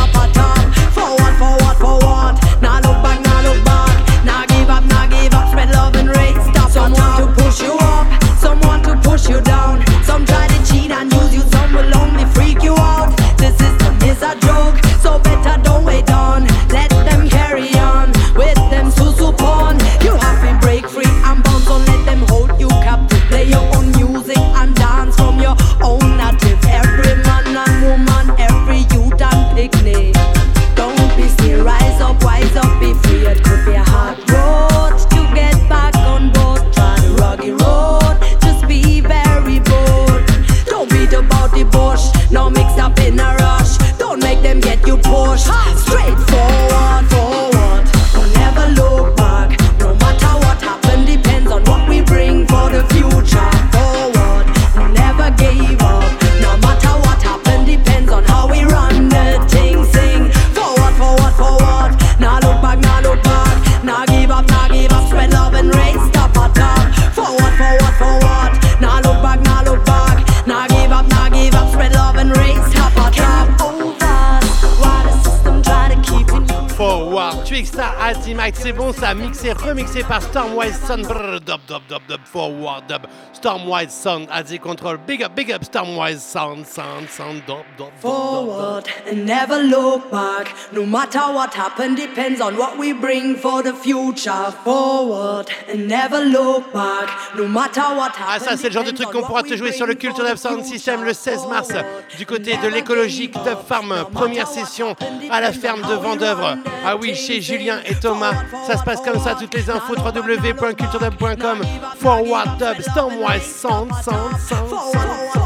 Star 77.77 77.95
Ultimate, 78.09 78.55
c'est 78.57 78.73
bon 78.73 78.91
ça, 78.91 79.13
mixé, 79.13 79.53
remixé 79.53 80.03
par 80.03 80.23
Stormwise 80.23 80.81
Sound, 80.87 81.07
brrr, 81.07 81.41
dub, 81.41 81.61
dub, 81.69 81.83
dub, 81.91 82.01
dub, 82.09 82.21
forward, 82.25 82.85
dub, 82.89 83.03
Stormwise 83.35 83.91
Sound, 83.91 84.29
the 84.49 84.59
control, 84.59 84.97
big 85.07 85.23
up, 85.23 85.37
big 85.37 85.53
up, 85.53 85.63
Stormwise 85.63 86.21
Sound, 86.21 86.65
sound, 86.67 87.07
sound, 87.11 87.43
dub, 87.47 87.67
dub, 87.77 87.89
dub. 87.89 88.01
Forward 88.01 88.85
and 89.07 89.27
never 89.27 89.63
look 89.63 90.11
back. 90.11 90.55
No 90.73 90.87
matter 90.87 91.21
what 91.21 91.53
happens, 91.53 92.01
depends 92.01 92.41
on 92.41 92.57
what 92.57 92.79
we 92.79 92.95
bring 92.95 93.37
for 93.37 93.63
the 93.63 93.75
future. 93.75 94.55
Forward 94.65 95.51
and 95.71 95.87
never 95.87 96.25
look 96.25 96.73
back. 96.73 97.11
No 97.37 97.47
matter 97.47 97.83
what 97.95 98.13
Ah 98.19 98.37
happens. 98.37 98.45
ça 98.53 98.57
c'est 98.57 98.69
le 98.69 98.73
genre 98.73 98.85
de 98.85 98.93
truc 98.93 99.11
qu'on 99.11 99.21
pourra 99.21 99.43
te 99.43 99.55
jouer 99.55 99.73
sur 99.73 99.87
le 99.87 99.97
Culture 99.97 100.27
Sound 100.39 100.65
System 100.65 101.05
le 101.05 101.13
16 101.13 101.47
mars 101.51 101.69
du 102.17 102.25
côté 102.25 102.57
de 102.57 102.69
l'écologique 102.69 103.35
Dub 103.45 103.59
Farm, 103.69 103.95
première 104.15 104.49
session 104.49 104.97
à 105.31 105.43
la 105.43 105.53
ferme 105.53 105.83
de 105.83 105.95
Vendœuvre. 105.95 106.57
Ah 106.87 106.97
oui, 106.97 107.15
chez 107.15 107.43
Et 107.87 107.95
Thomas, 108.01 108.33
ça 108.67 108.77
se 108.77 108.85
passe 108.85 109.01
comme 109.01 109.19
ça, 109.19 109.35
toutes 109.35 109.55
les 109.55 109.69
infos 109.69 109.95
www.culturedub.com 109.97 111.59
Forward 111.99 112.59
Dub, 112.59 112.81
Stormwise 112.81 113.43
Sound, 113.43 113.91
Sound, 114.03 114.39
Sound, 114.39 114.71
Sound. 114.71 115.46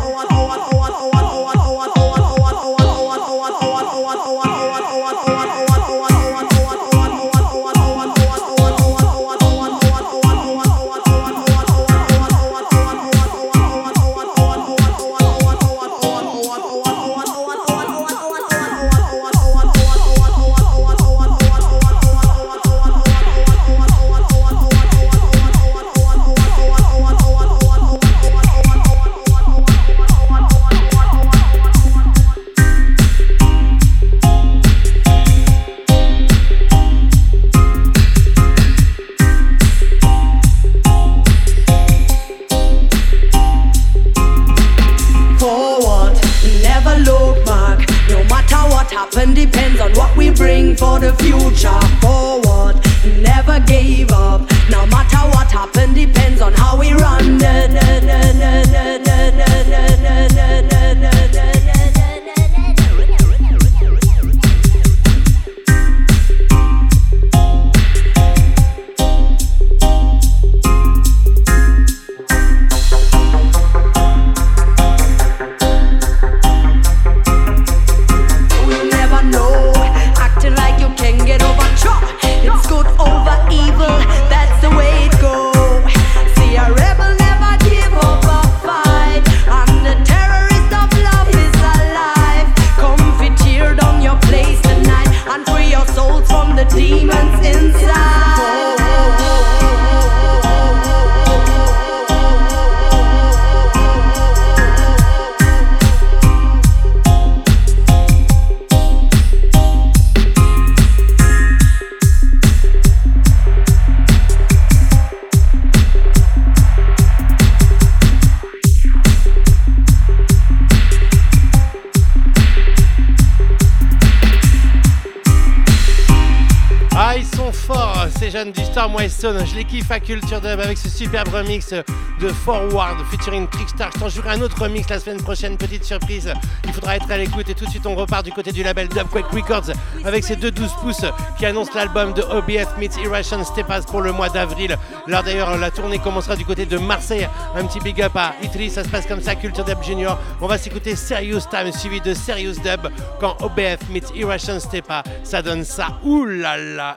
Kiffe 129.64 129.90
à 129.90 130.00
Culture 130.00 130.40
Dub 130.40 130.60
avec 130.60 130.78
ce 130.78 130.88
superbe 130.88 131.28
remix 131.28 131.72
de 132.20 132.28
Forward 132.28 132.98
featuring 133.10 133.48
Trickstar. 133.48 133.90
Je 133.94 134.00
t'en 134.00 134.08
jurerai 134.08 134.30
un 134.30 134.42
autre 134.42 134.62
remix 134.62 134.88
la 134.88 134.98
semaine 134.98 135.20
prochaine, 135.20 135.56
petite 135.56 135.84
surprise. 135.84 136.32
Il 136.64 136.72
faudra 136.72 136.96
être 136.96 137.10
à 137.10 137.18
l'écoute 137.18 137.48
et 137.48 137.54
tout 137.54 137.64
de 137.64 137.70
suite 137.70 137.86
on 137.86 137.94
repart 137.94 138.24
du 138.24 138.32
côté 138.32 138.52
du 138.52 138.62
label 138.62 138.88
Dubquake 138.88 139.26
Records 139.32 139.70
avec 140.04 140.24
ces 140.24 140.36
deux 140.36 140.50
12 140.50 140.70
pouces 140.80 141.04
qui 141.38 141.46
annoncent 141.46 141.72
l'album 141.74 142.12
de 142.12 142.22
OBF 142.22 142.76
meets 142.78 142.96
Irration 143.02 143.44
Stepas 143.44 143.82
pour 143.82 144.00
le 144.02 144.12
mois 144.12 144.28
d'avril. 144.28 144.76
Là 145.06 145.22
d'ailleurs, 145.22 145.56
la 145.56 145.70
tournée 145.70 145.98
commencera 145.98 146.36
du 146.36 146.44
côté 146.44 146.66
de 146.66 146.78
Marseille. 146.78 147.28
Un 147.54 147.64
petit 147.66 147.80
big 147.80 148.00
up 148.02 148.12
à 148.16 148.34
Italy, 148.42 148.70
ça 148.70 148.84
se 148.84 148.88
passe 148.88 149.06
comme 149.06 149.20
ça, 149.20 149.34
Culture 149.34 149.64
Dub 149.64 149.82
Junior. 149.82 150.18
On 150.40 150.46
va 150.46 150.58
s'écouter 150.58 150.96
Serious 150.96 151.40
Time 151.50 151.72
suivi 151.72 152.00
de 152.00 152.14
Serious 152.14 152.60
Dub 152.62 152.88
quand 153.18 153.36
OBF 153.40 153.88
meets 153.90 154.10
Irration 154.14 154.60
Stepa. 154.60 155.02
Ça 155.30 155.42
donne 155.42 155.62
ça. 155.62 155.96
Ouh 156.04 156.26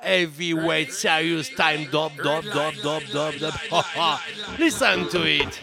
heavyweight 0.02 0.92
Serious 0.92 1.44
Time. 1.56 1.86
Dub, 1.92 2.14
dub, 2.18 2.44
dub, 2.82 3.40
dub. 3.40 3.54
Ha, 3.72 3.86
ha. 3.96 4.20
Listen 4.58 5.08
to 5.12 5.24
it. 5.24 5.62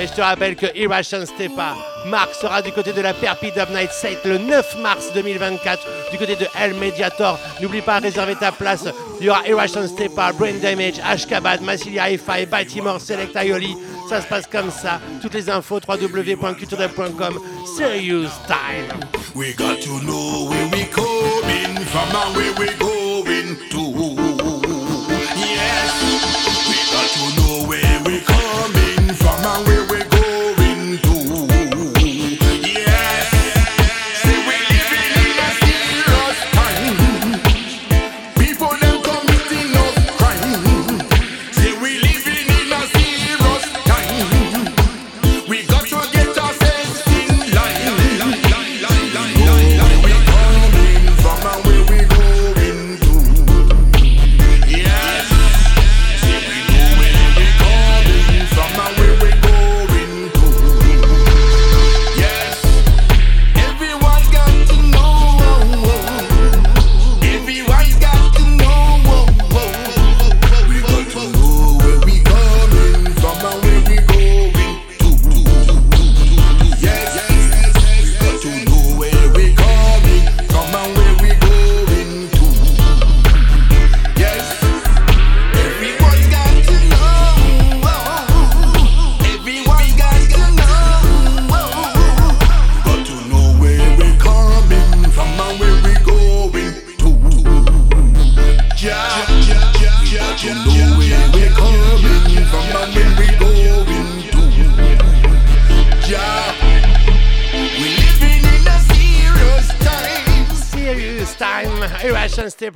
Et 0.00 0.06
je 0.06 0.12
te 0.14 0.22
rappelle 0.22 0.56
que 0.56 0.74
Irration 0.74 1.26
Stepa, 1.26 1.76
Marc 2.06 2.34
sera 2.34 2.62
du 2.62 2.72
côté 2.72 2.94
de 2.94 3.02
la 3.02 3.12
Perpi 3.12 3.52
Dub 3.52 3.68
Night 3.68 3.90
le 4.24 4.38
9 4.38 4.78
mars 4.78 5.12
2024, 5.12 6.10
du 6.10 6.16
côté 6.16 6.34
de 6.34 6.46
El 6.58 6.72
Mediator. 6.76 7.38
N'oublie 7.60 7.82
pas 7.82 7.98
réserver 7.98 8.36
ta 8.36 8.52
place. 8.52 8.88
Il 9.20 9.26
y 9.26 9.28
aura 9.28 9.46
Irration 9.46 9.86
Stepa, 9.86 10.32
Brain 10.32 10.54
Damage, 10.62 10.98
Ashkabad, 11.04 11.60
Massilia 11.60 12.10
Hi-Fi, 12.10 12.46
Baltimore, 12.46 13.02
Select 13.02 13.36
Aioli. 13.36 13.76
Ça 14.08 14.22
se 14.22 14.26
passe 14.26 14.46
comme 14.46 14.70
ça. 14.70 14.98
Toutes 15.20 15.34
les 15.34 15.50
infos 15.50 15.80
www.culturedub.com. 15.86 17.38
Serious 17.76 18.30
Time. 18.46 19.21
We 19.34 19.54
got 19.54 19.80
to 19.80 20.00
know 20.02 20.46
where 20.50 20.68
we 20.68 20.84
coming 20.84 21.84
from 21.86 22.08
and 22.14 22.36
where 22.36 22.54
we 22.54 22.66
going 22.78 23.01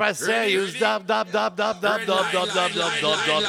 Dub 0.06 0.14
dub 0.14 1.32
dub 1.32 1.56
dub 1.56 1.56
dub 1.56 1.80
dub 1.80 2.06
dub 2.06 2.30
dub 2.30 2.52
dub 2.54 2.72
dub 2.72 2.86
dub 2.86 3.42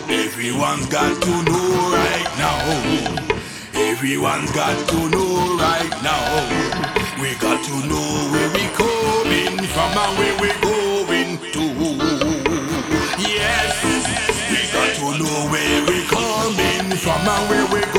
Everyone's 0.08 0.86
got 0.86 1.20
to 1.24 1.32
know 1.50 1.90
right 1.98 2.32
now. 2.38 2.60
Everyone's 3.74 4.52
got 4.52 4.78
to 4.90 5.10
know 5.10 5.58
right 5.58 6.04
now. 6.04 6.22
We 7.20 7.34
got 7.40 7.64
to 7.66 7.88
know 7.88 8.30
where 8.32 8.50
we 8.54 8.70
coming 8.78 9.58
from 9.66 9.98
and 9.98 10.18
where 10.20 10.38
we 10.42 10.51
My 17.24 17.38
where 17.50 17.68
we 17.68 17.91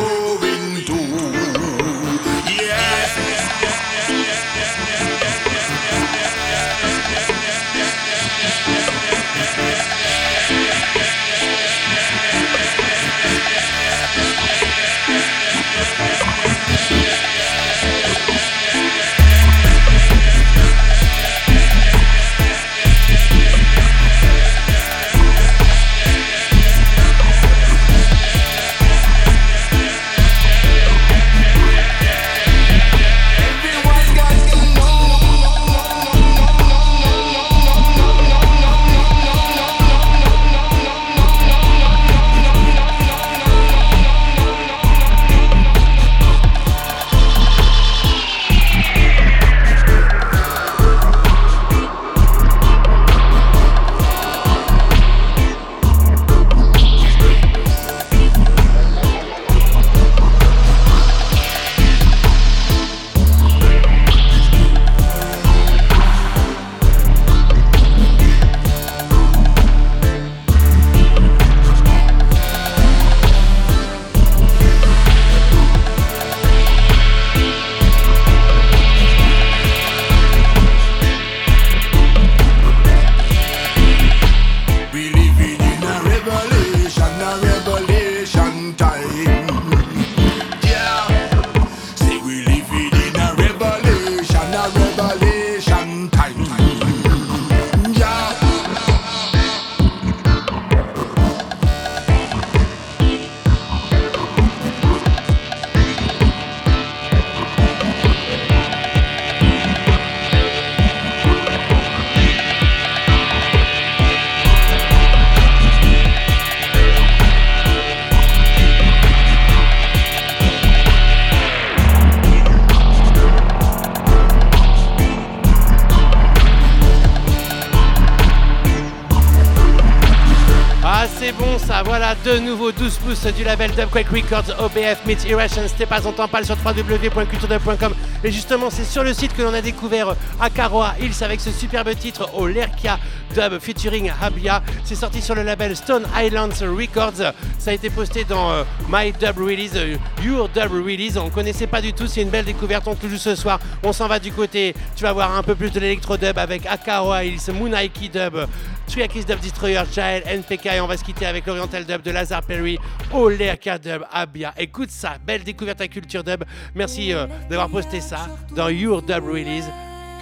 nouveau 132.38 132.72
12 132.72 132.98
pouces 132.98 133.26
du 133.26 133.44
label 133.44 133.70
Dubquake 133.72 134.08
Records 134.08 134.58
OBF 134.58 135.04
Meets 135.06 135.28
Irration. 135.28 135.62
C'était 135.66 135.86
pas 135.86 136.00
t'en 136.00 136.28
parle 136.28 136.44
sur 136.44 136.56
www.culturedub.com. 136.64 137.94
Et 138.24 138.30
justement, 138.30 138.70
c'est 138.70 138.84
sur 138.84 139.02
le 139.02 139.12
site 139.12 139.36
que 139.36 139.42
l'on 139.42 139.52
a 139.52 139.60
découvert 139.60 140.14
Akaroa 140.40 140.94
Hills 141.00 141.22
avec 141.22 141.40
ce 141.40 141.50
superbe 141.50 141.94
titre 141.94 142.30
au 142.34 142.46
Lerkia 142.46 142.98
Dub 143.34 143.58
featuring 143.60 144.10
Habia. 144.20 144.62
C'est 144.84 144.94
sorti 144.94 145.20
sur 145.20 145.34
le 145.34 145.42
label 145.42 145.76
Stone 145.76 146.04
Islands 146.16 146.60
Records. 146.76 147.32
Ça 147.58 147.70
a 147.70 147.74
été 147.74 147.90
posté 147.90 148.24
dans 148.24 148.50
euh, 148.50 148.64
My 148.88 149.12
Dub 149.12 149.38
Release, 149.38 149.72
euh, 149.74 149.96
Your 150.22 150.48
Dub 150.48 150.72
Release. 150.72 151.16
On 151.16 151.30
connaissait 151.30 151.66
pas 151.66 151.80
du 151.80 151.92
tout, 151.92 152.06
c'est 152.06 152.22
une 152.22 152.30
belle 152.30 152.44
découverte. 152.44 152.86
On 152.86 152.96
joue 153.08 153.16
ce 153.16 153.34
soir. 153.34 153.58
On 153.82 153.92
s'en 153.92 154.06
va 154.06 154.18
du 154.18 154.32
côté, 154.32 154.74
tu 154.96 155.02
vas 155.02 155.12
voir 155.12 155.34
un 155.36 155.42
peu 155.42 155.54
plus 155.54 155.70
de 155.70 155.80
l'électro 155.80 156.16
dub 156.16 156.38
avec 156.38 156.66
Akaroa 156.66 157.24
Hills, 157.24 157.52
Moonike 157.52 158.12
Dub. 158.12 158.46
Triakis 158.86 159.24
Dub 159.24 159.40
Destroyer, 159.40 159.82
Jael, 159.92 160.22
NPK 160.26 160.66
et 160.66 160.80
on 160.80 160.86
va 160.86 160.96
se 160.96 161.04
quitter 161.04 161.26
avec 161.26 161.46
l'Oriental 161.46 161.84
Dub 161.84 162.02
de 162.02 162.10
Lazar 162.10 162.42
Perry, 162.42 162.78
Olerka 163.12 163.78
Dub, 163.78 164.02
Abia. 164.12 164.52
Écoute 164.56 164.90
ça, 164.90 165.14
belle 165.24 165.44
découverte 165.44 165.80
à 165.80 165.88
Culture 165.88 166.24
Dub. 166.24 166.44
Merci 166.74 167.12
euh, 167.12 167.26
d'avoir 167.48 167.68
posté 167.68 168.00
ça 168.00 168.28
dans 168.54 168.68
Your 168.68 169.02
Dub 169.02 169.24
Release, 169.24 169.68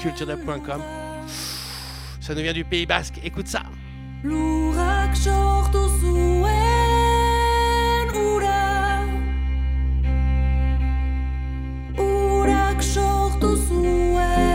culturedub.com. 0.01 0.83
Ça 2.21 2.35
nous 2.35 2.43
vient 2.43 2.53
du 2.53 2.65
Pays 2.65 2.87
Basque, 2.87 3.21
écoute 3.25 3.49
ça. 3.49 3.63
Sortu 12.83 13.55
zuen 13.57 14.50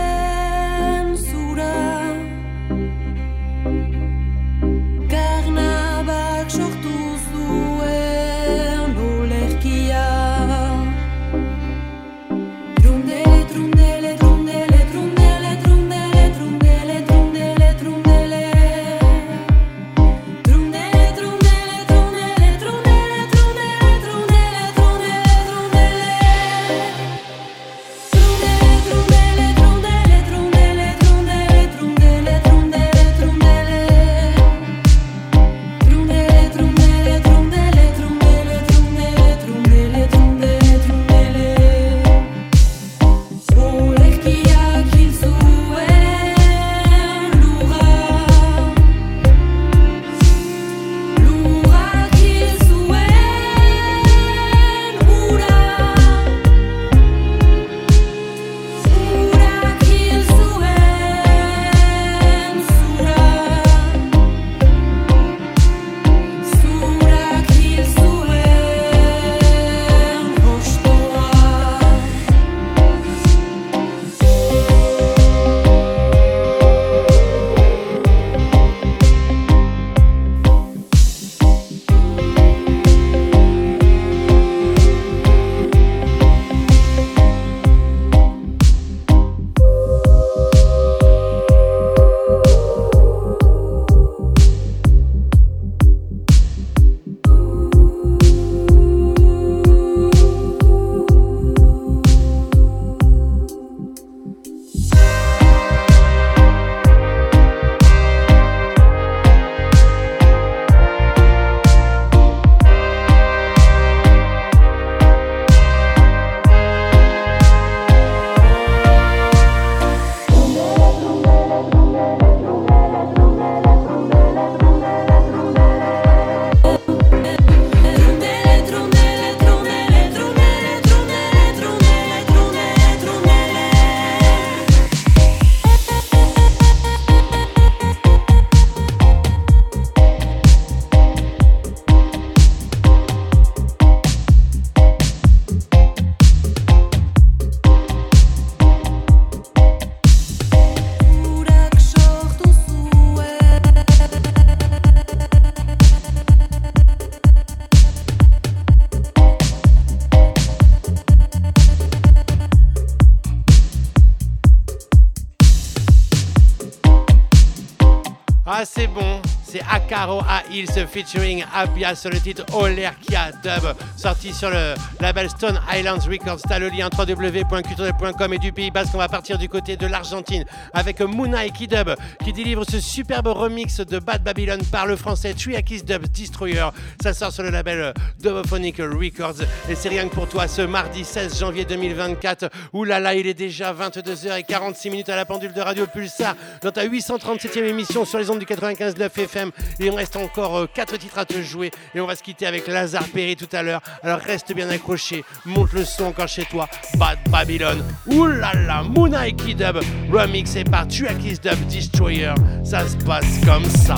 Akaro 170.06 170.22
A 170.28 170.44
Hills 170.52 170.86
featuring 170.88 171.44
Abia 171.52 171.96
sur 171.96 172.12
le 172.12 172.20
titre 172.20 172.46
Olerkia 172.54 173.32
Dub, 173.42 173.76
sorti 173.98 174.34
sur 174.34 174.52
le 174.52 174.76
label 175.00 175.30
Stone 175.32 175.60
Islands 175.74 176.08
Records. 176.08 176.42
T'as 176.48 176.60
le 176.60 176.70
lien 176.70 176.90
www.culturel.com 176.96 178.34
et 178.34 178.38
du 178.38 178.52
Pays 178.52 178.70
Basque. 178.70 178.92
On 178.94 179.00
va 179.00 179.08
partir 179.08 179.40
du 179.40 179.50
côté 179.50 179.78
de 179.78 179.88
l'Argentine 179.88 180.46
avec 180.74 181.02
Mouna 181.02 181.48
Dub 181.48 181.96
qui 182.24 182.34
délivre 182.34 182.64
ce 182.70 182.80
superbe 182.80 183.28
remix 183.28 183.78
de 183.78 183.98
Bad 183.98 184.24
Babylon 184.24 184.60
par 184.72 184.86
le 184.86 184.96
français 184.96 185.34
Triakis 185.34 185.82
Dub 185.82 186.06
Destroyer. 186.08 186.68
Ça 187.02 187.14
sort 187.14 187.32
sur 187.32 187.42
le 187.42 187.50
label 187.50 187.92
Dubophonic 188.20 188.78
Records. 188.78 189.42
Et 189.70 189.74
c'est 189.74 189.90
rien 189.90 190.08
que 190.08 190.14
pour 190.14 190.30
toi 190.30 190.48
ce 190.48 190.62
mardi 190.62 191.04
16 191.04 191.40
janvier 191.40 191.66
2024. 191.66 192.52
Ouh 192.74 192.84
là 192.84 193.00
là, 193.00 193.16
il 193.16 193.26
est 193.26 193.34
déjà 193.34 193.74
22h46 193.74 194.92
minutes 194.92 195.10
à 195.10 195.16
la 195.16 195.26
pendule 195.26 195.54
de 195.54 195.62
Radio 195.62 195.88
Pulsar 195.88 196.36
dans 196.62 196.72
ta 196.72 196.86
837e 196.86 197.64
émission 197.64 198.06
sur 198.06 198.20
les 198.20 198.30
ondes 198.30 198.38
du 198.38 198.46
95.9 198.46 199.20
FM. 199.20 199.52
Me 199.96 200.00
reste 200.00 200.18
encore 200.18 200.68
4 200.74 200.98
titres 200.98 201.18
à 201.18 201.26
te 201.26 201.42
jouer. 201.42 201.72
Et 201.94 202.02
on 202.02 202.06
va 202.06 202.16
se 202.16 202.24
quitter 202.24 202.46
avec 202.46 202.68
Lazare 202.68 203.08
Perry 203.14 203.36
tout 203.36 203.48
à 203.54 203.64
l'heure. 203.64 203.82
Alors 204.04 204.20
reste 204.20 204.54
bien 204.54 204.70
accroché, 204.70 205.24
monte 205.46 205.72
le 205.74 205.86
son 205.86 206.06
encore 206.06 206.28
chez 206.28 206.46
toi. 206.46 206.68
Bad 206.98 207.18
Babylon. 207.30 207.78
Ouh 208.08 208.26
là 208.26 208.54
là, 208.54 208.84
Moonike 208.84 209.56
Dub, 209.56 209.80
remixé 210.12 210.64
par 210.66 210.88
Tuakis 210.88 211.40
Dub 211.40 211.60
Destroyer. 211.68 212.34
Ça 212.64 212.88
se 212.88 212.98
passe 212.98 213.40
comme 213.46 213.66
ça. 213.66 213.96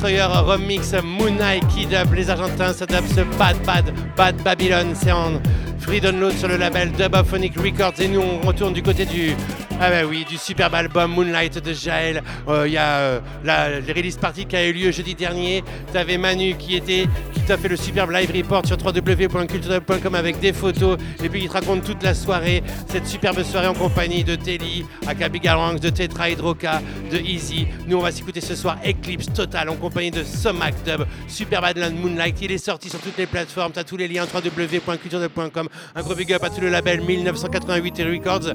Destroyer 0.00 0.28
remix 0.46 0.94
Moonlight 1.04 1.62
Kid 1.68 1.90
Dub, 1.90 2.14
les 2.14 2.30
Argentins 2.30 2.72
dub 2.72 3.04
ce 3.14 3.20
Bad 3.36 3.62
Bad 3.66 3.92
Bad 4.16 4.34
Babylon, 4.42 4.94
c'est 4.94 5.12
en 5.12 5.32
free 5.78 6.00
download 6.00 6.32
sur 6.32 6.48
le 6.48 6.56
label 6.56 6.90
Dubophonic 6.92 7.54
Records 7.58 8.00
et 8.00 8.08
nous 8.08 8.22
on 8.22 8.46
retourne 8.46 8.72
du 8.72 8.82
côté 8.82 9.04
du 9.04 9.36
ah 9.82 9.88
bah 9.88 10.04
oui 10.06 10.26
du 10.28 10.36
superbe 10.36 10.74
album 10.74 11.12
Moonlight 11.12 11.58
de 11.58 11.72
Jaël. 11.72 12.22
Euh, 12.48 12.68
Il 12.68 12.74
y 12.74 12.76
a 12.76 12.98
euh, 12.98 13.20
la 13.44 13.66
release 13.94 14.18
party 14.18 14.44
qui 14.44 14.54
a 14.54 14.66
eu 14.66 14.74
lieu 14.74 14.90
jeudi 14.90 15.14
dernier. 15.14 15.64
T'avais 15.90 16.18
Manu 16.18 16.54
qui 16.56 16.76
était 16.76 17.08
qui 17.32 17.40
t'a 17.40 17.56
fait 17.56 17.68
le 17.68 17.76
superbe 17.76 18.10
live 18.10 18.30
report 18.36 18.66
sur 18.66 18.76
www.culturedub.com 18.76 20.14
avec 20.14 20.38
des 20.38 20.52
photos 20.52 20.98
et 21.24 21.30
puis 21.30 21.44
il 21.44 21.48
te 21.48 21.54
raconte 21.54 21.82
toute 21.84 22.02
la 22.02 22.12
soirée, 22.12 22.62
cette 22.88 23.06
superbe 23.06 23.42
soirée 23.42 23.68
en 23.68 23.74
compagnie 23.74 24.22
de 24.22 24.36
Telly, 24.36 24.84
Aka 25.06 25.30
Big 25.30 25.48
Aranx, 25.48 25.80
de 25.80 25.88
Tetra 25.88 26.28
Hydroca, 26.28 26.82
de 27.10 27.16
Easy. 27.16 27.66
Nous 27.86 27.96
on 27.96 28.02
va 28.02 28.12
s'écouter 28.12 28.42
ce 28.42 28.54
soir 28.54 28.76
Eclipse 28.86 29.32
Total 29.32 29.66
en 29.70 29.76
compagnie 29.76 30.10
de 30.10 30.24
Somac 30.24 30.74
Dub, 30.84 31.06
Super 31.26 31.62
Badland 31.62 31.94
Moonlight. 31.94 32.36
Il 32.42 32.52
est 32.52 32.58
sorti 32.58 32.90
sur 32.90 33.00
toutes 33.00 33.16
les 33.16 33.26
plateformes, 33.26 33.72
t'as 33.72 33.84
tous 33.84 33.96
les 33.96 34.08
liens 34.08 34.26
www.culturedub.com. 34.26 35.68
Un 35.94 36.02
gros 36.02 36.14
big 36.14 36.34
up 36.34 36.44
à 36.44 36.50
tout 36.50 36.60
le 36.60 36.68
label 36.68 37.00
1988 37.00 38.02
Records, 38.02 38.52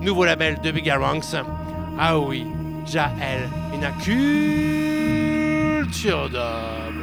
nouveau 0.00 0.24
label 0.24 0.58
de 0.64 0.70
Big 0.70 0.88
Aranx. 0.88 1.36
Ah 1.98 2.18
oui, 2.18 2.46
Jaël, 2.86 3.50
une 3.74 3.86
culture 5.92 6.30
dub. 6.30 6.94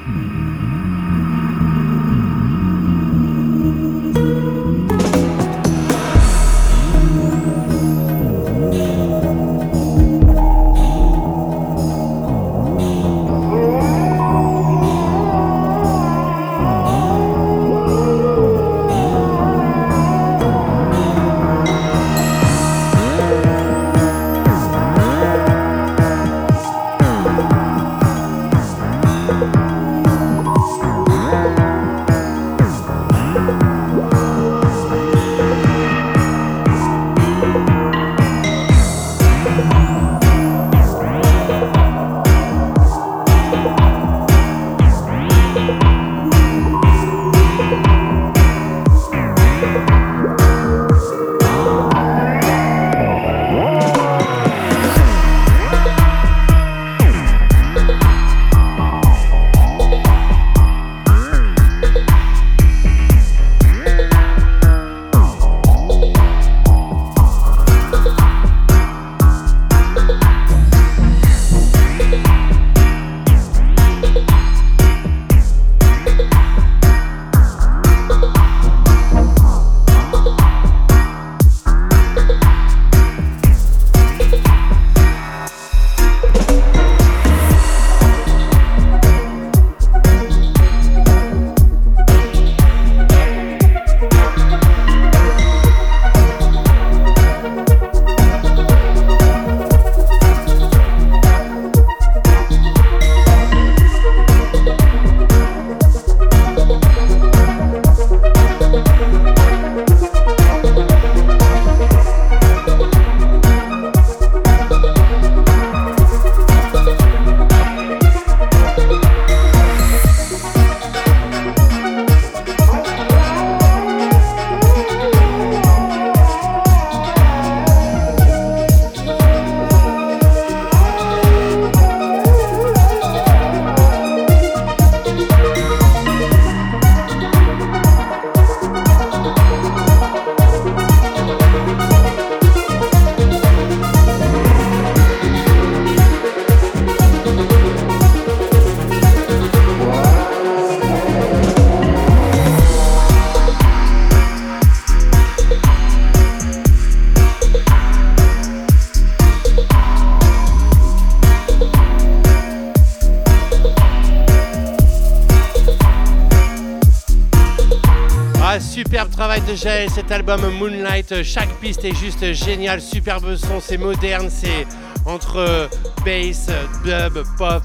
Jaël, 169.56 169.90
cet 169.90 170.12
album 170.12 170.42
Moonlight. 170.60 171.24
Chaque 171.24 171.54
piste 171.60 171.84
est 171.84 171.96
juste 171.96 172.34
géniale, 172.34 172.82
superbe 172.82 173.36
son, 173.36 173.60
c'est 173.60 173.78
moderne, 173.78 174.30
c'est 174.30 174.66
entre 175.06 175.38
euh, 175.38 175.68
bass, 176.06 176.50
dub, 176.84 177.24
pop, 177.38 177.64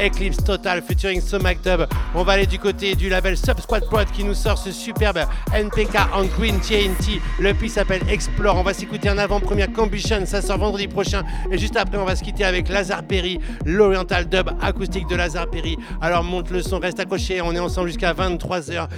Eclipse 0.00 0.38
Total 0.38 0.82
featuring 0.82 1.20
Somac 1.20 1.60
Dub. 1.62 1.86
On 2.14 2.22
va 2.22 2.32
aller 2.32 2.46
du 2.46 2.58
côté 2.58 2.94
du 2.94 3.08
label 3.08 3.36
Sub 3.36 3.60
Squad 3.60 3.84
Prod 3.84 4.10
qui 4.10 4.24
nous 4.24 4.34
sort 4.34 4.58
ce 4.58 4.72
superbe 4.72 5.20
NPK 5.54 5.96
en 6.14 6.24
Green 6.24 6.58
TNT. 6.60 7.20
Le 7.38 7.52
piece 7.52 7.74
s'appelle 7.74 8.02
Explore. 8.08 8.56
On 8.56 8.62
va 8.62 8.74
s'écouter 8.74 9.10
en 9.10 9.18
avant-première 9.18 9.72
Combustion, 9.72 10.24
ça 10.24 10.42
sort 10.42 10.58
vendredi 10.58 10.88
prochain. 10.88 11.22
Et 11.50 11.58
juste 11.58 11.76
après, 11.76 11.98
on 11.98 12.04
va 12.04 12.16
se 12.16 12.24
quitter 12.24 12.44
avec 12.44 12.68
Lazar 12.68 13.02
Perry, 13.02 13.38
l'Oriental 13.64 14.28
Dub 14.28 14.50
acoustique 14.60 15.06
de 15.08 15.16
Lazar 15.16 15.48
Perry. 15.48 15.76
Alors 16.00 16.24
monte 16.24 16.50
le 16.50 16.62
son, 16.62 16.78
reste 16.78 17.00
accroché, 17.00 17.40
on 17.42 17.52
est 17.52 17.60
ensemble 17.60 17.88
jusqu'à 17.88 18.12
23h. 18.12 18.88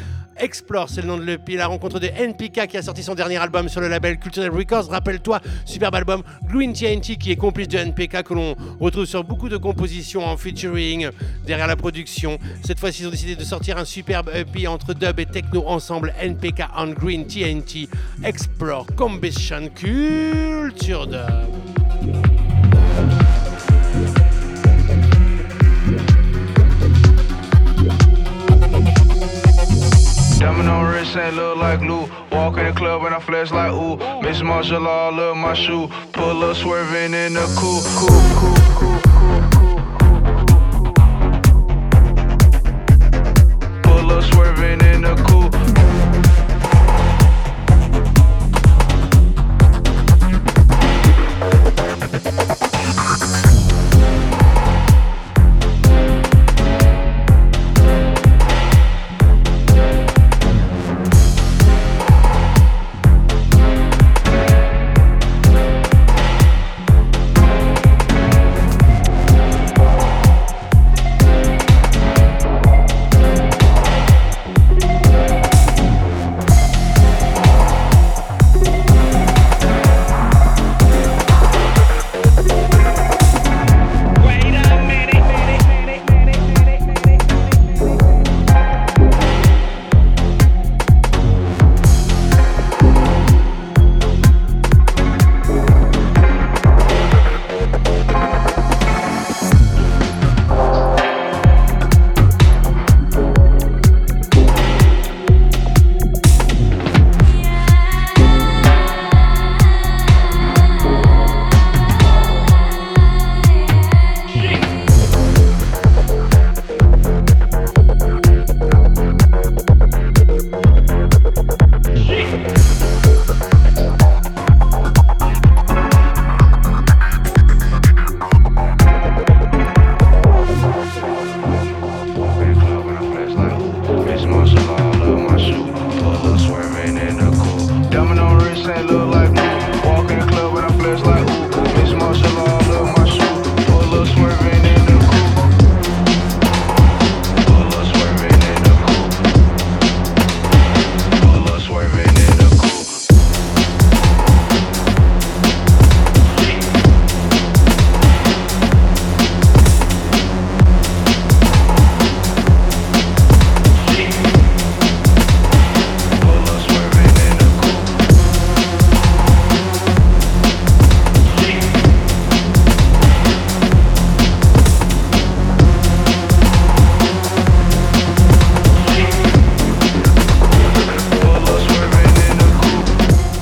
Explore, 0.40 0.88
c'est 0.88 1.02
le 1.02 1.08
nom 1.08 1.18
de 1.18 1.22
l'EP, 1.24 1.56
la 1.56 1.66
rencontre 1.66 2.00
de 2.00 2.06
NPK 2.06 2.66
qui 2.66 2.76
a 2.78 2.82
sorti 2.82 3.02
son 3.02 3.14
dernier 3.14 3.36
album 3.36 3.68
sur 3.68 3.80
le 3.80 3.88
label 3.88 4.18
Cultural 4.18 4.50
Records. 4.50 4.88
Rappelle-toi, 4.88 5.40
superbe 5.66 5.94
album 5.94 6.22
Green 6.48 6.72
TNT 6.72 7.16
qui 7.16 7.30
est 7.30 7.36
complice 7.36 7.68
de 7.68 7.78
NPK 7.78 8.22
que 8.22 8.34
l'on 8.34 8.56
retrouve 8.80 9.04
sur 9.04 9.22
beaucoup 9.22 9.48
de 9.48 9.58
compositions 9.58 10.24
en 10.24 10.36
featuring 10.36 11.10
derrière 11.46 11.66
la 11.66 11.76
production. 11.76 12.38
Cette 12.64 12.80
fois-ci, 12.80 13.02
ils 13.02 13.06
ont 13.06 13.10
décidé 13.10 13.36
de 13.36 13.44
sortir 13.44 13.76
un 13.76 13.84
superbe 13.84 14.30
EP 14.34 14.66
entre 14.66 14.94
dub 14.94 15.20
et 15.20 15.26
techno 15.26 15.64
ensemble. 15.66 16.14
NPK 16.18 16.64
on 16.76 16.88
Green 16.88 17.26
TNT. 17.26 17.88
Explore 18.24 18.86
Combustion 18.96 19.68
Culture 19.74 21.06
Dub. 21.06 22.49
On 30.42 30.86
wrist 30.86 31.16
ain't 31.16 31.36
look 31.36 31.58
like 31.58 31.80
glue. 31.80 32.08
Walk 32.32 32.56
in 32.56 32.64
the 32.64 32.72
club 32.72 33.04
and 33.04 33.14
I 33.14 33.20
flash 33.20 33.50
like 33.50 33.72
ooh. 33.72 33.98
Miss 34.22 34.40
Marshall 34.40 34.86
all 34.86 35.12
love 35.12 35.36
my 35.36 35.52
shoe. 35.52 35.86
Pull 36.12 36.42
up 36.44 36.56
swerving 36.56 37.12
in 37.12 37.34
the 37.34 37.46
cool, 37.58 37.82
cool, 37.98 38.08
cool, 38.38 38.56
cool, 43.82 44.10
up 44.10 44.24
swerving 44.32 44.80
in 44.80 45.02
the 45.02 45.14
cool. 45.28 45.69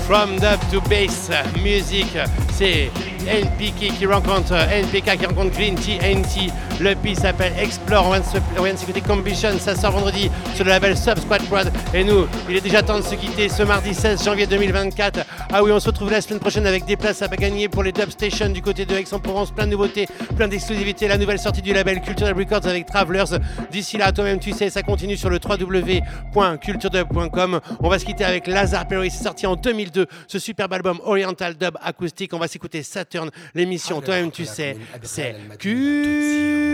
From 0.08 0.38
dub 0.38 0.58
to 0.70 0.80
bass 0.88 1.30
music, 1.62 2.16
c'est 2.54 2.90
NPK 3.26 3.92
qui 3.98 4.06
rencontre 4.06 4.54
NPK 4.54 5.18
qui 5.18 5.26
rencontre 5.26 5.54
Green 5.54 5.74
TNT. 5.74 6.50
Le 6.80 6.94
P 6.94 7.14
s'appelle 7.14 7.52
Explore. 7.58 8.06
On 8.06 8.10
vient 8.12 8.20
de 8.20 8.24
se- 8.24 8.38
on 8.58 8.62
vient 8.62 8.72
de 8.74 8.78
s'écouter 8.78 9.00
Combustion. 9.00 9.58
Ça 9.58 9.74
sort 9.74 9.92
vendredi 9.92 10.30
sur 10.54 10.64
le 10.64 10.70
label 10.70 10.96
Sub 10.96 11.18
Squad 11.18 11.42
Prod. 11.46 11.70
Et 11.92 12.04
nous, 12.04 12.26
il 12.48 12.56
est 12.56 12.60
déjà 12.60 12.82
temps 12.82 12.98
de 12.98 13.02
se 13.04 13.14
quitter 13.16 13.48
ce 13.48 13.62
mardi 13.62 13.94
16 13.94 14.24
janvier 14.24 14.46
2024. 14.46 15.20
Ah 15.52 15.62
oui, 15.62 15.70
on 15.72 15.80
se 15.80 15.86
retrouve 15.86 16.10
la 16.10 16.20
semaine 16.20 16.38
prochaine 16.40 16.66
avec 16.66 16.84
des 16.84 16.96
places 16.96 17.22
à 17.22 17.28
gagner 17.28 17.68
pour 17.68 17.82
les 17.82 17.92
Dub 17.92 18.10
Station 18.10 18.48
du 18.50 18.62
côté 18.62 18.84
de 18.86 18.94
Aix-en-Provence. 18.94 19.50
Plein 19.50 19.66
de 19.66 19.72
nouveautés, 19.72 20.06
plein 20.36 20.48
d'exclusivités. 20.48 21.08
La 21.08 21.18
nouvelle 21.18 21.38
sortie 21.38 21.62
du 21.62 21.72
label 21.72 22.00
Cultural 22.00 22.34
Records 22.36 22.66
avec 22.66 22.86
Travelers. 22.86 23.38
D'ici 23.70 23.96
là, 23.98 24.12
toi-même, 24.12 24.38
tu 24.38 24.52
sais, 24.52 24.70
ça 24.70 24.82
continue 24.82 25.16
sur 25.16 25.30
le 25.30 25.38
www.culturedub.com. 25.42 27.60
On 27.80 27.88
va 27.88 27.98
se 27.98 28.04
quitter 28.04 28.24
avec 28.24 28.46
Lazar 28.46 28.86
Perry. 28.86 29.10
C'est 29.10 29.24
sorti 29.24 29.46
en 29.46 29.56
2002. 29.56 30.06
Ce 30.26 30.38
superbe 30.38 30.72
album 30.74 31.00
Oriental 31.04 31.54
Dub 31.56 31.76
acoustique. 31.82 32.32
On 32.34 32.38
va 32.38 32.48
s'écouter 32.48 32.82
Saturn. 32.82 33.30
L'émission, 33.54 34.00
toi-même, 34.00 34.30
tu 34.30 34.44
sais, 34.44 34.76
c'est 35.02 35.34
Culture. 35.58 36.67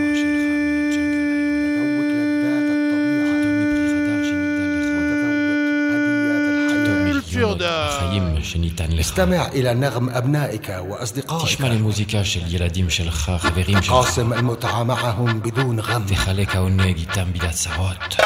استمع 9.10 9.48
إلى 9.48 9.74
نغم 9.74 10.10
أبنائك 10.10 10.76
وأصدقائك 10.88 11.44
תשמע 11.44 11.68
למוזיקה 11.68 12.24
של 12.24 12.40
ילדים 12.48 12.90
שלך, 12.90 13.32
חברים 13.38 13.82
שלך. 13.82 13.92
قاسم 13.92 14.32
المتعة 14.32 14.82
معهم 14.82 15.40
بدون 15.40 15.80
غم 15.80 16.02
תחלק 16.06 16.56
העונג 16.56 16.96
איתם 16.98 17.32
בלי 17.32 17.48
הצעות. 17.48 18.16